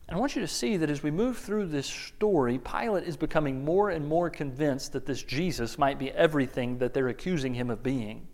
And 0.08 0.16
I 0.16 0.20
want 0.20 0.36
you 0.36 0.42
to 0.42 0.48
see 0.48 0.76
that 0.76 0.90
as 0.90 1.02
we 1.02 1.10
move 1.10 1.36
through 1.38 1.66
this 1.66 1.86
story, 1.86 2.58
Pilate 2.58 3.04
is 3.04 3.16
becoming 3.16 3.64
more 3.64 3.90
and 3.90 4.06
more 4.06 4.30
convinced 4.30 4.92
that 4.92 5.04
this 5.04 5.22
Jesus 5.22 5.78
might 5.78 5.98
be 5.98 6.12
everything 6.12 6.78
that 6.78 6.94
they're 6.94 7.08
accusing 7.08 7.54
him 7.54 7.70
of 7.70 7.82
being. 7.82 8.28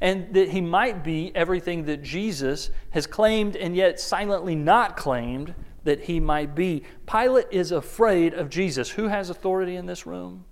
And 0.00 0.32
that 0.32 0.48
he 0.48 0.62
might 0.62 1.04
be 1.04 1.32
everything 1.34 1.84
that 1.84 2.02
Jesus 2.02 2.70
has 2.90 3.06
claimed 3.06 3.56
and 3.56 3.76
yet 3.76 4.00
silently 4.00 4.54
not 4.54 4.96
claimed 4.96 5.54
that 5.84 6.00
he 6.00 6.18
might 6.18 6.54
be. 6.54 6.84
Pilate 7.06 7.48
is 7.50 7.72
afraid 7.72 8.32
of 8.32 8.48
Jesus. 8.48 8.88
Who 8.88 9.08
has 9.08 9.28
authority 9.28 9.76
in 9.76 9.84
this 9.84 10.06
room? 10.06 10.46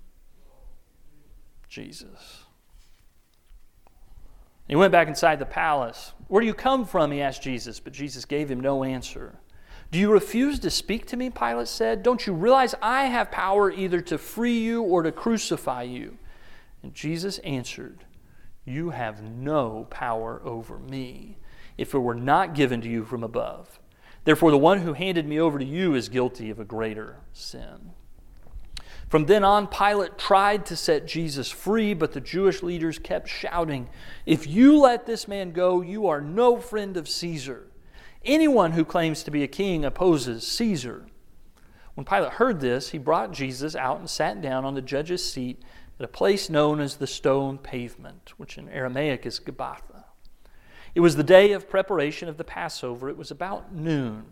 Jesus. 1.67 2.43
He 4.67 4.75
went 4.75 4.91
back 4.91 5.07
inside 5.07 5.39
the 5.39 5.45
palace. 5.47 6.13
Where 6.27 6.41
do 6.41 6.45
you 6.45 6.53
come 6.53 6.85
from? 6.85 7.11
He 7.11 7.21
asked 7.21 7.41
Jesus, 7.41 7.79
but 7.79 7.93
Jesus 7.93 8.25
gave 8.25 8.51
him 8.51 8.59
no 8.59 8.83
answer. 8.83 9.39
Do 9.91 9.97
you 9.97 10.11
refuse 10.11 10.59
to 10.59 10.69
speak 10.69 11.07
to 11.07 11.17
me? 11.17 11.29
Pilate 11.29 11.67
said. 11.67 12.03
Don't 12.03 12.27
you 12.27 12.33
realize 12.33 12.75
I 12.81 13.05
have 13.05 13.31
power 13.31 13.71
either 13.71 14.01
to 14.01 14.17
free 14.17 14.59
you 14.59 14.83
or 14.83 15.01
to 15.01 15.11
crucify 15.11 15.83
you? 15.83 16.17
And 16.83 16.93
Jesus 16.93 17.39
answered, 17.39 18.05
You 18.65 18.91
have 18.91 19.23
no 19.23 19.87
power 19.89 20.41
over 20.43 20.77
me 20.77 21.37
if 21.77 21.93
it 21.93 21.99
were 21.99 22.15
not 22.15 22.53
given 22.53 22.81
to 22.81 22.89
you 22.89 23.03
from 23.03 23.23
above. 23.23 23.79
Therefore, 24.25 24.51
the 24.51 24.57
one 24.57 24.81
who 24.81 24.93
handed 24.93 25.25
me 25.25 25.39
over 25.39 25.57
to 25.57 25.65
you 25.65 25.95
is 25.95 26.09
guilty 26.09 26.51
of 26.51 26.59
a 26.59 26.65
greater 26.65 27.17
sin. 27.33 27.93
From 29.07 29.25
then 29.25 29.43
on, 29.43 29.65
Pilate 29.65 30.19
tried 30.19 30.67
to 30.67 30.75
set 30.75 31.07
Jesus 31.07 31.49
free, 31.49 31.95
but 31.95 32.11
the 32.11 32.21
Jewish 32.21 32.61
leaders 32.61 32.99
kept 32.99 33.27
shouting, 33.27 33.89
If 34.27 34.45
you 34.45 34.77
let 34.77 35.07
this 35.07 35.27
man 35.27 35.51
go, 35.51 35.81
you 35.81 36.05
are 36.07 36.21
no 36.21 36.57
friend 36.57 36.95
of 36.95 37.09
Caesar. 37.09 37.68
Anyone 38.25 38.73
who 38.73 38.83
claims 38.83 39.23
to 39.23 39.31
be 39.31 39.43
a 39.43 39.47
king 39.47 39.85
opposes 39.85 40.45
Caesar. 40.47 41.05
When 41.93 42.05
Pilate 42.05 42.33
heard 42.33 42.59
this, 42.59 42.89
he 42.89 42.97
brought 42.97 43.31
Jesus 43.31 43.75
out 43.75 43.99
and 43.99 44.09
sat 44.09 44.41
down 44.41 44.65
on 44.65 44.73
the 44.73 44.81
judge's 44.81 45.31
seat 45.31 45.61
at 45.99 46.05
a 46.05 46.09
place 46.09 46.49
known 46.49 46.79
as 46.79 46.95
the 46.95 47.07
stone 47.07 47.57
pavement, 47.57 48.33
which 48.37 48.57
in 48.57 48.69
Aramaic 48.69 49.25
is 49.25 49.39
Gabbatha. 49.39 50.05
It 50.95 51.01
was 51.01 51.15
the 51.15 51.23
day 51.23 51.51
of 51.51 51.69
preparation 51.69 52.29
of 52.29 52.37
the 52.37 52.43
Passover. 52.43 53.09
It 53.09 53.17
was 53.17 53.31
about 53.31 53.73
noon. 53.73 54.25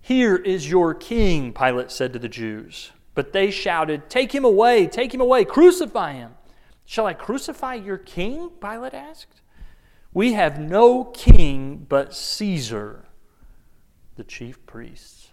Here 0.00 0.36
is 0.36 0.70
your 0.70 0.94
king, 0.94 1.52
Pilate 1.52 1.90
said 1.90 2.12
to 2.12 2.18
the 2.18 2.28
Jews. 2.28 2.92
But 3.14 3.32
they 3.32 3.50
shouted, 3.50 4.08
Take 4.08 4.34
him 4.34 4.44
away, 4.44 4.86
take 4.86 5.12
him 5.12 5.20
away, 5.20 5.44
crucify 5.44 6.14
him. 6.14 6.34
Shall 6.86 7.06
I 7.06 7.14
crucify 7.14 7.74
your 7.74 7.98
king? 7.98 8.50
Pilate 8.60 8.94
asked. 8.94 9.39
We 10.12 10.32
have 10.32 10.58
no 10.58 11.04
king 11.04 11.86
but 11.88 12.14
Caesar, 12.14 13.06
the 14.16 14.24
chief 14.24 14.64
priests 14.66 15.30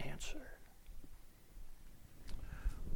answered 0.00 0.53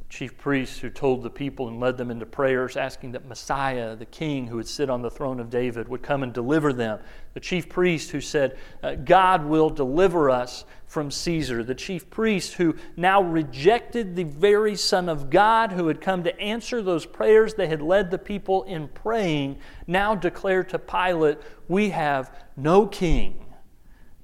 chief 0.09 0.35
priests 0.39 0.79
who 0.79 0.89
told 0.89 1.21
the 1.21 1.29
people 1.29 1.67
and 1.67 1.79
led 1.79 1.95
them 1.95 2.09
into 2.09 2.25
prayers, 2.25 2.75
asking 2.75 3.11
that 3.11 3.27
Messiah, 3.27 3.95
the 3.95 4.07
king 4.07 4.47
who 4.47 4.55
would 4.55 4.67
sit 4.67 4.89
on 4.89 5.03
the 5.03 5.09
throne 5.09 5.39
of 5.39 5.51
David, 5.51 5.87
would 5.87 6.01
come 6.01 6.23
and 6.23 6.33
deliver 6.33 6.73
them. 6.73 6.99
The 7.35 7.39
chief 7.39 7.69
priest 7.69 8.09
who 8.09 8.19
said, 8.19 8.57
uh, 8.81 8.95
God 8.95 9.45
will 9.45 9.69
deliver 9.69 10.31
us 10.31 10.65
from 10.87 11.11
Caesar. 11.11 11.63
The 11.63 11.75
chief 11.75 12.09
priest 12.09 12.53
who 12.53 12.75
now 12.97 13.21
rejected 13.21 14.15
the 14.15 14.23
very 14.23 14.75
Son 14.75 15.09
of 15.09 15.29
God 15.29 15.73
who 15.73 15.87
had 15.87 16.01
come 16.01 16.23
to 16.23 16.39
answer 16.39 16.81
those 16.81 17.05
prayers 17.05 17.53
they 17.53 17.67
had 17.67 17.83
led 17.83 18.09
the 18.09 18.17
people 18.17 18.63
in 18.63 18.87
praying, 18.87 19.59
now 19.85 20.15
declared 20.15 20.69
to 20.69 20.79
Pilate, 20.79 21.37
We 21.67 21.91
have 21.91 22.35
no 22.57 22.87
king 22.87 23.45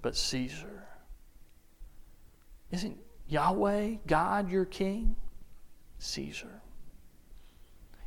but 0.01 0.15
Caesar. 0.15 0.87
Isn't 2.71 2.97
Yahweh, 3.27 3.97
God, 4.07 4.49
your 4.49 4.65
king? 4.65 5.15
Caesar. 5.99 6.61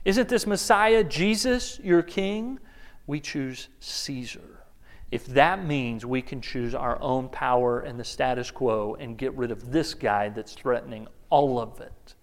Isn't 0.05 0.29
this 0.29 0.47
Messiah, 0.47 1.05
Jesus, 1.05 1.79
your 1.83 2.03
king? 2.03 2.59
We 3.07 3.21
choose 3.21 3.69
Caesar. 3.81 4.65
If 5.11 5.27
that 5.27 5.65
means 5.65 6.05
we 6.05 6.23
can 6.23 6.41
choose 6.41 6.75
our 6.75 7.01
own 7.01 7.29
power 7.29 7.81
and 7.81 7.99
the 7.99 8.05
status 8.05 8.51
quo 8.51 8.97
and 9.01 9.17
get 9.17 9.35
rid 9.35 9.51
of 9.51 9.73
this 9.73 9.95
guy 9.95 10.29
that's 10.29 10.53
threatening 10.53 11.09
all 11.31 11.59
of 11.59 11.81
it, 11.81 12.15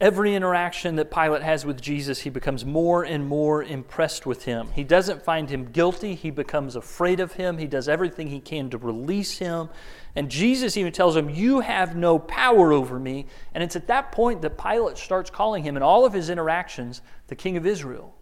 Every 0.00 0.36
interaction 0.36 0.94
that 0.94 1.10
Pilate 1.10 1.42
has 1.42 1.66
with 1.66 1.82
Jesus, 1.82 2.20
he 2.20 2.30
becomes 2.30 2.64
more 2.64 3.02
and 3.02 3.26
more 3.26 3.64
impressed 3.64 4.26
with 4.26 4.44
him. 4.44 4.68
He 4.72 4.84
doesn't 4.84 5.24
find 5.24 5.50
him 5.50 5.72
guilty, 5.72 6.14
he 6.14 6.30
becomes 6.30 6.76
afraid 6.76 7.18
of 7.18 7.32
him. 7.32 7.58
He 7.58 7.66
does 7.66 7.88
everything 7.88 8.28
he 8.28 8.38
can 8.38 8.70
to 8.70 8.78
release 8.78 9.38
him. 9.38 9.68
And 10.14 10.30
Jesus 10.30 10.76
even 10.76 10.92
tells 10.92 11.16
him, 11.16 11.28
You 11.28 11.60
have 11.60 11.96
no 11.96 12.16
power 12.20 12.72
over 12.72 13.00
me. 13.00 13.26
And 13.52 13.64
it's 13.64 13.74
at 13.74 13.88
that 13.88 14.12
point 14.12 14.40
that 14.42 14.56
Pilate 14.56 14.98
starts 14.98 15.30
calling 15.30 15.64
him 15.64 15.76
in 15.76 15.82
all 15.82 16.04
of 16.04 16.12
his 16.12 16.30
interactions 16.30 17.02
the 17.26 17.34
King 17.34 17.56
of 17.56 17.66
Israel, 17.66 18.14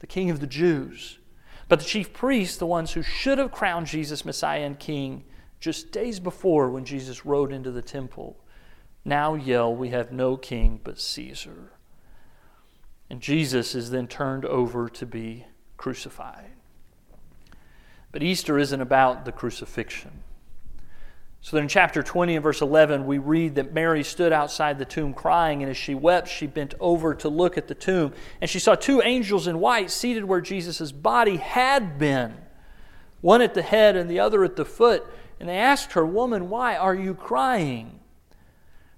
the 0.00 0.06
King 0.06 0.28
of 0.28 0.40
the 0.40 0.46
Jews. 0.46 1.20
But 1.68 1.78
the 1.78 1.86
chief 1.86 2.12
priests, 2.12 2.58
the 2.58 2.66
ones 2.66 2.92
who 2.92 3.02
should 3.02 3.38
have 3.38 3.50
crowned 3.50 3.86
Jesus 3.86 4.26
Messiah 4.26 4.60
and 4.60 4.78
King 4.78 5.24
just 5.58 5.90
days 5.90 6.20
before 6.20 6.68
when 6.68 6.84
Jesus 6.84 7.24
rode 7.24 7.50
into 7.50 7.70
the 7.70 7.80
temple, 7.80 8.36
now 9.04 9.34
yell, 9.34 9.74
We 9.74 9.90
have 9.90 10.12
no 10.12 10.36
king 10.36 10.80
but 10.82 10.98
Caesar. 10.98 11.72
And 13.10 13.20
Jesus 13.20 13.74
is 13.74 13.90
then 13.90 14.08
turned 14.08 14.44
over 14.44 14.88
to 14.88 15.06
be 15.06 15.46
crucified. 15.76 16.50
But 18.10 18.22
Easter 18.22 18.58
isn't 18.58 18.80
about 18.80 19.24
the 19.24 19.32
crucifixion. 19.32 20.22
So 21.44 21.56
then 21.56 21.64
in 21.64 21.68
chapter 21.68 22.02
20 22.02 22.36
and 22.36 22.42
verse 22.42 22.62
11, 22.62 23.04
we 23.04 23.18
read 23.18 23.56
that 23.56 23.74
Mary 23.74 24.02
stood 24.02 24.32
outside 24.32 24.78
the 24.78 24.86
tomb 24.86 25.12
crying, 25.12 25.62
and 25.62 25.70
as 25.70 25.76
she 25.76 25.94
wept, 25.94 26.26
she 26.26 26.46
bent 26.46 26.72
over 26.80 27.14
to 27.16 27.28
look 27.28 27.58
at 27.58 27.68
the 27.68 27.74
tomb. 27.74 28.14
And 28.40 28.48
she 28.48 28.58
saw 28.58 28.74
two 28.74 29.02
angels 29.02 29.46
in 29.46 29.60
white 29.60 29.90
seated 29.90 30.24
where 30.24 30.40
Jesus' 30.40 30.90
body 30.90 31.36
had 31.36 31.98
been, 31.98 32.34
one 33.20 33.42
at 33.42 33.52
the 33.52 33.60
head 33.60 33.94
and 33.94 34.08
the 34.08 34.20
other 34.20 34.42
at 34.42 34.56
the 34.56 34.64
foot. 34.64 35.04
And 35.38 35.46
they 35.46 35.58
asked 35.58 35.92
her, 35.92 36.06
Woman, 36.06 36.48
why 36.48 36.76
are 36.76 36.94
you 36.94 37.14
crying? 37.14 38.00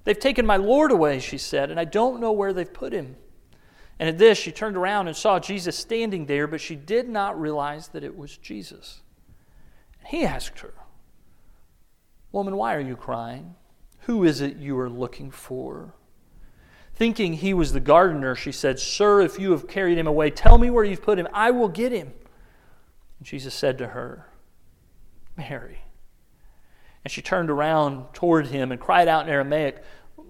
They've 0.07 0.17
taken 0.17 0.47
my 0.47 0.57
Lord 0.57 0.93
away, 0.93 1.19
she 1.19 1.37
said, 1.37 1.69
and 1.69 1.81
I 1.81 1.85
don't 1.85 2.21
know 2.21 2.31
where 2.31 2.53
they've 2.53 2.73
put 2.73 2.93
him. 2.93 3.17
And 3.99 4.09
at 4.09 4.19
this, 4.19 4.39
she 4.39 4.53
turned 4.53 4.77
around 4.77 5.09
and 5.09 5.17
saw 5.17 5.41
Jesus 5.41 5.77
standing 5.77 6.27
there, 6.27 6.47
but 6.47 6.61
she 6.61 6.77
did 6.77 7.09
not 7.09 7.41
realize 7.41 7.89
that 7.89 8.05
it 8.05 8.17
was 8.17 8.37
Jesus. 8.37 9.01
He 10.07 10.25
asked 10.25 10.61
her, 10.61 10.75
Woman, 12.31 12.57
why 12.57 12.77
are 12.77 12.81
you 12.81 12.95
crying? 12.95 13.57
Who 14.03 14.23
is 14.23 14.41
it 14.41 14.59
you 14.59 14.79
are 14.79 14.89
looking 14.89 15.33
for? 15.33 15.93
Thinking 16.95 17.33
he 17.33 17.53
was 17.53 17.73
the 17.73 17.81
gardener, 17.81 18.37
she 18.37 18.53
said, 18.53 18.79
Sir, 18.79 19.23
if 19.23 19.41
you 19.41 19.51
have 19.51 19.67
carried 19.67 19.99
him 19.99 20.07
away, 20.07 20.31
tell 20.31 20.57
me 20.57 20.71
where 20.71 20.85
you've 20.85 21.03
put 21.03 21.19
him. 21.19 21.27
I 21.33 21.51
will 21.51 21.69
get 21.69 21.91
him. 21.91 22.13
And 23.19 23.27
Jesus 23.27 23.55
said 23.55 23.77
to 23.79 23.89
her, 23.89 24.29
Mary. 25.37 25.81
And 27.07 27.11
she 27.13 27.23
turned 27.23 27.51
around 27.51 28.13
toward 28.15 28.49
him 28.49 28.73
and 28.73 28.81
cried 28.81 29.07
out 29.07 29.29
in 29.29 29.33
Aramaic, 29.33 29.81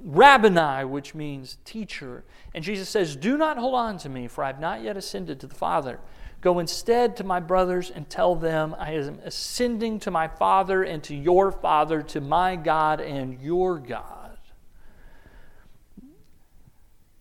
Rabboni, 0.05 0.85
which 0.85 1.15
means 1.15 1.57
teacher. 1.65 2.23
And 2.53 2.63
Jesus 2.63 2.91
says, 2.91 3.17
Do 3.17 3.39
not 3.39 3.57
hold 3.57 3.75
on 3.75 3.97
to 3.97 4.11
me, 4.11 4.29
for 4.29 4.45
I 4.45 4.49
have 4.49 4.61
not 4.61 4.83
yet 4.83 4.95
ascended 4.95 5.41
to 5.41 5.47
the 5.47 5.55
Father. 5.55 6.01
Go 6.43 6.59
instead 6.59 7.17
to 7.17 7.25
my 7.25 7.41
brothers 7.41 7.91
and 7.91 8.11
tell 8.11 8.35
them, 8.35 8.77
I 8.79 8.91
am 8.91 9.21
ascending 9.25 10.01
to 10.01 10.11
my 10.11 10.29
Father 10.29 10.83
and 10.83 11.03
to 11.05 11.17
your 11.17 11.51
Father, 11.51 12.03
to 12.03 12.21
my 12.21 12.57
God 12.57 13.01
and 13.01 13.41
your 13.41 13.79
God. 13.79 14.37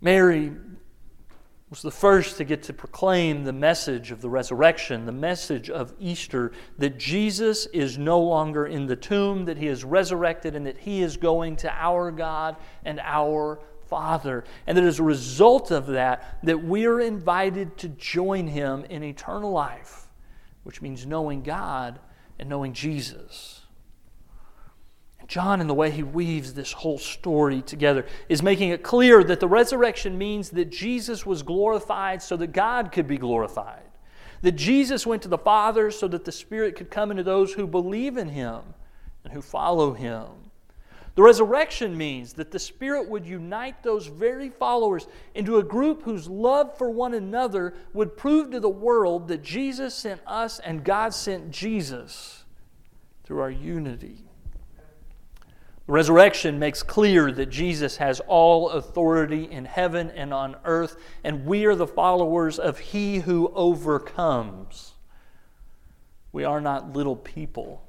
Mary 0.01 0.51
was 1.75 1.81
the 1.81 1.91
first 1.91 2.37
to 2.37 2.45
get 2.45 2.63
to 2.63 2.71
proclaim 2.71 3.43
the 3.43 3.51
message 3.51 4.09
of 4.09 4.21
the 4.21 4.29
resurrection, 4.29 5.05
the 5.05 5.11
message 5.11 5.69
of 5.69 5.93
Easter, 5.99 6.53
that 6.77 6.97
Jesus 6.97 7.65
is 7.65 7.97
no 7.97 8.21
longer 8.21 8.65
in 8.65 8.85
the 8.85 8.95
tomb, 8.95 9.43
that 9.43 9.57
he 9.57 9.67
is 9.67 9.83
resurrected, 9.83 10.55
and 10.55 10.65
that 10.65 10.77
he 10.77 11.01
is 11.01 11.17
going 11.17 11.57
to 11.57 11.69
our 11.73 12.11
God 12.11 12.55
and 12.85 13.01
our 13.01 13.59
Father. 13.87 14.45
And 14.65 14.77
that 14.77 14.85
as 14.85 14.99
a 14.99 15.03
result 15.03 15.69
of 15.69 15.87
that, 15.87 16.39
that 16.43 16.63
we 16.63 16.85
are 16.85 17.01
invited 17.01 17.75
to 17.79 17.89
join 17.89 18.47
him 18.47 18.85
in 18.85 19.03
eternal 19.03 19.51
life, 19.51 20.07
which 20.63 20.81
means 20.81 21.05
knowing 21.05 21.43
God 21.43 21.99
and 22.39 22.47
knowing 22.47 22.71
Jesus. 22.71 23.64
John, 25.27 25.59
in 25.59 25.67
the 25.67 25.73
way 25.73 25.89
he 25.89 26.03
weaves 26.03 26.53
this 26.53 26.71
whole 26.71 26.97
story 26.97 27.61
together, 27.61 28.05
is 28.29 28.43
making 28.43 28.69
it 28.69 28.83
clear 28.83 29.23
that 29.23 29.39
the 29.39 29.47
resurrection 29.47 30.17
means 30.17 30.51
that 30.51 30.69
Jesus 30.69 31.25
was 31.25 31.41
glorified 31.41 32.21
so 32.21 32.37
that 32.37 32.51
God 32.53 32.91
could 32.91 33.07
be 33.07 33.17
glorified. 33.17 33.81
That 34.41 34.53
Jesus 34.53 35.07
went 35.07 35.23
to 35.23 35.27
the 35.27 35.37
Father 35.37 35.89
so 35.89 36.07
that 36.09 36.25
the 36.25 36.31
Spirit 36.31 36.75
could 36.75 36.91
come 36.91 37.09
into 37.09 37.23
those 37.23 37.53
who 37.53 37.65
believe 37.65 38.17
in 38.17 38.29
him 38.29 38.61
and 39.23 39.33
who 39.33 39.41
follow 39.41 39.93
him. 39.93 40.27
The 41.15 41.23
resurrection 41.23 41.97
means 41.97 42.33
that 42.33 42.51
the 42.51 42.59
Spirit 42.59 43.09
would 43.09 43.25
unite 43.25 43.81
those 43.81 44.07
very 44.07 44.49
followers 44.49 45.07
into 45.33 45.57
a 45.57 45.63
group 45.63 46.03
whose 46.03 46.27
love 46.27 46.77
for 46.77 46.89
one 46.89 47.13
another 47.13 47.73
would 47.93 48.17
prove 48.17 48.51
to 48.51 48.59
the 48.59 48.69
world 48.69 49.29
that 49.29 49.41
Jesus 49.41 49.95
sent 49.95 50.19
us 50.27 50.59
and 50.59 50.83
God 50.83 51.13
sent 51.13 51.51
Jesus 51.51 52.43
through 53.23 53.39
our 53.39 53.49
unity. 53.49 54.24
Resurrection 55.87 56.57
makes 56.57 56.81
clear 56.81 57.31
that 57.31 57.47
Jesus 57.47 57.97
has 57.97 58.19
all 58.21 58.71
authority 58.71 59.43
in 59.43 59.65
heaven 59.65 60.09
and 60.11 60.33
on 60.33 60.55
earth, 60.65 60.97
and 61.23 61.45
we 61.45 61.65
are 61.65 61.75
the 61.75 61.85
followers 61.85 62.57
of 62.57 62.79
He 62.79 63.19
who 63.19 63.51
overcomes. 63.53 64.93
We 66.31 66.43
are 66.43 66.59
not 66.59 66.93
little 66.93 67.15
people, 67.15 67.85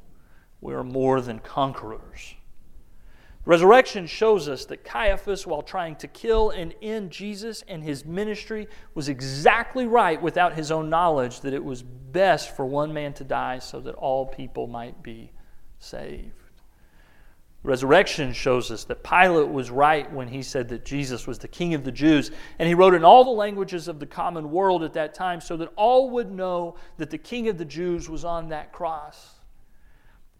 we 0.60 0.74
are 0.74 0.84
more 0.84 1.22
than 1.22 1.38
conquerors. 1.38 2.34
Resurrection 3.46 4.06
shows 4.08 4.48
us 4.48 4.64
that 4.66 4.84
Caiaphas, 4.84 5.46
while 5.46 5.62
trying 5.62 5.94
to 5.96 6.08
kill 6.08 6.50
and 6.50 6.74
end 6.82 7.12
Jesus 7.12 7.62
and 7.68 7.82
his 7.82 8.04
ministry, 8.04 8.66
was 8.92 9.08
exactly 9.08 9.86
right 9.86 10.20
without 10.20 10.54
his 10.54 10.72
own 10.72 10.90
knowledge 10.90 11.40
that 11.42 11.54
it 11.54 11.64
was 11.64 11.80
best 11.82 12.56
for 12.56 12.66
one 12.66 12.92
man 12.92 13.12
to 13.14 13.24
die 13.24 13.60
so 13.60 13.78
that 13.80 13.94
all 13.94 14.26
people 14.26 14.66
might 14.66 15.00
be 15.00 15.30
saved. 15.78 16.45
Resurrection 17.66 18.32
shows 18.32 18.70
us 18.70 18.84
that 18.84 19.02
Pilate 19.02 19.48
was 19.48 19.72
right 19.72 20.10
when 20.12 20.28
he 20.28 20.40
said 20.40 20.68
that 20.68 20.84
Jesus 20.84 21.26
was 21.26 21.40
the 21.40 21.48
King 21.48 21.74
of 21.74 21.82
the 21.82 21.90
Jews. 21.90 22.30
And 22.60 22.68
he 22.68 22.74
wrote 22.74 22.94
in 22.94 23.02
all 23.02 23.24
the 23.24 23.30
languages 23.30 23.88
of 23.88 23.98
the 23.98 24.06
common 24.06 24.52
world 24.52 24.84
at 24.84 24.92
that 24.92 25.14
time 25.14 25.40
so 25.40 25.56
that 25.56 25.72
all 25.74 26.10
would 26.10 26.30
know 26.30 26.76
that 26.96 27.10
the 27.10 27.18
King 27.18 27.48
of 27.48 27.58
the 27.58 27.64
Jews 27.64 28.08
was 28.08 28.24
on 28.24 28.50
that 28.50 28.72
cross. 28.72 29.32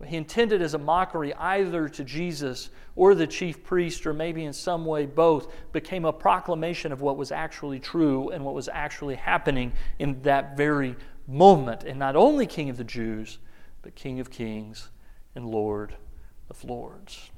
He 0.07 0.16
intended 0.16 0.62
as 0.62 0.74
a 0.74 0.79
mockery 0.79 1.35
either 1.35 1.89
to 1.89 2.05
Jesus 2.05 2.70
or 2.95 3.16
the 3.16 3.27
chief 3.27 3.64
priest, 3.64 4.07
or 4.07 4.12
maybe 4.12 4.45
in 4.45 4.53
some 4.53 4.85
way 4.85 5.05
both, 5.05 5.53
became 5.72 6.05
a 6.05 6.12
proclamation 6.12 6.93
of 6.93 7.01
what 7.01 7.16
was 7.16 7.33
actually 7.33 7.81
true 7.81 8.29
and 8.29 8.45
what 8.45 8.55
was 8.55 8.68
actually 8.72 9.16
happening 9.16 9.72
in 9.99 10.22
that 10.22 10.57
very 10.57 10.95
moment. 11.27 11.83
And 11.83 11.99
not 11.99 12.14
only 12.14 12.47
King 12.47 12.70
of 12.70 12.77
the 12.77 12.85
Jews, 12.85 13.39
but 13.83 13.97
King 13.97 14.20
of 14.20 14.31
kings 14.31 14.91
and 15.35 15.45
Lord 15.45 15.97
of 16.51 16.64
lords. 16.64 17.30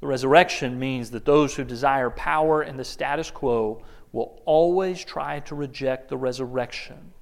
The 0.00 0.06
resurrection 0.06 0.78
means 0.78 1.10
that 1.10 1.24
those 1.24 1.56
who 1.56 1.64
desire 1.64 2.10
power 2.10 2.62
and 2.62 2.78
the 2.78 2.84
status 2.84 3.30
quo 3.30 3.82
will 4.12 4.40
always 4.44 5.04
try 5.04 5.40
to 5.40 5.54
reject 5.54 6.08
the 6.08 6.16
resurrection 6.16 7.12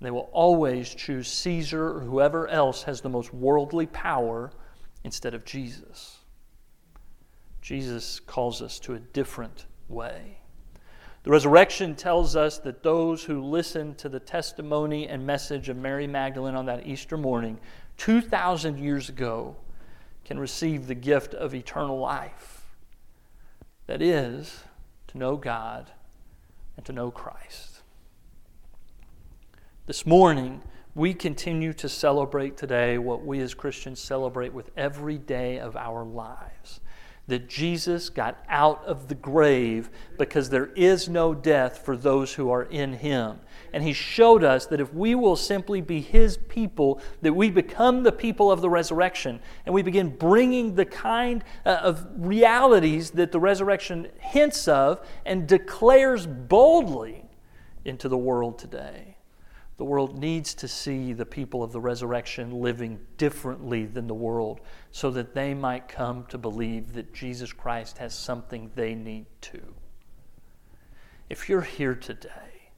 they 0.00 0.10
will 0.10 0.30
always 0.32 0.94
choose 0.94 1.28
Caesar 1.28 1.96
or 1.96 2.00
whoever 2.00 2.48
else 2.48 2.84
has 2.84 3.00
the 3.00 3.08
most 3.08 3.34
worldly 3.34 3.86
power 3.86 4.50
instead 5.04 5.34
of 5.34 5.44
Jesus. 5.44 6.18
Jesus 7.60 8.18
calls 8.20 8.62
us 8.62 8.78
to 8.80 8.94
a 8.94 8.98
different 8.98 9.66
way. 9.88 10.38
The 11.22 11.30
resurrection 11.30 11.94
tells 11.94 12.34
us 12.34 12.58
that 12.60 12.82
those 12.82 13.22
who 13.24 13.42
listen 13.42 13.94
to 13.96 14.08
the 14.08 14.20
testimony 14.20 15.06
and 15.06 15.26
message 15.26 15.68
of 15.68 15.76
Mary 15.76 16.06
Magdalene 16.06 16.54
on 16.54 16.64
that 16.64 16.86
Easter 16.86 17.18
morning, 17.18 17.60
2,000 17.98 18.78
years 18.78 19.10
ago, 19.10 19.54
can 20.24 20.38
receive 20.38 20.86
the 20.86 20.94
gift 20.94 21.34
of 21.34 21.54
eternal 21.54 21.98
life. 21.98 22.66
That 23.86 24.00
is, 24.00 24.64
to 25.08 25.18
know 25.18 25.36
God 25.36 25.90
and 26.76 26.86
to 26.86 26.92
know 26.92 27.10
Christ. 27.10 27.82
This 29.86 30.06
morning, 30.06 30.62
we 30.94 31.14
continue 31.14 31.72
to 31.74 31.88
celebrate 31.88 32.56
today 32.56 32.98
what 32.98 33.24
we 33.24 33.40
as 33.40 33.54
Christians 33.54 34.00
celebrate 34.00 34.52
with 34.52 34.70
every 34.76 35.18
day 35.18 35.58
of 35.58 35.76
our 35.76 36.04
lives 36.04 36.80
that 37.30 37.48
Jesus 37.48 38.10
got 38.10 38.44
out 38.48 38.84
of 38.84 39.08
the 39.08 39.14
grave 39.14 39.88
because 40.18 40.50
there 40.50 40.66
is 40.76 41.08
no 41.08 41.32
death 41.32 41.84
for 41.84 41.96
those 41.96 42.34
who 42.34 42.50
are 42.50 42.64
in 42.64 42.92
him. 42.92 43.40
And 43.72 43.84
he 43.84 43.92
showed 43.92 44.42
us 44.42 44.66
that 44.66 44.80
if 44.80 44.92
we 44.92 45.14
will 45.14 45.36
simply 45.36 45.80
be 45.80 46.00
his 46.00 46.36
people, 46.36 47.00
that 47.22 47.32
we 47.32 47.50
become 47.50 48.02
the 48.02 48.12
people 48.12 48.50
of 48.50 48.60
the 48.60 48.68
resurrection 48.68 49.40
and 49.64 49.74
we 49.74 49.82
begin 49.82 50.16
bringing 50.16 50.74
the 50.74 50.84
kind 50.84 51.44
uh, 51.64 51.78
of 51.82 52.06
realities 52.16 53.12
that 53.12 53.30
the 53.32 53.40
resurrection 53.40 54.08
hints 54.18 54.66
of 54.66 55.06
and 55.24 55.46
declares 55.46 56.26
boldly 56.26 57.24
into 57.84 58.08
the 58.08 58.18
world 58.18 58.58
today. 58.58 59.09
The 59.80 59.86
world 59.86 60.18
needs 60.18 60.52
to 60.56 60.68
see 60.68 61.14
the 61.14 61.24
people 61.24 61.62
of 61.62 61.72
the 61.72 61.80
resurrection 61.80 62.60
living 62.60 63.00
differently 63.16 63.86
than 63.86 64.08
the 64.08 64.12
world 64.14 64.60
so 64.92 65.10
that 65.12 65.32
they 65.32 65.54
might 65.54 65.88
come 65.88 66.26
to 66.26 66.36
believe 66.36 66.92
that 66.92 67.14
Jesus 67.14 67.50
Christ 67.54 67.96
has 67.96 68.12
something 68.12 68.70
they 68.74 68.94
need 68.94 69.24
too. 69.40 69.74
If 71.30 71.48
you're 71.48 71.62
here 71.62 71.94
today 71.94 72.72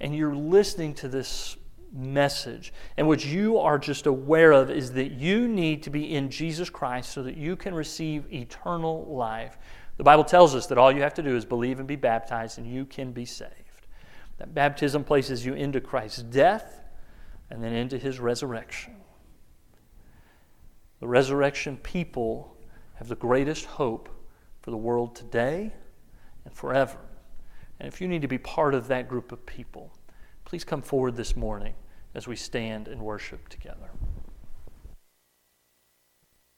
and 0.00 0.16
you're 0.16 0.34
listening 0.34 0.94
to 0.94 1.06
this 1.06 1.56
message, 1.92 2.72
and 2.96 3.06
what 3.06 3.24
you 3.24 3.58
are 3.58 3.78
just 3.78 4.06
aware 4.06 4.50
of 4.50 4.68
is 4.68 4.90
that 4.94 5.12
you 5.12 5.46
need 5.46 5.84
to 5.84 5.90
be 5.90 6.12
in 6.12 6.28
Jesus 6.28 6.68
Christ 6.68 7.12
so 7.12 7.22
that 7.22 7.36
you 7.36 7.54
can 7.54 7.72
receive 7.72 8.24
eternal 8.32 9.04
life, 9.04 9.58
the 9.96 10.02
Bible 10.02 10.24
tells 10.24 10.56
us 10.56 10.66
that 10.66 10.76
all 10.76 10.90
you 10.90 11.02
have 11.02 11.14
to 11.14 11.22
do 11.22 11.36
is 11.36 11.44
believe 11.44 11.78
and 11.78 11.86
be 11.86 11.94
baptized, 11.94 12.58
and 12.58 12.66
you 12.66 12.84
can 12.84 13.12
be 13.12 13.26
saved. 13.26 13.67
That 14.38 14.54
baptism 14.54 15.04
places 15.04 15.44
you 15.44 15.54
into 15.54 15.80
Christ's 15.80 16.22
death 16.22 16.80
and 17.50 17.62
then 17.62 17.72
into 17.72 17.98
his 17.98 18.20
resurrection. 18.20 18.96
The 21.00 21.08
resurrection 21.08 21.76
people 21.76 22.56
have 22.94 23.08
the 23.08 23.16
greatest 23.16 23.64
hope 23.64 24.08
for 24.60 24.70
the 24.70 24.76
world 24.76 25.14
today 25.14 25.72
and 26.44 26.54
forever. 26.54 26.98
And 27.78 27.86
if 27.86 28.00
you 28.00 28.08
need 28.08 28.22
to 28.22 28.28
be 28.28 28.38
part 28.38 28.74
of 28.74 28.88
that 28.88 29.08
group 29.08 29.30
of 29.30 29.44
people, 29.46 29.92
please 30.44 30.64
come 30.64 30.82
forward 30.82 31.16
this 31.16 31.36
morning 31.36 31.74
as 32.14 32.26
we 32.26 32.34
stand 32.34 32.88
and 32.88 33.00
worship 33.00 33.48
together. 33.48 33.90